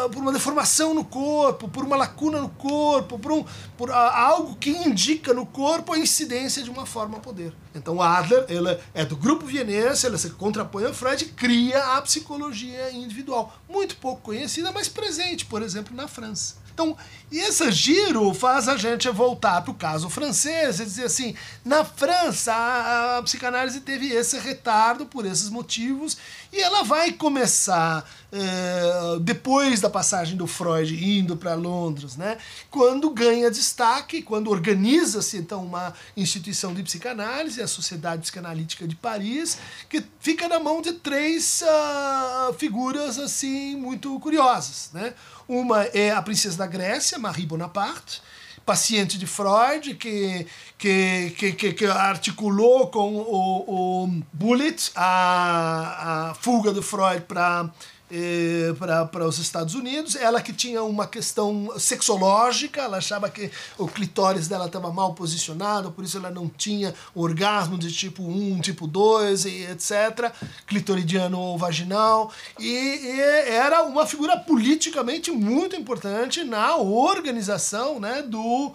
uh, 0.05 0.11
por 0.11 0.21
uma 0.21 0.33
deformação 0.33 0.93
no 0.95 1.05
corpo, 1.05 1.68
por 1.68 1.85
uma 1.85 1.97
lacuna 1.97 2.41
no 2.41 2.49
corpo, 2.49 3.18
por, 3.18 3.33
um, 3.33 3.45
por 3.77 3.91
uh, 3.91 3.95
algo 3.95 4.57
que 4.57 4.71
indica 4.71 5.33
no 5.33 5.47
corpo 5.47 5.93
a 5.93 5.99
incidência 5.99 6.62
de 6.62 6.71
uma 6.71 6.87
forma 6.87 7.18
a 7.18 7.21
poder. 7.21 7.53
Então 7.75 8.03
Adler 8.03 8.45
ela 8.49 8.81
é 8.93 9.05
do 9.05 9.16
grupo 9.16 9.47
vienense, 9.47 10.07
ela 10.07 10.18
se 10.18 10.31
contrapõe 10.31 10.85
a 10.85 10.93
Freud 10.93 11.25
e 11.25 11.29
cria 11.29 11.97
a 11.97 12.03
psicologia 12.03 12.91
individual, 12.91 13.55
muito 13.68 13.97
pouco 13.97 14.23
conhecida, 14.23 14.73
mas 14.73 14.89
presente, 14.89 15.47
por 15.47 15.62
exemplo, 15.62 15.95
na 15.95 16.09
França. 16.09 16.61
Então, 16.81 16.97
esse 17.31 17.71
giro 17.73 18.33
faz 18.33 18.66
a 18.66 18.75
gente 18.75 19.07
voltar 19.11 19.61
para 19.61 19.71
o 19.71 19.75
caso 19.75 20.09
francês 20.09 20.81
e 20.81 20.85
dizer 20.85 21.05
assim: 21.05 21.35
na 21.62 21.85
França, 21.85 22.55
a, 22.55 23.18
a, 23.18 23.23
psicanálise 23.23 23.81
teve 23.81 24.11
esse 24.11 24.39
retardo 24.39 25.05
por 25.05 25.27
esses 25.27 25.51
motivos 25.51 26.16
e 26.53 26.61
ela 26.61 26.82
vai 26.82 27.12
começar, 27.12 28.09
é, 28.32 29.18
depois 29.20 29.80
da 29.80 29.88
passagem 29.88 30.36
do 30.36 30.46
Freud 30.46 30.92
indo 31.05 31.36
para 31.36 31.55
Londres, 31.55 32.16
né, 32.16 32.38
quando 32.70 33.11
ganha 33.11 33.51
destaque, 33.51 34.22
quando 34.22 34.51
organiza-se 34.51 35.36
então 35.36 35.64
uma 35.64 35.94
instituição 36.16 36.74
de 36.74 36.82
psicanálise, 36.82 37.62
a 37.62 37.68
Sociedade 37.68 38.22
Psicanalítica 38.22 38.86
de 38.86 38.96
Paris, 38.96 39.59
que 39.88 40.03
fica 40.18 40.48
na 40.48 40.59
mão 40.59 40.82
de 40.82 40.92
três 40.94 41.62
uh, 41.62 42.53
figuras 42.55 43.18
assim 43.18 43.76
muito 43.76 44.18
curiosas. 44.20 44.90
Né? 44.92 45.14
Uma 45.48 45.84
é 45.84 46.11
a 46.11 46.22
princesa 46.22 46.57
da 46.59 46.66
Grécia, 46.66 47.18
Marie 47.18 47.46
Bonaparte, 47.46 48.22
paciente 48.64 49.18
de 49.18 49.26
Freud, 49.26 49.94
que, 49.94 50.46
que, 50.78 51.30
que, 51.30 51.72
que 51.72 51.86
articulou 51.86 52.88
com 52.88 53.16
o, 53.16 54.04
o 54.04 54.22
Bullitt 54.32 54.90
a, 54.94 56.30
a 56.30 56.34
fuga 56.34 56.72
do 56.72 56.82
Freud 56.82 57.22
para 57.22 57.70
eh, 58.11 58.74
para 58.78 59.26
os 59.26 59.38
Estados 59.38 59.74
Unidos. 59.74 60.16
Ela 60.16 60.40
que 60.40 60.52
tinha 60.52 60.82
uma 60.82 61.06
questão 61.06 61.72
sexológica, 61.78 62.82
ela 62.82 62.98
achava 62.98 63.30
que 63.30 63.50
o 63.78 63.86
clitóris 63.86 64.48
dela 64.48 64.66
estava 64.66 64.92
mal 64.92 65.14
posicionado, 65.14 65.92
por 65.92 66.04
isso 66.04 66.16
ela 66.18 66.30
não 66.30 66.48
tinha 66.48 66.94
orgasmo 67.14 67.78
de 67.78 67.92
tipo 67.92 68.22
1, 68.22 68.61
tipo 68.61 68.86
2 68.86 69.44
e 69.44 69.62
etc. 69.66 70.32
Clitoridiano 70.66 71.38
ou 71.38 71.56
vaginal. 71.56 72.32
E, 72.58 72.66
e 72.66 73.20
era 73.20 73.82
uma 73.82 74.06
figura 74.06 74.36
politicamente 74.38 75.30
muito 75.30 75.76
importante 75.76 76.42
na 76.42 76.76
organização 76.76 78.00
né, 78.00 78.22
do. 78.22 78.72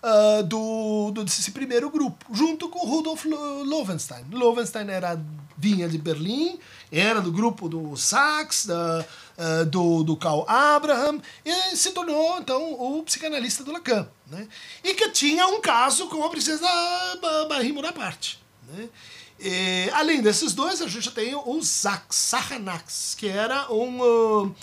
Uh, 0.00 0.44
do, 0.44 1.10
do, 1.10 1.24
desse 1.24 1.50
primeiro 1.50 1.90
grupo, 1.90 2.24
junto 2.32 2.68
com 2.68 2.86
Rudolf 2.86 3.24
Loewenstein. 3.24 4.26
Loewenstein 4.30 4.88
era, 4.88 5.20
vinha 5.56 5.88
de 5.88 5.98
Berlim, 5.98 6.56
era 6.90 7.20
do 7.20 7.30
grupo 7.30 7.68
do 7.68 7.96
Sachs, 7.96 8.66
da, 8.66 9.04
uh, 9.36 9.66
do, 9.66 10.02
do 10.02 10.16
Carl 10.16 10.44
Abraham, 10.48 11.20
e 11.44 11.76
se 11.76 11.90
tornou, 11.90 12.38
então, 12.38 12.72
o 12.74 13.02
psicanalista 13.02 13.62
do 13.64 13.72
Lacan. 13.72 14.08
Né? 14.26 14.46
E 14.82 14.94
que 14.94 15.10
tinha 15.10 15.46
um 15.48 15.60
caso 15.60 16.06
com 16.08 16.24
a 16.24 16.30
princesa 16.30 16.66
Marie 17.48 17.72
Bonaparte. 17.72 18.42
Né? 18.68 18.88
E, 19.40 19.90
além 19.92 20.20
desses 20.20 20.52
dois, 20.52 20.82
a 20.82 20.88
gente 20.88 21.10
tem 21.10 21.34
o 21.34 21.62
Sachs, 21.62 22.16
Sachanax, 22.16 23.14
que 23.16 23.28
era 23.28 23.72
um... 23.72 24.00
Uh, 24.02 24.54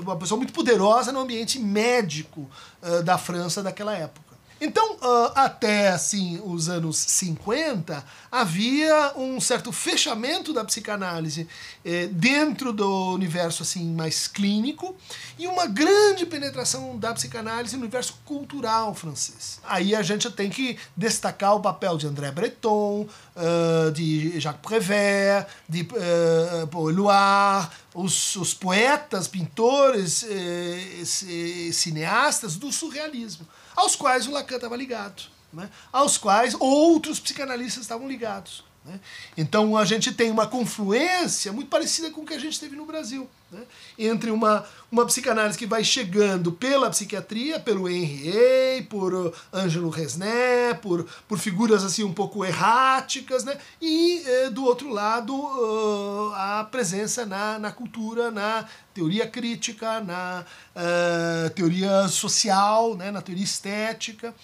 uma 0.00 0.16
pessoa 0.16 0.38
muito 0.38 0.52
poderosa 0.52 1.12
no 1.12 1.20
ambiente 1.20 1.58
médico 1.58 2.50
uh, 2.82 3.02
da 3.02 3.18
França 3.18 3.62
daquela 3.62 3.94
época. 3.94 4.27
Então, 4.60 4.94
uh, 4.96 5.32
até 5.34 5.90
assim 5.90 6.40
os 6.44 6.68
anos 6.68 6.96
50, 6.96 8.04
havia 8.30 9.12
um 9.16 9.40
certo 9.40 9.70
fechamento 9.70 10.52
da 10.52 10.64
psicanálise 10.64 11.48
eh, 11.84 12.08
dentro 12.08 12.72
do 12.72 13.14
universo 13.14 13.62
assim 13.62 13.92
mais 13.92 14.26
clínico 14.26 14.96
e 15.38 15.46
uma 15.46 15.66
grande 15.66 16.26
penetração 16.26 16.98
da 16.98 17.14
psicanálise 17.14 17.76
no 17.76 17.82
universo 17.82 18.18
cultural 18.24 18.94
francês. 18.94 19.60
Aí 19.64 19.94
a 19.94 20.02
gente 20.02 20.30
tem 20.30 20.50
que 20.50 20.78
destacar 20.96 21.54
o 21.54 21.60
papel 21.60 21.96
de 21.96 22.06
André 22.06 22.30
Breton, 22.30 23.06
uh, 23.36 23.90
de 23.92 24.38
Jacques 24.40 24.62
Prévert, 24.62 25.46
de 25.68 25.82
uh, 25.82 26.66
Paul 26.66 26.90
Éluard, 26.90 27.70
os, 27.94 28.36
os 28.36 28.52
poetas, 28.54 29.26
pintores, 29.26 30.24
eh, 30.28 31.70
cineastas 31.72 32.56
do 32.56 32.70
surrealismo 32.70 33.46
aos 33.78 33.94
quais 33.94 34.26
o 34.26 34.32
Lacan 34.32 34.56
estava 34.56 34.76
ligado, 34.76 35.22
né? 35.52 35.70
aos 35.92 36.18
quais 36.18 36.54
outros 36.58 37.20
psicanalistas 37.20 37.82
estavam 37.82 38.08
ligados. 38.08 38.64
Né? 38.88 38.98
Então 39.36 39.76
a 39.76 39.84
gente 39.84 40.12
tem 40.12 40.30
uma 40.30 40.46
confluência 40.46 41.52
muito 41.52 41.68
parecida 41.68 42.10
com 42.10 42.22
o 42.22 42.24
que 42.24 42.32
a 42.32 42.38
gente 42.38 42.58
teve 42.58 42.74
no 42.74 42.86
Brasil. 42.86 43.28
Né? 43.52 43.60
Entre 43.98 44.30
uma, 44.30 44.64
uma 44.90 45.04
psicanálise 45.04 45.58
que 45.58 45.66
vai 45.66 45.84
chegando 45.84 46.50
pela 46.50 46.88
psiquiatria, 46.88 47.60
pelo 47.60 47.88
Henriet, 47.88 48.86
por 48.88 49.12
uh, 49.12 49.34
Ângelo 49.52 49.90
Resné, 49.90 50.72
por, 50.72 51.06
por 51.28 51.38
figuras 51.38 51.84
assim 51.84 52.02
um 52.02 52.14
pouco 52.14 52.44
erráticas, 52.44 53.44
né? 53.44 53.58
e 53.80 54.22
eh, 54.24 54.50
do 54.50 54.64
outro 54.64 54.88
lado 54.88 55.34
uh, 55.34 56.32
a 56.34 56.64
presença 56.70 57.26
na, 57.26 57.58
na 57.58 57.70
cultura, 57.70 58.30
na 58.30 58.66
teoria 58.94 59.26
crítica, 59.26 60.00
na 60.00 60.44
uh, 60.74 61.50
teoria 61.50 62.08
social, 62.08 62.96
né? 62.96 63.10
na 63.10 63.20
teoria 63.20 63.44
estética 63.44 64.34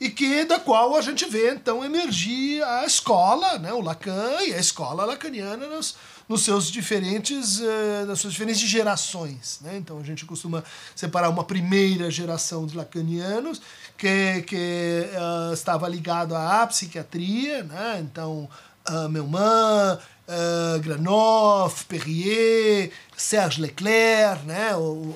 e 0.00 0.10
que 0.10 0.44
da 0.44 0.58
qual 0.58 0.96
a 0.96 1.00
gente 1.00 1.24
vê 1.26 1.52
então 1.52 1.84
emergir 1.84 2.62
a 2.62 2.84
escola, 2.84 3.58
né, 3.58 3.72
o 3.72 3.80
Lacan 3.80 4.42
e 4.42 4.52
a 4.52 4.58
escola 4.58 5.04
lacaniana 5.04 5.66
nos, 5.66 5.96
nos 6.28 6.42
seus 6.42 6.70
diferentes, 6.70 7.60
uh, 7.60 8.06
nas 8.06 8.20
suas 8.20 8.32
diferentes 8.32 8.62
gerações. 8.62 9.60
Né? 9.62 9.76
Então 9.76 9.98
a 9.98 10.02
gente 10.02 10.24
costuma 10.24 10.64
separar 10.94 11.28
uma 11.28 11.44
primeira 11.44 12.10
geração 12.10 12.66
de 12.66 12.76
lacanianos 12.76 13.60
que, 13.96 14.42
que 14.42 15.06
uh, 15.12 15.52
estava 15.52 15.88
ligado 15.88 16.34
à 16.34 16.66
psiquiatria, 16.66 17.62
né? 17.62 18.00
então 18.00 18.48
uh, 18.88 19.08
Melman, 19.08 19.98
uh, 20.28 20.80
Granoff, 20.80 21.84
Perrier, 21.84 22.90
Serge 23.16 23.60
Leclerc, 23.60 24.44
né, 24.44 24.70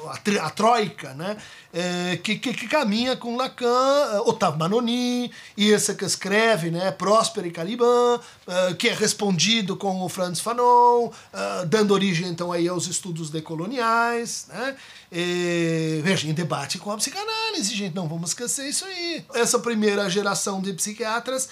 a, 0.07 0.47
a 0.47 0.51
troika, 0.51 1.15
né, 1.15 1.37
é, 1.73 2.17
que, 2.17 2.37
que, 2.37 2.55
que, 2.55 2.67
caminha 2.67 3.15
com 3.15 3.37
Lacan, 3.37 3.67
uh, 3.67 4.29
Otávio 4.29 4.59
Manoni, 4.59 5.31
e 5.57 5.71
esse 5.71 5.95
que 5.95 6.05
escreve, 6.05 6.71
né, 6.71 6.91
Próspero 6.91 7.47
e 7.47 7.51
Caliban, 7.51 8.17
uh, 8.17 8.75
que 8.77 8.89
é 8.89 8.95
respondido 8.95 9.77
com 9.77 10.03
o 10.03 10.09
Franz 10.09 10.41
Fanon, 10.41 11.07
uh, 11.09 11.67
dando 11.67 11.93
origem 11.93 12.29
então 12.29 12.53
aí 12.53 12.67
aos 12.67 12.87
estudos 12.87 13.29
decoloniais, 13.29 14.47
né, 14.49 14.77
e, 15.13 16.01
veja, 16.03 16.27
em 16.27 16.33
debate 16.33 16.79
com 16.79 16.91
a 16.91 16.97
psicanálise, 16.97 17.75
gente, 17.75 17.95
não 17.95 18.09
vamos 18.09 18.31
esquecer 18.31 18.69
isso 18.69 18.85
aí. 18.85 19.25
Essa 19.35 19.59
primeira 19.59 20.09
geração 20.11 20.61
de 20.61 20.73
psiquiatras 20.75 21.49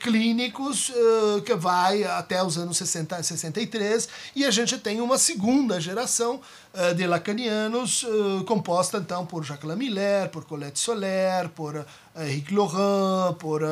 clínicos 0.00 0.90
que 1.46 1.54
vai 1.54 2.02
até 2.02 2.42
os 2.42 2.58
anos 2.58 2.76
60, 2.78 3.22
63, 3.22 4.08
e 4.34 4.44
a 4.44 4.50
gente 4.50 4.76
tem 4.78 5.00
uma 5.00 5.16
segunda 5.16 5.69
geração 5.78 6.40
uh, 6.74 6.94
de 6.94 7.06
lacanianos, 7.06 8.02
uh, 8.02 8.42
composta 8.44 8.98
então 8.98 9.26
por 9.26 9.44
Jacques 9.44 9.68
Lamiller, 9.68 10.28
por 10.30 10.44
Colette 10.44 10.78
Soler, 10.78 11.48
por 11.50 11.76
uh, 11.76 11.84
Henrique 12.16 12.54
Laurent, 12.54 13.34
por 13.38 13.62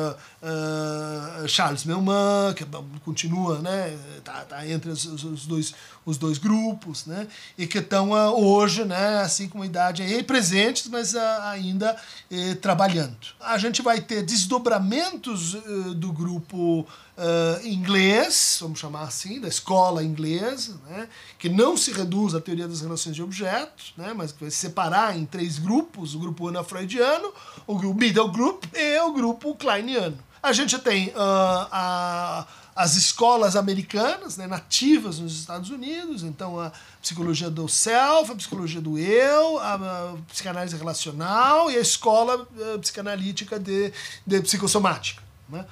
Charles 1.47 1.83
Melman, 1.83 2.53
que 2.55 2.65
continua, 3.03 3.59
né, 3.59 3.97
tá, 4.23 4.45
tá 4.45 4.65
entre 4.65 4.89
os, 4.89 5.03
os, 5.05 5.45
dois, 5.45 5.75
os 6.05 6.17
dois 6.17 6.37
grupos, 6.37 7.05
né, 7.05 7.27
e 7.57 7.67
que 7.67 7.79
estão 7.79 8.11
hoje, 8.11 8.85
né, 8.85 9.19
assim 9.19 9.49
com 9.49 9.63
idade 9.63 10.01
aí, 10.01 10.23
presentes, 10.23 10.87
mas 10.87 11.15
ainda 11.15 11.95
eh, 12.31 12.55
trabalhando. 12.55 13.17
A 13.41 13.57
gente 13.57 13.81
vai 13.81 13.99
ter 13.99 14.23
desdobramentos 14.23 15.57
do 15.97 16.11
grupo 16.13 16.87
uh, 17.19 17.67
inglês, 17.67 18.57
vamos 18.61 18.79
chamar 18.79 19.03
assim, 19.03 19.39
da 19.39 19.47
escola 19.47 20.03
inglesa, 20.03 20.79
né, 20.87 21.07
que 21.37 21.49
não 21.49 21.75
se 21.75 21.91
reduz 21.91 22.33
à 22.33 22.39
teoria 22.39 22.67
das 22.67 22.81
relações 22.81 23.15
de 23.15 23.21
objetos, 23.21 23.93
né, 23.97 24.13
mas 24.15 24.31
que 24.31 24.39
vai 24.41 24.49
se 24.49 24.57
separar 24.57 25.17
em 25.17 25.25
três 25.25 25.59
grupos, 25.59 26.15
o 26.15 26.19
grupo 26.19 26.47
ana-freudiano, 26.47 27.33
o 27.67 27.77
middle 27.93 28.31
group 28.31 28.63
e 28.73 28.99
o 29.01 29.11
grupo 29.11 29.53
kleiniano. 29.55 30.17
A 30.41 30.53
gente 30.53 30.79
tem 30.79 31.09
uh, 31.09 31.13
a, 31.17 32.47
as 32.73 32.95
escolas 32.95 33.57
americanas, 33.57 34.37
né, 34.37 34.47
nativas 34.47 35.19
nos 35.19 35.37
Estados 35.37 35.69
Unidos, 35.69 36.23
então 36.23 36.57
a 36.57 36.71
psicologia 37.01 37.49
do 37.49 37.67
self, 37.67 38.31
a 38.31 38.35
psicologia 38.35 38.79
do 38.79 38.97
eu, 38.97 39.59
a, 39.59 39.73
a 39.73 40.15
psicanálise 40.29 40.77
relacional 40.77 41.69
e 41.69 41.75
a 41.75 41.81
escola 41.81 42.47
uh, 42.57 42.79
psicanalítica 42.79 43.59
de, 43.59 43.91
de 44.25 44.41
psicossomática. 44.41 45.21
Né? 45.49 45.65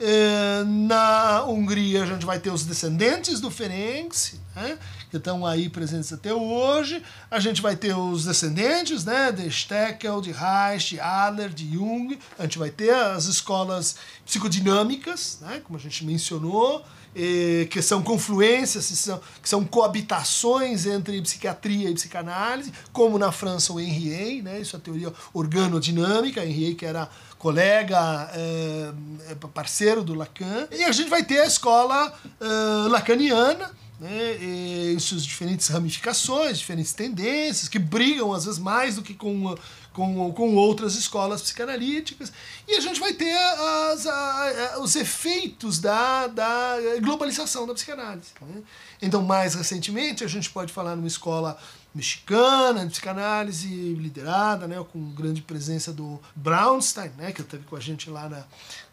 Eh, 0.00 0.64
na 0.66 1.44
Hungria 1.44 2.02
a 2.02 2.06
gente 2.06 2.26
vai 2.26 2.38
ter 2.40 2.50
os 2.50 2.64
descendentes 2.64 3.40
do 3.40 3.50
Ferenc, 3.50 4.12
né, 4.56 4.76
que 5.10 5.16
estão 5.16 5.46
aí 5.46 5.68
presentes 5.68 6.12
até 6.12 6.34
hoje. 6.34 7.02
A 7.30 7.38
gente 7.38 7.62
vai 7.62 7.76
ter 7.76 7.96
os 7.96 8.24
descendentes 8.24 9.04
né, 9.04 9.30
de 9.30 9.48
Steckel, 9.50 10.20
de 10.20 10.32
Reich, 10.32 10.94
de 10.94 11.00
Adler, 11.00 11.50
de 11.50 11.72
Jung. 11.72 12.18
A 12.38 12.42
gente 12.42 12.58
vai 12.58 12.70
ter 12.70 12.92
as 12.92 13.26
escolas 13.26 13.96
psicodinâmicas, 14.26 15.38
né, 15.40 15.60
como 15.64 15.78
a 15.78 15.80
gente 15.80 16.04
mencionou, 16.04 16.84
que 17.70 17.80
são 17.80 18.02
confluências, 18.02 18.88
que 18.88 18.96
são, 18.96 19.20
que 19.40 19.48
são 19.48 19.64
coabitações 19.64 20.84
entre 20.84 21.22
psiquiatria 21.22 21.88
e 21.88 21.94
psicanálise, 21.94 22.72
como 22.92 23.16
na 23.18 23.30
França 23.30 23.72
o 23.72 23.78
Henriet, 23.78 24.42
né? 24.42 24.60
isso 24.60 24.74
é 24.74 24.78
a 24.78 24.82
teoria 24.82 25.12
organodinâmica, 25.32 26.44
Henriet 26.44 26.74
que 26.74 26.84
era 26.84 27.08
colega, 27.44 28.30
eh, 28.32 29.34
parceiro 29.52 30.02
do 30.02 30.14
Lacan, 30.14 30.66
e 30.70 30.82
a 30.82 30.90
gente 30.92 31.10
vai 31.10 31.22
ter 31.22 31.42
a 31.42 31.46
escola 31.46 32.10
eh, 32.40 32.88
lacaniana, 32.88 33.70
né, 34.00 34.32
e 34.36 34.96
suas 34.98 35.22
diferentes 35.22 35.68
ramificações, 35.68 36.58
diferentes 36.58 36.94
tendências, 36.94 37.68
que 37.68 37.78
brigam 37.78 38.32
às 38.32 38.46
vezes 38.46 38.58
mais 38.58 38.96
do 38.96 39.02
que 39.02 39.12
com, 39.12 39.54
com, 39.92 40.32
com 40.32 40.54
outras 40.54 40.94
escolas 40.94 41.42
psicanalíticas, 41.42 42.32
e 42.66 42.76
a 42.76 42.80
gente 42.80 42.98
vai 42.98 43.12
ter 43.12 43.36
as, 43.36 44.06
a, 44.06 44.76
a, 44.76 44.80
os 44.80 44.96
efeitos 44.96 45.78
da, 45.78 46.26
da 46.28 46.78
globalização 47.02 47.66
da 47.66 47.74
psicanálise. 47.74 48.30
Né? 48.40 48.62
Então, 49.02 49.22
mais 49.22 49.54
recentemente, 49.54 50.24
a 50.24 50.28
gente 50.28 50.48
pode 50.48 50.72
falar 50.72 50.96
numa 50.96 51.08
escola 51.08 51.58
mexicana 51.94 52.84
de 52.84 52.90
psicanálise 52.90 53.94
liderada, 53.94 54.66
né, 54.66 54.84
com 54.92 55.12
grande 55.12 55.42
presença 55.42 55.92
do 55.92 56.20
Brownstein, 56.34 57.10
né, 57.16 57.32
que 57.32 57.40
esteve 57.40 57.64
com 57.64 57.76
a 57.76 57.80
gente 57.80 58.10
lá 58.10 58.28
na, 58.28 58.44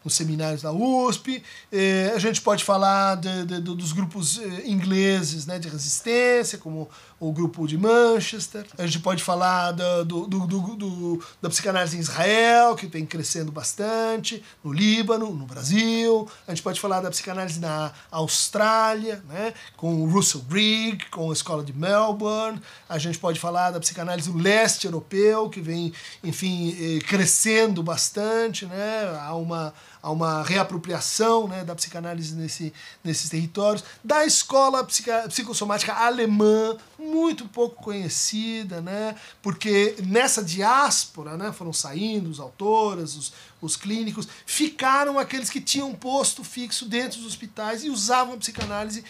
nos 0.04 0.14
seminários 0.14 0.62
da 0.62 0.72
USP. 0.72 1.42
Eh, 1.70 2.12
a 2.14 2.18
gente 2.18 2.40
pode 2.40 2.64
falar 2.64 3.16
de, 3.16 3.44
de, 3.44 3.60
dos 3.60 3.92
grupos 3.92 4.38
eh, 4.38 4.64
ingleses 4.66 5.46
né, 5.46 5.58
de 5.58 5.68
resistência, 5.68 6.58
como 6.58 6.88
o 7.22 7.32
grupo 7.32 7.68
de 7.68 7.78
Manchester. 7.78 8.66
A 8.76 8.84
gente 8.84 8.98
pode 8.98 9.22
falar 9.22 9.70
do, 9.70 10.04
do, 10.04 10.26
do, 10.26 10.46
do, 10.46 11.24
da 11.40 11.48
psicanálise 11.48 11.96
em 11.96 12.00
Israel, 12.00 12.74
que 12.74 12.88
vem 12.88 13.06
crescendo 13.06 13.52
bastante, 13.52 14.42
no 14.62 14.72
Líbano, 14.72 15.32
no 15.32 15.46
Brasil. 15.46 16.28
A 16.48 16.50
gente 16.50 16.64
pode 16.64 16.80
falar 16.80 17.00
da 17.00 17.10
psicanálise 17.10 17.60
na 17.60 17.92
Austrália, 18.10 19.22
né, 19.28 19.54
com 19.76 20.02
o 20.02 20.08
Russell 20.08 20.40
Brigg, 20.40 21.04
com 21.10 21.30
a 21.30 21.32
escola 21.32 21.62
de 21.62 21.72
Melbourne. 21.72 22.60
A 22.88 22.98
gente 22.98 23.18
pode 23.18 23.38
falar 23.38 23.70
da 23.70 23.78
psicanálise 23.78 24.28
do 24.28 24.38
leste 24.38 24.86
europeu, 24.86 25.48
que 25.48 25.60
vem, 25.60 25.92
enfim, 26.24 26.76
eh, 26.76 26.98
crescendo 27.04 27.84
bastante. 27.84 28.66
Né? 28.66 29.16
Há 29.20 29.36
uma 29.36 29.72
a 30.02 30.10
uma 30.10 30.42
reapropriação 30.42 31.46
né, 31.46 31.64
da 31.64 31.76
psicanálise 31.76 32.34
nesse, 32.34 32.72
nesses 33.04 33.30
territórios, 33.30 33.84
da 34.02 34.26
escola 34.26 34.84
psicossomática 35.28 35.94
alemã, 35.94 36.76
muito 36.98 37.46
pouco 37.46 37.80
conhecida, 37.80 38.80
né, 38.80 39.14
porque 39.40 39.94
nessa 40.04 40.42
diáspora 40.42 41.36
né, 41.36 41.52
foram 41.52 41.72
saindo 41.72 42.28
os 42.28 42.40
autores, 42.40 43.14
os, 43.14 43.32
os 43.60 43.76
clínicos, 43.76 44.26
ficaram 44.44 45.20
aqueles 45.20 45.48
que 45.48 45.60
tinham 45.60 45.94
posto 45.94 46.42
fixo 46.42 46.86
dentro 46.86 47.18
dos 47.18 47.28
hospitais 47.28 47.84
e 47.84 47.88
usavam 47.88 48.34
a 48.34 48.38
psicanálise 48.38 49.04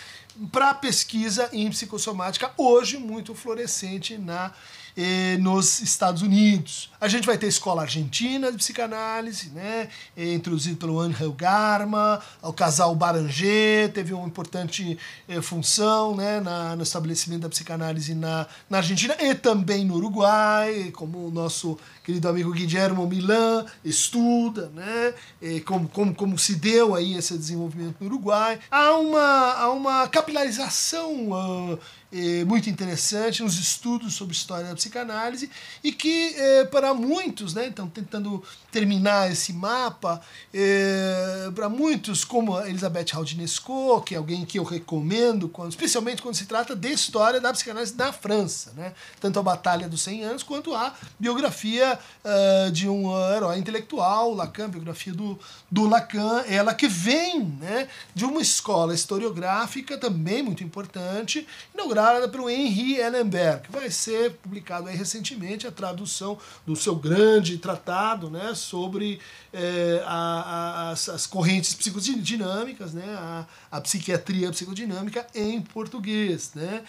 para 0.50 0.74
pesquisa 0.74 1.48
em 1.52 1.70
psicossomática, 1.70 2.52
hoje 2.56 2.98
muito 2.98 3.34
florescente 3.34 4.18
na 4.18 4.52
eh, 4.96 5.36
nos 5.38 5.80
Estados 5.80 6.22
Unidos. 6.22 6.90
A 7.00 7.08
gente 7.08 7.26
vai 7.26 7.38
ter 7.38 7.46
escola 7.46 7.82
argentina 7.82 8.50
de 8.50 8.58
psicanálise, 8.58 9.48
né, 9.50 9.88
eh, 10.16 10.34
introduzido 10.34 10.76
pelo 10.76 11.00
Angel 11.00 11.32
Garma, 11.32 12.20
o 12.42 12.52
casal 12.52 12.94
Baranger 12.94 13.90
teve 13.92 14.12
uma 14.12 14.26
importante 14.26 14.98
eh, 15.28 15.40
função 15.40 16.14
né, 16.14 16.40
na, 16.40 16.76
no 16.76 16.82
estabelecimento 16.82 17.42
da 17.42 17.48
psicanálise 17.48 18.14
na, 18.14 18.46
na 18.68 18.78
Argentina 18.78 19.16
e 19.20 19.34
também 19.34 19.84
no 19.84 19.94
Uruguai, 19.94 20.90
como 20.94 21.26
o 21.26 21.30
nosso 21.30 21.78
querido 22.04 22.28
amigo 22.28 22.52
Guillermo 22.52 23.06
Milan 23.06 23.64
estuda, 23.84 24.70
né, 24.74 25.14
como, 25.64 25.88
como, 25.88 26.14
como 26.14 26.38
se 26.38 26.56
deu 26.56 26.94
aí 26.94 27.16
esse 27.16 27.36
desenvolvimento 27.36 27.96
no 28.00 28.06
Uruguai. 28.06 28.58
Há 28.70 28.96
uma, 28.96 29.52
há 29.54 29.70
uma 29.70 30.08
capilarização 30.08 31.30
uh, 31.30 31.78
muito 32.46 32.68
interessante 32.68 33.42
nos 33.42 33.58
estudos 33.58 34.14
sobre 34.14 34.34
história 34.34 34.68
da 34.68 34.74
psicanálise 34.74 35.50
e 35.82 35.90
que 35.90 36.34
eh, 36.36 36.64
para 36.66 36.92
muitos, 36.92 37.54
né, 37.54 37.66
então 37.66 37.88
tentando 37.88 38.42
terminar 38.70 39.32
esse 39.32 39.52
mapa, 39.52 40.20
eh, 40.52 41.50
para 41.54 41.70
muitos 41.70 42.22
como 42.22 42.56
a 42.56 42.68
Elizabeth 42.68 43.06
Haldinesco, 43.14 44.02
que 44.02 44.14
é 44.14 44.18
alguém 44.18 44.44
que 44.44 44.58
eu 44.58 44.62
recomendo, 44.64 45.48
quando, 45.48 45.70
especialmente 45.70 46.20
quando 46.20 46.34
se 46.34 46.44
trata 46.44 46.76
de 46.76 46.92
história 46.92 47.40
da 47.40 47.50
psicanálise 47.50 47.94
na 47.96 48.12
França, 48.12 48.72
né, 48.76 48.92
tanto 49.18 49.38
a 49.38 49.42
Batalha 49.42 49.88
dos 49.88 50.02
100 50.02 50.24
Anos 50.24 50.42
quanto 50.42 50.74
a 50.74 50.94
biografia 51.18 51.98
uh, 52.24 52.70
de 52.70 52.88
um 52.88 53.10
herói 53.34 53.58
intelectual, 53.58 54.34
Lacan, 54.34 54.68
biografia 54.68 55.14
do, 55.14 55.38
do 55.70 55.88
Lacan, 55.88 56.44
ela 56.46 56.74
que 56.74 56.88
vem 56.88 57.40
né, 57.40 57.88
de 58.14 58.26
uma 58.26 58.42
escola 58.42 58.94
historiográfica 58.94 59.96
também 59.96 60.42
muito 60.42 60.62
importante, 60.62 61.46
inaugurada 61.72 62.01
elaborada 62.02 62.28
pelo 62.28 62.50
Henri 62.50 62.96
Ellenberg, 62.96 63.62
que 63.62 63.72
vai 63.72 63.90
ser 63.90 64.32
publicado 64.32 64.86
recentemente 64.86 65.66
a 65.66 65.70
tradução 65.70 66.36
do 66.66 66.74
seu 66.74 66.96
grande 66.96 67.58
tratado 67.58 68.28
né, 68.28 68.52
sobre 68.54 69.20
é, 69.52 70.02
a, 70.04 70.14
a, 70.14 70.90
as, 70.90 71.08
as, 71.08 71.26
correntes 71.26 71.74
psicodinâmicas, 71.74 72.92
né, 72.92 73.04
a, 73.06 73.46
a 73.70 73.80
psiquiatria 73.80 74.50
psicodinâmica 74.50 75.26
em 75.34 75.60
português. 75.60 76.52
Né? 76.54 76.82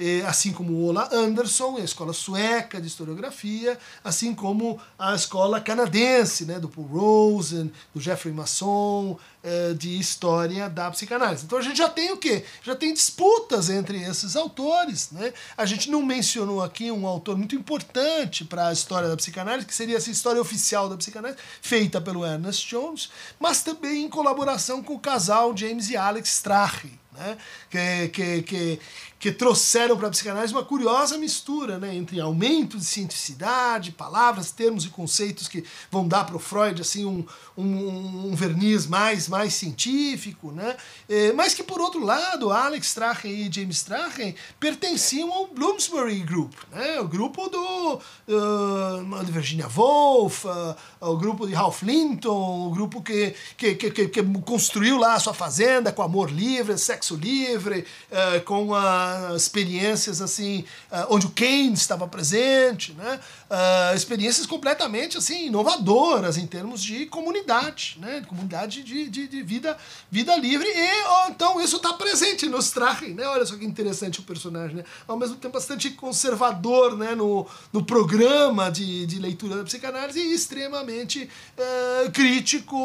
E, 0.00 0.22
assim 0.22 0.50
como 0.50 0.82
Ola 0.86 1.10
Anderson, 1.12 1.76
a 1.76 1.80
escola 1.80 2.14
sueca 2.14 2.80
de 2.80 2.86
historiografia, 2.86 3.78
assim 4.02 4.34
como 4.34 4.80
a 4.98 5.14
escola 5.14 5.60
canadense, 5.60 6.46
né, 6.46 6.58
do 6.58 6.70
Paul 6.70 6.86
Rosen, 6.86 7.70
do 7.92 8.00
Jeffrey 8.00 8.32
Masson, 8.32 9.18
é, 9.42 9.74
de 9.74 9.98
história 9.98 10.70
da 10.70 10.90
psicanálise. 10.90 11.44
Então 11.44 11.58
a 11.58 11.62
gente 11.62 11.76
já 11.76 11.88
tem 11.88 12.12
o 12.12 12.16
quê? 12.16 12.46
Já 12.62 12.74
tem 12.74 12.94
disputas 12.94 13.68
entre 13.68 14.02
esses 14.02 14.36
autores. 14.36 15.10
Né? 15.10 15.34
A 15.54 15.66
gente 15.66 15.90
não 15.90 16.00
mencionou 16.00 16.62
aqui 16.62 16.90
um 16.90 17.06
autor 17.06 17.36
muito 17.36 17.54
importante 17.54 18.42
para 18.42 18.68
a 18.68 18.72
história 18.72 19.06
da 19.06 19.16
psicanálise, 19.18 19.66
que 19.66 19.74
seria 19.74 19.98
essa 19.98 20.10
história 20.10 20.40
oficial 20.40 20.88
da 20.88 20.96
psicanálise, 20.96 21.38
feita 21.60 22.00
pelo 22.00 22.24
Ernest 22.24 22.66
Jones, 22.68 23.10
mas 23.38 23.62
também 23.62 24.04
em 24.04 24.08
colaboração 24.08 24.82
com 24.82 24.94
o 24.94 24.98
casal 24.98 25.54
James 25.54 25.90
e 25.90 25.96
Alex 25.96 26.32
Strache, 26.36 26.98
né? 27.20 27.36
que, 27.68 28.08
que, 28.08 28.42
que 28.42 28.80
que 29.20 29.30
trouxeram 29.30 29.98
para 29.98 30.08
a 30.08 30.10
psicanálise 30.10 30.54
uma 30.54 30.64
curiosa 30.64 31.18
mistura 31.18 31.78
né, 31.78 31.94
entre 31.94 32.18
aumento 32.18 32.78
de 32.78 32.84
cientificidade, 32.86 33.92
palavras, 33.92 34.50
termos 34.50 34.86
e 34.86 34.88
conceitos 34.88 35.46
que 35.46 35.62
vão 35.90 36.08
dar 36.08 36.24
para 36.24 36.36
o 36.36 36.38
Freud 36.38 36.80
assim, 36.80 37.04
um, 37.04 37.26
um, 37.54 38.30
um, 38.30 38.34
verniz 38.34 38.86
mais, 38.86 39.28
mais 39.28 39.52
científico, 39.52 40.50
né, 40.50 40.74
é, 41.06 41.34
mas 41.34 41.52
que, 41.52 41.62
por 41.62 41.82
outro 41.82 42.02
lado, 42.02 42.50
Alex 42.50 42.86
Strachen 42.86 43.30
e 43.30 43.52
James 43.52 43.76
Strachen 43.76 44.34
pertenciam 44.58 45.30
ao 45.30 45.48
Bloomsbury 45.48 46.20
Group, 46.20 46.54
né, 46.72 46.98
o 46.98 47.06
grupo 47.06 47.46
do, 47.50 48.00
uh, 48.26 49.24
de 49.24 49.32
Virginia 49.32 49.68
Woolf, 49.68 50.46
uh, 50.46 50.74
o 50.98 51.16
grupo 51.18 51.46
de 51.46 51.52
Ralph 51.52 51.82
Linton, 51.82 52.68
o 52.68 52.70
grupo 52.70 53.02
que, 53.02 53.34
que, 53.58 53.74
que, 53.74 54.08
que, 54.08 54.22
construiu 54.46 54.96
lá 54.96 55.12
a 55.12 55.20
sua 55.20 55.34
fazenda 55.34 55.92
com 55.92 56.00
amor 56.00 56.30
livre, 56.30 56.78
sexo 56.78 57.09
livre, 57.16 57.84
uh, 58.10 58.40
com 58.42 58.74
a 58.74 59.32
experiências 59.36 60.20
assim, 60.20 60.64
uh, 60.90 61.06
onde 61.14 61.26
o 61.26 61.30
Keynes 61.30 61.80
estava 61.80 62.06
presente, 62.06 62.92
né? 62.92 63.20
Uh, 63.50 63.96
experiências 63.96 64.46
completamente 64.46 65.18
assim 65.18 65.46
inovadoras 65.46 66.36
em 66.36 66.46
termos 66.46 66.80
de 66.80 67.06
comunidade, 67.06 67.98
né? 68.00 68.22
Comunidade 68.28 68.84
de, 68.84 69.10
de, 69.10 69.26
de 69.26 69.42
vida, 69.42 69.76
vida 70.08 70.36
livre 70.36 70.68
e 70.68 70.88
oh, 71.08 71.30
então 71.30 71.60
isso 71.60 71.78
está 71.78 71.92
presente 71.94 72.46
no 72.46 72.58
Strachen, 72.58 73.12
né? 73.12 73.26
Olha 73.26 73.44
só 73.44 73.56
que 73.56 73.64
interessante 73.64 74.20
o 74.20 74.22
personagem, 74.22 74.76
né? 74.76 74.84
Ao 75.08 75.16
mesmo 75.16 75.34
tempo 75.34 75.54
bastante 75.54 75.90
conservador, 75.90 76.96
né? 76.96 77.16
No, 77.16 77.44
no 77.72 77.84
programa 77.84 78.70
de, 78.70 79.04
de 79.06 79.18
leitura 79.18 79.56
da 79.56 79.64
psicanálise 79.64 80.20
e 80.20 80.32
extremamente 80.32 81.28
uh, 81.58 82.10
crítico 82.12 82.78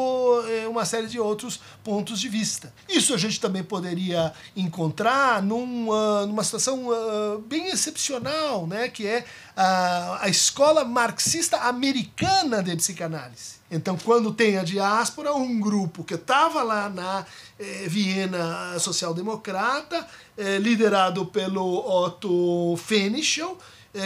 em 0.64 0.66
uma 0.66 0.84
série 0.84 1.06
de 1.06 1.20
outros 1.20 1.60
pontos 1.84 2.20
de 2.20 2.28
vista. 2.28 2.74
Isso 2.90 3.14
a 3.14 3.18
gente 3.18 3.40
também 3.40 3.64
poderia 3.64 4.34
encontrar 4.56 5.44
num 5.44 5.94
numa 6.26 6.44
situação 6.44 6.88
uh, 6.88 7.40
bem 7.40 7.68
excepcional, 7.68 8.66
né, 8.66 8.88
que 8.88 9.06
é 9.06 9.26
a, 9.56 10.28
escola 10.28 10.84
marxista 10.84 11.58
americana 11.58 12.62
de 12.62 12.76
psicanálise. 12.76 13.56
Então, 13.72 13.98
quando 13.98 14.34
tem 14.34 14.58
a 14.58 14.64
diáspora, 14.64 15.34
um 15.34 15.60
grupo 15.60 16.04
que 16.04 16.16
estava 16.16 16.62
lá 16.62 16.90
na 16.90 17.26
eh, 17.60 17.86
Viena 17.88 18.78
social-democrata, 18.80 20.06
eh, 20.38 20.60
liderado 20.60 21.26
pelo 21.26 21.64
Otto 21.64 22.78
Fenichel, 22.78 23.58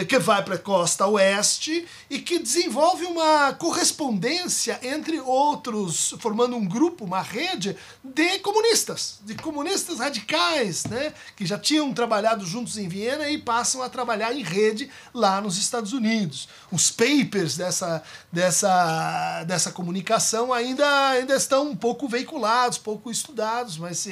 que 0.08 0.18
vai 0.18 0.44
para 0.44 0.54
a 0.54 0.58
costa 0.58 1.06
oeste 1.06 1.86
e 2.08 2.20
que 2.20 2.38
desenvolve 2.38 3.04
uma 3.06 3.52
correspondência 3.54 4.78
entre 4.82 5.20
outros, 5.20 6.14
formando 6.20 6.56
um 6.56 6.64
grupo, 6.64 7.04
uma 7.04 7.20
rede 7.20 7.76
de 8.02 8.38
comunistas, 8.38 9.18
de 9.24 9.34
comunistas 9.34 9.98
radicais, 9.98 10.84
né, 10.84 11.12
que 11.34 11.44
já 11.44 11.58
tinham 11.58 11.92
trabalhado 11.92 12.46
juntos 12.46 12.78
em 12.78 12.88
Viena 12.88 13.28
e 13.28 13.38
passam 13.38 13.82
a 13.82 13.88
trabalhar 13.88 14.32
em 14.32 14.42
rede 14.42 14.88
lá 15.12 15.40
nos 15.40 15.58
Estados 15.58 15.92
Unidos. 15.92 16.48
Os 16.70 16.90
papers 16.90 17.56
dessa, 17.56 18.02
dessa, 18.30 19.44
dessa 19.44 19.72
comunicação 19.72 20.52
ainda, 20.52 21.08
ainda 21.08 21.34
estão 21.34 21.74
pouco 21.74 22.06
veiculados, 22.06 22.78
pouco 22.78 23.10
estudados, 23.10 23.76
mas 23.76 24.06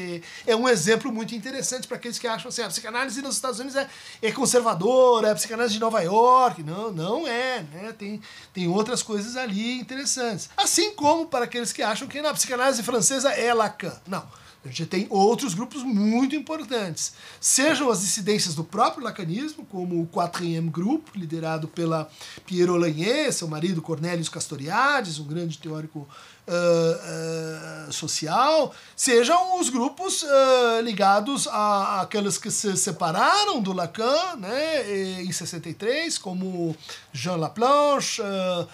é, 0.47 0.57
um 0.57 0.69
exemplo 0.69 1.13
muito 1.13 1.35
interessante 1.35 1.87
para 1.87 1.97
aqueles 1.97 2.19
que 2.19 2.27
acham 2.27 2.49
assim, 2.49 2.63
a 2.63 2.69
psicanálise 2.69 3.23
nos 3.23 3.37
Estados 3.37 3.61
Unidos 3.61 3.77
é, 3.77 3.89
é 4.23 4.33
conservadora, 4.33 5.33
a 5.33 5.35
psicanálise 5.35 5.68
de 5.73 5.79
Nova 5.79 6.01
York. 6.01 6.63
Não, 6.63 6.93
não 6.93 7.27
é, 7.27 7.63
né? 7.73 7.95
Tem, 7.97 8.21
tem 8.53 8.69
outras 8.69 9.03
coisas 9.03 9.37
ali 9.37 9.79
interessantes. 9.79 10.51
Assim 10.57 10.95
como 10.95 11.27
para 11.27 11.45
aqueles 11.45 11.73
que 11.73 11.83
acham 11.83 12.09
que 12.09 12.21
na 12.23 12.33
psicanálise 12.33 12.83
francesa 12.83 13.31
é 13.31 13.53
Lacan. 13.53 13.97
Não. 14.07 14.27
A 14.65 14.69
gente 14.69 14.87
tem 14.87 15.07
outros 15.09 15.55
grupos 15.55 15.83
muito 15.83 16.35
importantes. 16.35 17.13
Sejam 17.41 17.91
as 17.91 18.01
dissidências 18.01 18.55
do 18.55 18.65
próprio 18.65 19.05
lacanismo, 19.05 19.65
como 19.65 20.03
o 20.03 20.07
Quatrième 20.09 20.69
Group, 20.69 21.09
liderado 21.15 21.69
pela 21.69 22.11
Pierre 22.45 22.77
Lagné, 22.77 23.31
seu 23.31 23.47
marido 23.47 23.81
Cornelius 23.81 24.29
Castoriadis, 24.29 25.21
um 25.21 25.25
grande 25.25 25.59
teórico 25.59 26.09
uh, 26.49 27.93
social, 27.93 28.75
sejam 28.97 29.61
os 29.61 29.69
grupos 29.69 30.23
uh, 30.23 30.81
ligados 30.83 31.47
a, 31.47 32.01
aqueles 32.03 32.39
que 32.39 32.51
se 32.51 32.77
separaram 32.77 33.61
do 33.61 33.73
Lacan 33.73 34.37
né, 34.39 34.91
em 35.23 35.31
63, 35.31 36.17
como 36.19 36.75
Jean 37.13 37.37
Laplanche, 37.37 38.23
uh, 38.23 38.67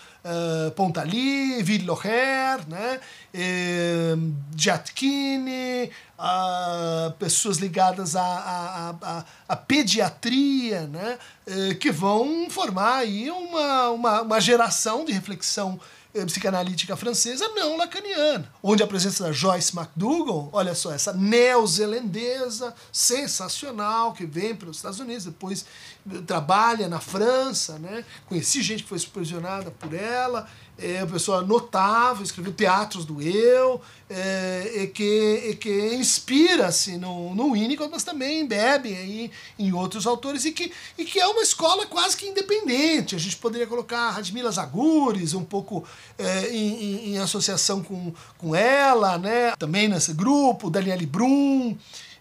Pontali, 0.74 1.62
Villerocher, 1.62 2.66
né, 2.66 2.98
Giattini, 4.56 5.90
pessoas 7.18 7.58
ligadas 7.58 8.16
à, 8.16 9.24
pediatria, 9.68 10.86
né, 10.86 11.18
que 11.78 11.92
vão 11.92 12.48
formar 12.48 13.00
aí 13.00 13.30
uma, 13.30 13.90
uma, 13.90 14.22
uma 14.22 14.40
geração 14.40 15.04
de 15.04 15.12
reflexão 15.12 15.78
eh, 15.78 15.93
psicanalítica 16.24 16.96
francesa 16.96 17.48
não 17.48 17.76
lacaniana, 17.76 18.52
onde 18.62 18.82
a 18.82 18.86
presença 18.86 19.24
da 19.24 19.32
Joyce 19.32 19.76
McDougall, 19.76 20.48
olha 20.52 20.74
só, 20.74 20.92
essa 20.92 21.12
neozelandesa 21.12 22.74
sensacional 22.92 24.12
que 24.12 24.24
vem 24.24 24.54
para 24.54 24.70
os 24.70 24.76
Estados 24.76 25.00
Unidos, 25.00 25.24
depois 25.24 25.66
eh, 26.10 26.20
trabalha 26.26 26.88
na 26.88 27.00
França, 27.00 27.78
né? 27.78 28.04
Conheci 28.26 28.62
gente 28.62 28.84
que 28.84 28.88
foi 28.88 28.98
supervisionada 28.98 29.70
por 29.72 29.92
ela, 29.92 30.48
é 30.78 30.98
uma 31.02 31.12
pessoa 31.12 31.42
notável, 31.42 32.22
escreveu 32.24 32.52
Teatros 32.52 33.04
do 33.04 33.22
Eu, 33.22 33.80
é, 34.10 34.82
e 34.82 34.86
que, 34.88 35.42
e 35.50 35.56
que 35.56 35.94
inspira-se 35.94 36.96
no, 36.96 37.34
no 37.34 37.52
Winnicott, 37.52 37.90
mas 37.90 38.02
também 38.02 38.46
bebe 38.46 38.94
aí 38.94 39.30
em 39.58 39.72
outros 39.72 40.06
autores, 40.06 40.44
e 40.44 40.52
que, 40.52 40.72
e 40.98 41.04
que 41.04 41.18
é 41.18 41.26
uma 41.26 41.42
escola 41.42 41.86
quase 41.86 42.16
que 42.16 42.26
independente. 42.26 43.14
A 43.14 43.18
gente 43.18 43.36
poderia 43.36 43.66
colocar 43.66 44.10
Radmila 44.10 44.50
Zagures 44.50 45.32
um 45.34 45.44
pouco 45.44 45.84
é, 46.18 46.50
em, 46.50 46.82
em, 46.82 47.14
em, 47.14 47.18
associação 47.18 47.82
com, 47.82 48.12
com 48.36 48.54
ela, 48.54 49.16
né? 49.16 49.54
também 49.56 49.88
nesse 49.88 50.12
grupo, 50.12 50.70
Daniele 50.70 51.06
Brum, 51.06 51.76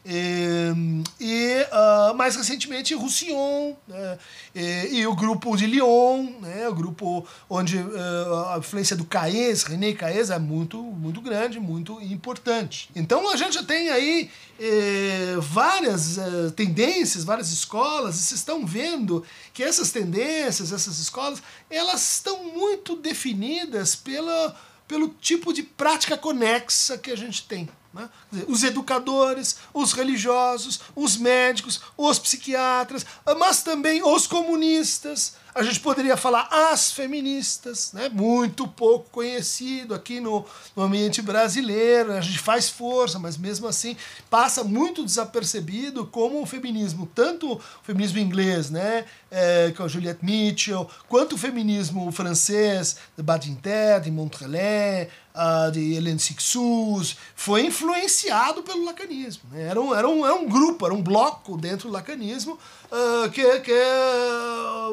e, 0.06 1.04
e 1.18 1.66
uh, 1.72 2.14
mais 2.14 2.36
recentemente 2.36 2.94
Roussillon 2.94 3.74
né, 3.88 4.18
e, 4.54 5.00
e, 5.00 5.08
o 5.08 5.16
grupo 5.16 5.56
de 5.56 5.66
Lyon, 5.66 6.26
né, 6.42 6.68
o 6.68 6.76
grupo 6.76 7.26
onde 7.50 7.78
uh, 7.78 8.50
a 8.54 8.58
influência 8.58 8.98
do 8.98 9.06
Caes, 9.06 9.64
René 9.64 9.94
Caes 9.94 10.30
é 10.30 10.38
muito, 10.38 10.78
muito 10.78 11.22
grande, 11.22 11.58
muito 11.58 12.02
importante. 12.02 12.90
Então 12.94 13.32
a 13.32 13.38
gente 13.38 13.64
tem 13.66 13.90
aí 13.90 14.30
eh, 14.60 15.36
várias 15.40 16.18
uh, 16.18 16.52
tendências, 16.56 17.24
várias 17.24 17.52
escolas, 17.52 18.16
e 18.16 18.20
vocês 18.20 18.40
estão 18.40 18.66
vendo 18.66 19.26
que 19.54 19.64
essas 19.64 19.92
tendências, 19.92 20.72
essas 20.72 21.00
escolas, 21.00 21.42
elas 21.70 22.16
estão 22.16 22.44
muito 22.44 22.96
definidas 22.96 23.96
pela, 23.96 24.56
pelo 24.88 25.10
tipo 25.10 25.54
de 25.54 25.64
prática 25.64 26.18
conexa 26.18 26.98
que 26.98 27.12
a 27.12 27.16
gente 27.16 27.48
tem. 27.48 27.70
Né? 27.94 28.10
Dizer, 28.32 28.46
os 28.50 28.64
educadores, 28.64 29.58
os 29.74 29.94
religiosos, 29.94 30.80
os 30.96 31.16
médicos, 31.16 31.82
os 31.96 32.18
psiquiatras, 32.18 33.06
mas 33.38 33.62
também 33.62 34.02
os 34.04 34.26
comunistas, 34.26 35.36
a 35.56 35.62
gente 35.62 35.80
poderia 35.80 36.18
falar 36.18 36.48
as 36.52 36.92
feministas, 36.92 37.94
né? 37.94 38.10
muito 38.10 38.68
pouco 38.68 39.10
conhecido 39.12 39.94
aqui 39.94 40.20
no, 40.20 40.46
no 40.76 40.84
ambiente 40.84 41.22
brasileiro. 41.22 42.14
A 42.14 42.22
gente 42.22 42.40
faz 42.40 42.70
força, 42.70 43.20
mas 43.20 43.38
mesmo 43.38 43.68
assim 43.68 43.96
passa 44.30 44.64
muito 44.64 45.04
desapercebido 45.06 46.08
como 46.08 46.42
o 46.42 46.46
feminismo, 46.46 47.06
tanto 47.14 47.54
o 47.54 47.62
feminismo 47.84 48.18
inglês, 48.20 48.70
né? 48.70 49.06
É, 49.30 49.72
com 49.76 49.84
a 49.84 49.88
Juliette 49.88 50.24
Mitchell, 50.24 50.90
quanto 51.08 51.34
o 51.34 51.38
feminismo 51.38 52.12
francês, 52.12 52.98
de 53.18 53.24
Badinter, 53.24 54.00
de 54.02 54.12
Montrelais, 54.12 55.08
uh, 55.34 55.72
de 55.72 55.96
Hélène 55.96 56.20
Sixus, 56.20 57.18
foi 57.36 57.66
influenciado 57.66 58.64
pelo 58.64 58.86
lacanismo. 58.86 59.44
Né? 59.52 59.64
Era, 59.68 59.82
um, 59.82 59.94
era, 59.94 60.08
um, 60.08 60.26
era 60.26 60.36
um 60.36 60.48
grupo, 60.48 60.86
era 60.86 60.94
um 60.94 61.02
bloco 61.02 61.58
dentro 61.58 61.90
do 61.90 61.94
lacanismo 61.94 62.58
uh, 62.94 63.30
que, 63.32 63.60
que 63.62 63.82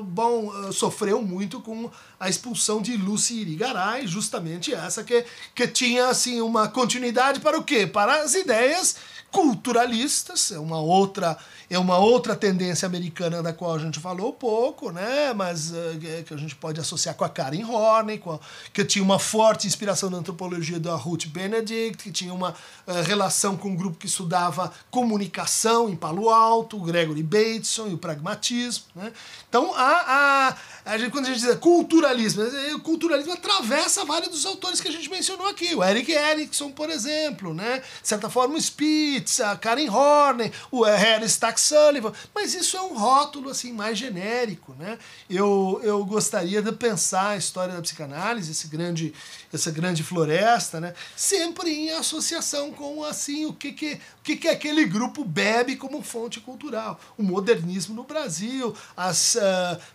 bom, 0.03 0.49
uh, 0.49 0.73
sofreu 0.73 1.21
muito 1.21 1.61
com 1.61 1.91
a 2.19 2.29
expulsão 2.29 2.81
de 2.81 2.97
Lucy 2.97 3.41
Irigaray, 3.41 4.07
justamente 4.07 4.75
essa 4.75 5.05
que, 5.05 5.25
que 5.55 5.69
tinha 5.69 6.09
assim 6.09 6.41
uma 6.41 6.69
continuidade 6.69 7.41
para 7.41 7.59
o 7.59 7.63
quê? 7.63 7.87
Para 7.87 8.23
as 8.23 8.35
ideias 8.35 8.97
culturalistas, 9.31 10.51
é 10.51 10.59
uma 10.59 10.81
outra 10.81 11.39
é 11.71 11.79
uma 11.79 11.99
outra 11.99 12.35
tendência 12.35 12.85
americana 12.85 13.41
da 13.41 13.53
qual 13.53 13.77
a 13.77 13.79
gente 13.79 14.01
falou 14.01 14.33
pouco, 14.33 14.91
né? 14.91 15.33
Mas 15.33 15.71
uh, 15.71 16.25
que 16.27 16.35
a 16.35 16.37
gente 16.37 16.57
pode 16.57 16.81
associar 16.81 17.15
com 17.15 17.25
a 17.25 17.29
Karen 17.29 17.65
Horney, 17.65 18.19
com 18.19 18.33
a, 18.33 18.41
que 18.73 18.85
tinha 18.85 19.05
uma 19.05 19.21
forte 19.21 19.69
inspiração 19.69 20.11
na 20.11 20.19
antropologia 20.19 20.81
da 20.81 20.97
Ruth 20.97 21.27
Benedict, 21.27 22.03
que 22.03 22.11
tinha 22.11 22.35
uma 22.35 22.51
uh, 22.51 23.03
relação 23.07 23.57
com 23.57 23.69
um 23.69 23.77
grupo 23.77 23.99
que 23.99 24.07
estudava 24.07 24.73
comunicação 24.91 25.89
em 25.89 25.95
Palo 25.95 26.29
Alto, 26.29 26.77
o 26.77 26.81
Gregory 26.81 27.23
Bateson 27.23 27.87
e 27.87 27.95
o 27.95 27.99
pragmatismo, 27.99 28.87
né? 28.97 29.13
Então 29.49 29.73
a, 29.73 30.49
a 30.49 30.57
a 30.85 30.97
gente, 30.97 31.11
quando 31.11 31.27
a 31.27 31.29
gente 31.29 31.41
diz 31.41 31.55
culturalismo, 31.57 32.43
o 32.75 32.81
culturalismo 32.81 33.33
atravessa 33.33 34.05
vários 34.05 34.31
dos 34.31 34.47
autores 34.47 34.81
que 34.81 34.89
a 34.89 34.91
gente 34.91 35.11
mencionou 35.11 35.47
aqui. 35.47 35.75
O 35.75 35.85
Eric 35.85 36.11
Erickson, 36.11 36.71
por 36.71 36.89
exemplo, 36.89 37.53
né? 37.53 37.83
De 38.03 38.09
certa 38.09 38.31
forma, 38.31 38.55
o 38.55 38.61
Spitz, 38.61 39.41
a 39.41 39.57
Karen 39.57 39.89
Horney, 39.89 40.51
o 40.71 40.83
Harry 40.83 41.27
Stack 41.27 41.60
Sullivan. 41.61 42.13
Mas 42.35 42.55
isso 42.55 42.77
é 42.77 42.83
um 42.83 42.97
rótulo 42.97 43.51
assim 43.51 43.73
mais 43.73 43.99
genérico, 43.99 44.75
né? 44.79 44.99
Eu, 45.29 45.81
eu 45.83 46.05
gostaria 46.05 46.63
de 46.63 46.73
pensar 46.73 47.31
a 47.31 47.37
história 47.37 47.75
da 47.75 47.83
psicanálise, 47.83 48.51
esse 48.51 48.69
grande, 48.69 49.13
essa 49.53 49.71
grande 49.71 50.03
floresta, 50.03 50.81
né? 50.81 50.95
Sempre 51.17 51.71
em 51.71 51.91
associação 51.91 52.73
com 52.73 53.05
assim 53.05 53.47
o 53.47 53.53
que 53.53 53.73
que, 53.73 53.95
o 53.95 54.23
que, 54.23 54.37
que 54.37 54.49
aquele 54.49 54.85
grupo 54.85 55.25
bebe 55.25 55.77
como 55.77 56.03
fonte 56.03 56.41
cultural. 56.41 57.01
O 57.19 57.23
modernismo 57.23 57.95
no 57.95 58.05
Brasil, 58.05 58.75
as 58.97 59.35
uh, 59.35 59.41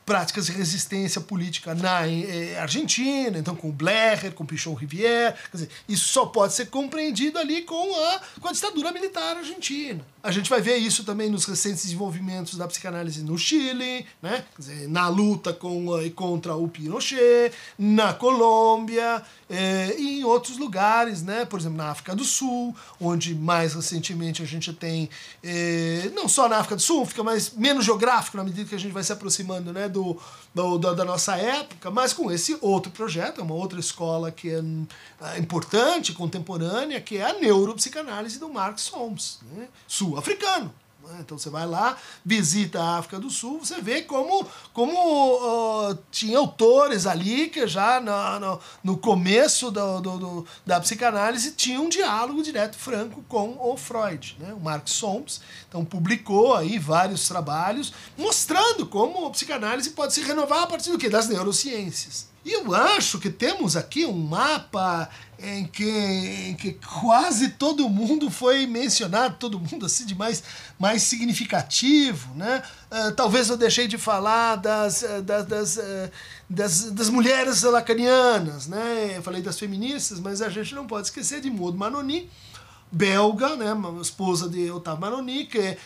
práticas 0.06 0.48
de 0.48 0.52
resistência 0.52 1.22
política 1.22 1.74
na 1.74 2.08
eh, 2.08 2.58
Argentina, 2.60 3.38
então 3.38 3.56
com 3.56 3.72
Blair, 3.72 4.34
com 4.34 4.46
Pichon 4.46 4.74
Rivière. 4.74 5.36
Dizer, 5.54 5.70
isso 5.88 6.10
só 6.10 6.26
pode 6.26 6.54
ser 6.54 6.68
compreendido 6.68 7.40
ali 7.40 7.62
com 7.62 7.96
a, 7.96 8.22
com 8.40 8.48
a 8.48 8.52
ditadura 8.52 8.92
militar 8.92 9.38
argentina. 9.38 10.06
A 10.22 10.32
gente 10.32 10.50
vai 10.50 10.60
ver 10.60 10.78
isso 10.78 11.04
também 11.04 11.30
nos 11.30 11.46
recentes 11.46 11.84
desenvolvimentos 11.84 12.58
da 12.58 12.68
psicanálise 12.68 13.24
no 13.24 13.38
Chile, 13.38 14.06
né? 14.22 14.44
Dizer, 14.58 14.88
na 14.90 15.08
luta 15.08 15.54
com, 15.54 15.98
eh, 16.00 16.10
contra 16.10 16.56
o 16.56 16.68
Pinochet, 16.68 17.54
na 17.78 18.14
Colômbia 18.14 19.24
eh, 19.50 19.96
e 19.98 20.20
em 20.20 20.24
outros 20.24 20.58
lugares, 20.58 21.22
né? 21.22 21.46
por 21.46 21.60
exemplo, 21.60 21.78
na 21.78 21.90
África 21.90 22.16
do 22.16 22.24
Sul, 22.24 22.76
onde 23.00 23.36
mais 23.36 23.76
recentemente 23.76 24.42
a 24.42 24.46
gente 24.46 24.74
tem, 24.74 25.10
eh, 25.44 26.12
não 26.16 26.28
só 26.28 26.50
na 26.50 26.58
África 26.58 26.76
do 26.76 26.82
Sul, 26.82 27.06
fica 27.06 27.24
mais 27.24 27.52
menos 27.52 27.86
geográfico 27.86 28.38
na 28.38 28.44
medida 28.44 28.68
que 28.68 28.76
a 28.76 28.80
gente 28.80 28.92
vai 28.92 29.04
se 29.04 29.14
aproximando 29.14 29.72
né? 29.72 29.88
do, 29.88 30.20
do 30.54 30.78
da, 30.80 30.94
da, 30.94 31.06
nossa 31.06 31.36
época, 31.36 31.92
mas 31.92 32.12
com 32.12 32.32
esse 32.32 32.58
outro 32.60 32.92
projeto, 32.92 33.40
é 33.40 33.44
uma 33.44 33.56
outra 33.56 33.80
escola 33.80 34.32
que 34.32 34.50
é, 34.50 34.62
é 35.36 35.40
importante, 35.40 36.14
contemporânea, 36.14 37.00
que 37.00 37.18
é 37.18 37.30
a 37.30 37.34
neuropsicanálise 37.34 38.40
do 38.40 38.50
Marx 38.50 38.88
Holmes, 38.88 39.40
né? 39.52 39.68
sul-africano. 39.88 40.74
Né? 41.08 41.20
Então 41.22 41.38
você 41.38 41.50
vai 41.50 41.66
lá, 41.66 41.98
visita 42.24 42.82
a 42.82 42.98
África 42.98 43.20
do 43.20 43.30
Sul, 43.30 43.60
você 43.60 43.82
vê 43.82 44.02
como, 44.02 44.48
como 44.74 44.94
uh, 44.94 45.98
tinha 46.12 46.38
autores 46.38 47.06
ali 47.06 47.50
que 47.50 47.68
já 47.68 48.00
no, 48.00 48.40
no, 48.40 48.60
no 48.84 48.98
começo 48.98 49.72
do, 49.72 50.02
do, 50.02 50.18
do, 50.18 50.48
da 50.66 50.80
psicanálise 50.80 51.52
tinha 51.52 51.80
um 51.80 51.90
diálogo 51.90 52.44
direto 52.44 52.78
franco 52.78 53.24
com 53.28 53.58
o 53.60 53.78
Freud. 53.78 54.36
Né? 54.40 54.54
O 54.54 54.60
Mark 54.60 54.88
Soms 54.88 55.42
então, 55.68 55.84
publicou 55.84 56.56
aí 56.56 56.80
vários 56.80 57.28
trabalhos 57.28 57.94
mostrando 58.18 58.86
como 58.86 59.28
a 59.28 59.32
psicanálise 59.32 59.92
pode 59.92 60.14
se 60.14 60.22
renovar 60.22 60.64
a 60.64 60.68
partir 60.68 60.92
do 60.92 60.98
que? 60.98 61.10
Das 61.10 61.28
neurociências. 61.28 62.36
E 62.46 62.54
eu 62.54 62.76
acho 62.76 63.18
que 63.18 63.32
temos 63.32 63.76
aqui 63.76 64.06
um 64.06 64.16
mapa 64.16 65.10
em 65.40 65.66
que, 65.66 65.90
em 66.50 66.56
que 66.56 66.74
quase 66.74 67.50
todo 67.50 67.90
mundo 67.90 68.30
foi 68.30 68.66
mencionado, 68.66 69.36
todo 69.38 69.60
mundo 69.60 69.86
assim 69.86 70.06
de 70.06 70.16
mais, 70.16 70.44
mais 70.80 71.04
significativo, 71.04 72.34
né? 72.36 72.64
Uh, 72.92 73.12
talvez 73.14 73.50
eu 73.50 73.58
deixei 73.58 73.88
de 73.88 73.98
falar 73.98 74.56
das, 74.56 75.04
eh, 75.04 75.22
das, 75.22 75.46
das, 75.46 75.78
uh, 75.78 76.12
das, 76.50 76.92
das, 76.92 77.10
mulheres 77.10 77.64
lacanianas, 77.64 78.68
né? 78.68 79.14
Eu 79.18 79.24
falei 79.24 79.42
das 79.42 79.60
feministas, 79.60 80.20
mas 80.20 80.42
a 80.42 80.50
gente 80.50 80.74
não 80.74 80.88
pode 80.88 81.08
esquecer 81.08 81.42
de 81.42 81.50
Maud 81.50 81.78
Manoni, 81.78 82.30
belga, 82.92 83.56
né, 83.56 83.76
esposa 84.02 84.48
de 84.48 84.72
Otávio 84.72 85.02
Maroni, 85.02 85.46
que 85.46 85.78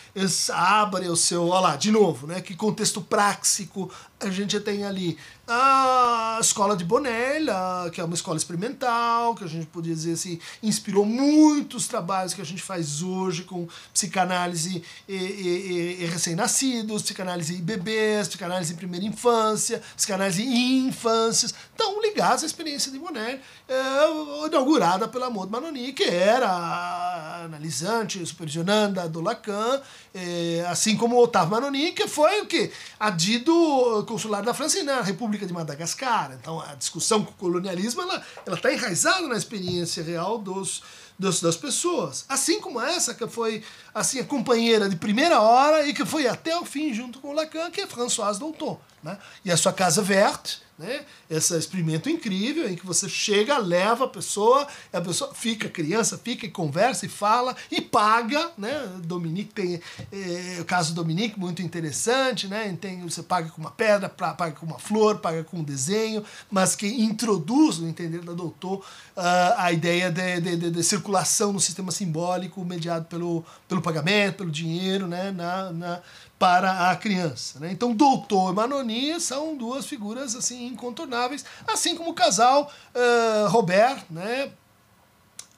abre 0.54 1.08
o 1.08 1.16
seu, 1.16 1.48
olha 1.48 1.62
lá, 1.62 1.76
de 1.76 1.92
novo, 1.92 2.28
né, 2.28 2.40
que 2.42 2.56
contexto 2.56 3.02
práxico 3.02 3.90
a 4.20 4.30
gente 4.30 4.60
tem 4.60 4.84
ali 4.84 5.18
a 5.48 6.38
escola 6.42 6.76
de 6.76 6.84
Bonella, 6.84 7.90
que 7.92 8.00
é 8.00 8.04
uma 8.04 8.14
escola 8.14 8.38
experimental, 8.38 9.34
que 9.34 9.44
a 9.44 9.48
gente 9.48 9.66
podia 9.66 9.96
dizer 9.96 10.14
assim, 10.14 10.40
inspirou 10.62 11.06
muitos 11.06 11.88
trabalhos 11.88 12.34
que 12.34 12.42
a 12.42 12.46
gente 12.46 12.62
faz 12.62 13.02
hoje 13.02 13.44
com 13.44 13.68
psicanálise 13.92 14.84
e, 15.08 15.16
e, 15.16 15.98
e 16.02 16.06
recém-nascidos, 16.06 17.02
psicanálise 17.02 17.56
em 17.56 17.62
bebês, 17.62 18.28
psicanálise 18.28 18.74
em 18.74 18.76
primeira 18.76 19.06
infância, 19.06 19.82
psicanálise 19.96 20.44
em 20.44 20.88
infâncias, 20.88 21.56
estão 21.72 22.00
ligados 22.02 22.44
à 22.44 22.46
experiência 22.46 22.92
de 22.92 23.00
Bonella, 23.00 23.40
é, 23.68 24.48
inaugurada 24.48 25.08
pela 25.08 25.30
Maud 25.30 25.52
Manoni, 25.52 25.94
que 25.94 26.04
era 26.04 27.44
analisante, 27.44 28.24
supervisionanda 28.24 29.08
do 29.10 29.22
Lacan, 29.22 29.82
é, 30.14 30.66
assim 30.68 30.96
como 30.96 31.16
o 31.16 31.24
Otávio 31.24 31.52
Manoni, 31.52 31.92
que 31.92 32.08
foi 32.08 32.42
o 32.42 32.46
que? 32.46 32.72
Adido 33.00 34.06
consular 34.10 34.42
da 34.42 34.56
França 34.56 34.80
e 34.80 34.84
na 34.84 35.02
República 35.02 35.46
de 35.46 35.54
Madagascar. 35.54 36.32
Então 36.34 36.60
a 36.60 36.74
discussão 36.74 37.24
com 37.24 37.30
o 37.30 37.36
colonialismo 37.36 38.02
ela 38.02 38.24
está 38.48 38.74
enraizada 38.74 39.28
na 39.28 39.36
experiência 39.36 40.04
real 40.04 40.40
dos, 40.40 40.82
dos, 41.18 41.40
das 41.40 41.56
pessoas. 41.56 42.26
Assim 42.28 42.60
como 42.60 42.82
essa 42.82 43.14
que 43.14 43.28
foi 43.28 43.64
assim 43.94 44.20
a 44.20 44.24
companheira 44.24 44.90
de 44.90 44.96
primeira 44.96 45.40
hora 45.40 45.88
e 45.88 45.94
que 45.94 46.04
foi 46.06 46.28
até 46.28 46.58
o 46.58 46.66
fim 46.66 46.92
junto 46.92 47.20
com 47.20 47.34
Lacan, 47.34 47.70
que 47.70 47.82
é 47.82 47.88
Françoise 47.88 48.40
Douton. 48.40 48.82
Né? 49.04 49.16
E 49.46 49.52
a 49.52 49.58
sua 49.58 49.72
casa 49.72 50.02
verte, 50.02 50.60
né? 50.80 51.02
Esse 51.30 51.56
experimento 51.58 52.10
incrível 52.10 52.70
em 52.70 52.76
que 52.76 52.86
você 52.86 53.10
chega, 53.10 53.58
leva 53.58 54.06
a 54.06 54.08
pessoa, 54.08 54.66
a 54.94 55.02
pessoa 55.02 55.34
fica, 55.34 55.68
criança 55.68 56.18
fica 56.18 56.46
e 56.46 56.50
conversa 56.50 57.06
e 57.06 57.10
fala 57.10 57.54
e 57.70 57.82
paga, 57.82 58.52
né? 58.58 58.90
Dominique 59.04 59.54
tem 59.54 59.82
é, 60.12 60.58
o 60.62 60.66
caso 60.66 60.94
do 60.94 61.02
Dominique 61.02 61.38
muito 61.38 61.62
interessante, 61.62 62.48
né? 62.48 62.76
Tem, 62.80 63.02
você 63.02 63.22
paga 63.22 63.50
com 63.50 63.60
uma 63.60 63.72
pedra, 63.72 64.08
paga 64.08 64.52
com 64.52 64.66
uma 64.66 64.80
flor, 64.80 65.18
paga 65.18 65.44
com 65.44 65.58
um 65.58 65.64
desenho, 65.64 66.24
mas 66.50 66.78
que 66.78 66.88
introduz 66.88 67.78
no 67.78 67.88
entender 67.88 68.22
da 68.22 68.32
doutor 68.32 68.78
uh, 68.78 69.56
a 69.58 69.74
ideia 69.74 70.10
de, 70.10 70.40
de, 70.40 70.56
de, 70.56 70.72
de, 70.72 70.84
circulação 70.84 71.52
no 71.52 71.60
sistema 71.60 71.92
simbólico 71.92 72.64
mediado 72.64 73.06
pelo, 73.06 73.44
pelo 73.68 73.82
pagamento, 73.82 74.38
pelo 74.38 74.50
dinheiro, 74.50 75.08
né? 75.08 75.32
Na, 75.32 75.72
na, 75.74 76.02
para 76.40 76.90
a 76.90 76.96
criança. 76.96 77.60
Né? 77.60 77.70
Então, 77.74 77.94
doutor 77.94 78.54
e 78.54 78.56
Manoni 78.56 79.20
são 79.20 79.58
duas 79.58 79.86
figuras 79.86 80.36
assim 80.36 80.68
incontornáveis, 80.68 81.44
assim 81.68 81.96
como 81.96 82.12
o 82.12 82.14
casal 82.14 82.72
uh, 82.96 83.50
Robert, 83.50 84.06
né? 84.10 84.50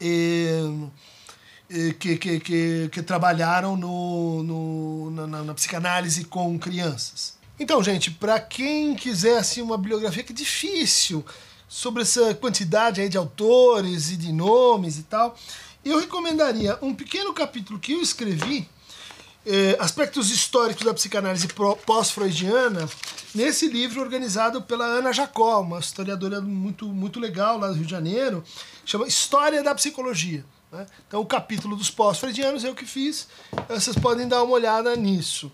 E, 0.04 0.90
que, 2.00 2.18
que, 2.18 2.40
que, 2.40 2.90
que, 2.92 3.02
trabalharam 3.04 3.78
no, 3.78 4.44
no 4.44 5.12
na, 5.12 5.44
na, 5.44 5.54
psicanálise 5.54 6.26
com 6.26 6.60
crianças. 6.60 7.38
Então, 7.58 7.82
gente, 7.84 8.12
para 8.12 8.40
quem 8.40 8.96
quiser 8.96 9.38
assim, 9.38 9.62
uma 9.62 9.78
bibliografia 9.78 10.24
que 10.24 10.34
é 10.34 10.36
difícil 10.36 11.24
sobre 11.70 12.02
essa 12.02 12.34
quantidade 12.34 13.00
aí 13.00 13.08
de 13.08 13.18
autores 13.18 14.10
e 14.10 14.18
de 14.18 14.34
nomes 14.34 14.98
e 14.98 15.04
tal, 15.04 15.38
eu 15.86 16.00
recomendaria 16.00 16.78
um 16.82 16.94
pequeno 16.94 17.34
capítulo 17.34 17.80
que 17.80 17.94
eu 17.94 18.02
escrevi 18.02 18.68
eh, 19.46 19.76
aspectos 19.80 20.30
históricos 20.30 20.86
da 20.86 20.94
psicanálise 20.94 21.48
pós-freudiana 21.86 22.88
nesse 23.34 23.68
livro 23.68 24.02
organizado 24.02 24.62
pela 24.62 24.86
Ana 24.86 25.12
Jacó, 25.12 25.62
uma 25.62 25.80
historiadora 25.80 26.42
muito, 26.42 26.88
muito 26.88 27.20
legal 27.20 27.58
lá 27.58 27.68
do 27.68 27.74
Rio 27.74 27.86
de 27.86 27.92
Janeiro, 27.92 28.44
chama 28.86 29.08
História 29.08 29.64
da 29.64 29.74
Psicologia. 29.74 30.46
Né? 30.72 30.86
Então, 31.08 31.22
o 31.22 31.26
capítulo 31.26 31.76
dos 31.76 31.90
pós-freudianos 31.90 32.64
é 32.64 32.70
o 32.70 32.76
que 32.76 32.86
fiz, 32.86 33.28
vocês 33.68 33.96
podem 33.96 34.28
dar 34.28 34.44
uma 34.44 34.54
olhada 34.54 34.96
nisso. 34.96 35.52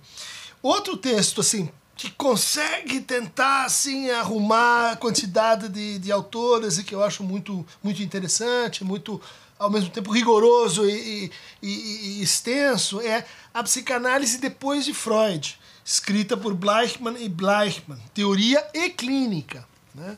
Outro 0.61 0.97
texto, 0.97 1.41
assim, 1.41 1.69
que 1.95 2.11
consegue 2.11 3.01
tentar 3.01 3.65
assim 3.65 4.11
arrumar 4.11 4.91
a 4.91 4.95
quantidade 4.95 5.67
de, 5.67 5.97
de 5.97 6.11
autores 6.11 6.77
e 6.77 6.83
que 6.83 6.93
eu 6.93 7.03
acho 7.03 7.23
muito 7.23 7.65
muito 7.81 8.03
interessante, 8.03 8.83
muito 8.83 9.19
ao 9.59 9.69
mesmo 9.69 9.89
tempo 9.89 10.11
rigoroso 10.11 10.87
e, 10.87 11.31
e, 11.61 12.19
e, 12.19 12.21
extenso 12.21 13.01
é 13.01 13.25
a 13.53 13.63
psicanálise 13.63 14.37
depois 14.37 14.85
de 14.85 14.93
Freud, 14.93 15.59
escrita 15.83 16.37
por 16.37 16.53
Bleichmann 16.53 17.17
e 17.19 17.27
Bleichmann, 17.27 17.99
teoria 18.13 18.65
e 18.73 18.89
clínica. 18.89 19.67
Né? 19.95 20.17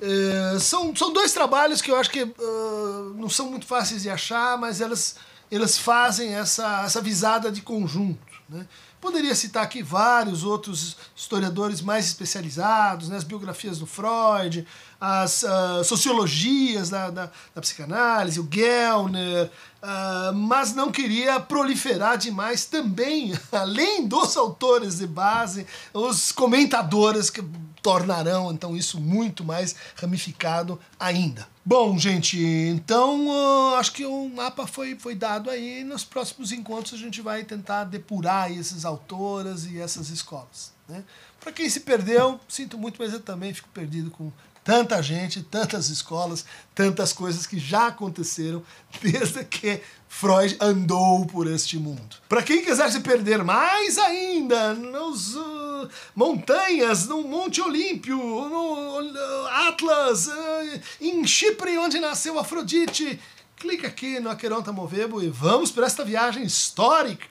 É, 0.00 0.58
são, 0.58 0.94
são 0.96 1.12
dois 1.12 1.32
trabalhos 1.32 1.80
que 1.80 1.90
eu 1.90 1.96
acho 1.96 2.10
que 2.10 2.24
uh, 2.24 3.14
não 3.16 3.28
são 3.28 3.48
muito 3.48 3.66
fáceis 3.66 4.02
de 4.02 4.10
achar, 4.10 4.58
mas 4.58 4.80
elas, 4.80 5.16
elas 5.50 5.78
fazem 5.78 6.34
essa, 6.34 6.82
essa 6.84 7.00
visada 7.00 7.52
de 7.52 7.62
conjunto. 7.62 8.32
Né? 8.48 8.66
Poderia 9.02 9.34
citar 9.34 9.64
aqui 9.64 9.82
vários 9.82 10.44
outros 10.44 10.96
historiadores 11.16 11.80
mais 11.80 12.06
especializados, 12.06 13.08
né, 13.08 13.16
as 13.16 13.24
biografias 13.24 13.80
do 13.80 13.84
Freud, 13.84 14.64
as 15.00 15.42
uh, 15.42 15.82
sociologias 15.82 16.88
da, 16.88 17.10
da, 17.10 17.28
da, 17.52 17.60
psicanálise, 17.60 18.38
o 18.38 18.48
Gellner, 18.48 19.50
uh, 19.82 20.32
mas 20.32 20.72
não 20.72 20.92
queria 20.92 21.40
proliferar 21.40 22.16
demais 22.16 22.64
também, 22.64 23.36
além 23.50 24.06
dos 24.06 24.36
autores 24.36 24.98
de 24.98 25.06
base, 25.08 25.66
os 25.92 26.30
comentadores 26.30 27.28
que 27.28 27.42
tornarão 27.82 28.52
então 28.52 28.76
isso 28.76 29.00
muito 29.00 29.42
mais 29.42 29.74
ramificado 29.96 30.78
ainda. 31.00 31.51
Bom, 31.64 31.96
gente, 31.96 32.36
então 32.40 33.28
uh, 33.28 33.76
acho 33.76 33.92
que 33.92 34.04
o 34.04 34.28
mapa 34.28 34.66
foi, 34.66 34.96
foi 34.96 35.14
dado 35.14 35.48
aí. 35.48 35.84
Nos 35.84 36.04
próximos 36.04 36.50
encontros 36.50 36.94
a 36.94 36.96
gente 36.96 37.20
vai 37.20 37.44
tentar 37.44 37.84
depurar 37.84 38.50
essas 38.50 38.84
autoras 38.84 39.64
e 39.66 39.78
essas 39.78 40.10
escolas. 40.10 40.72
Né? 40.88 41.04
Para 41.40 41.52
quem 41.52 41.68
se 41.70 41.80
perdeu, 41.80 42.40
sinto 42.48 42.76
muito, 42.76 42.96
mas 42.98 43.12
eu 43.12 43.20
também 43.20 43.54
fico 43.54 43.68
perdido 43.68 44.10
com 44.10 44.32
tanta 44.64 45.00
gente, 45.00 45.42
tantas 45.42 45.88
escolas, 45.88 46.44
tantas 46.74 47.12
coisas 47.12 47.46
que 47.46 47.60
já 47.60 47.88
aconteceram 47.88 48.62
desde 49.00 49.44
que 49.44 49.80
Freud 50.14 50.56
andou 50.60 51.26
por 51.26 51.48
este 51.48 51.78
mundo. 51.78 52.16
Para 52.28 52.42
quem 52.42 52.62
quiser 52.62 52.92
se 52.92 53.00
perder 53.00 53.42
mais 53.42 53.96
ainda 53.98 54.74
nos 54.74 55.34
uh, 55.34 55.88
montanhas, 56.14 57.08
no 57.08 57.22
Monte 57.22 57.60
Olímpio, 57.62 58.16
no 58.16 59.00
uh, 59.00 59.46
Atlas, 59.66 60.28
uh, 60.28 60.80
em 61.00 61.26
Chipre, 61.26 61.76
onde 61.78 61.98
nasceu 61.98 62.38
Afrodite, 62.38 63.18
clica 63.56 63.88
aqui 63.88 64.20
no 64.20 64.30
Aqueronta 64.30 64.70
Movebo 64.70 65.20
e 65.20 65.28
vamos 65.28 65.72
para 65.72 65.86
esta 65.86 66.04
viagem 66.04 66.44
histórica. 66.44 67.26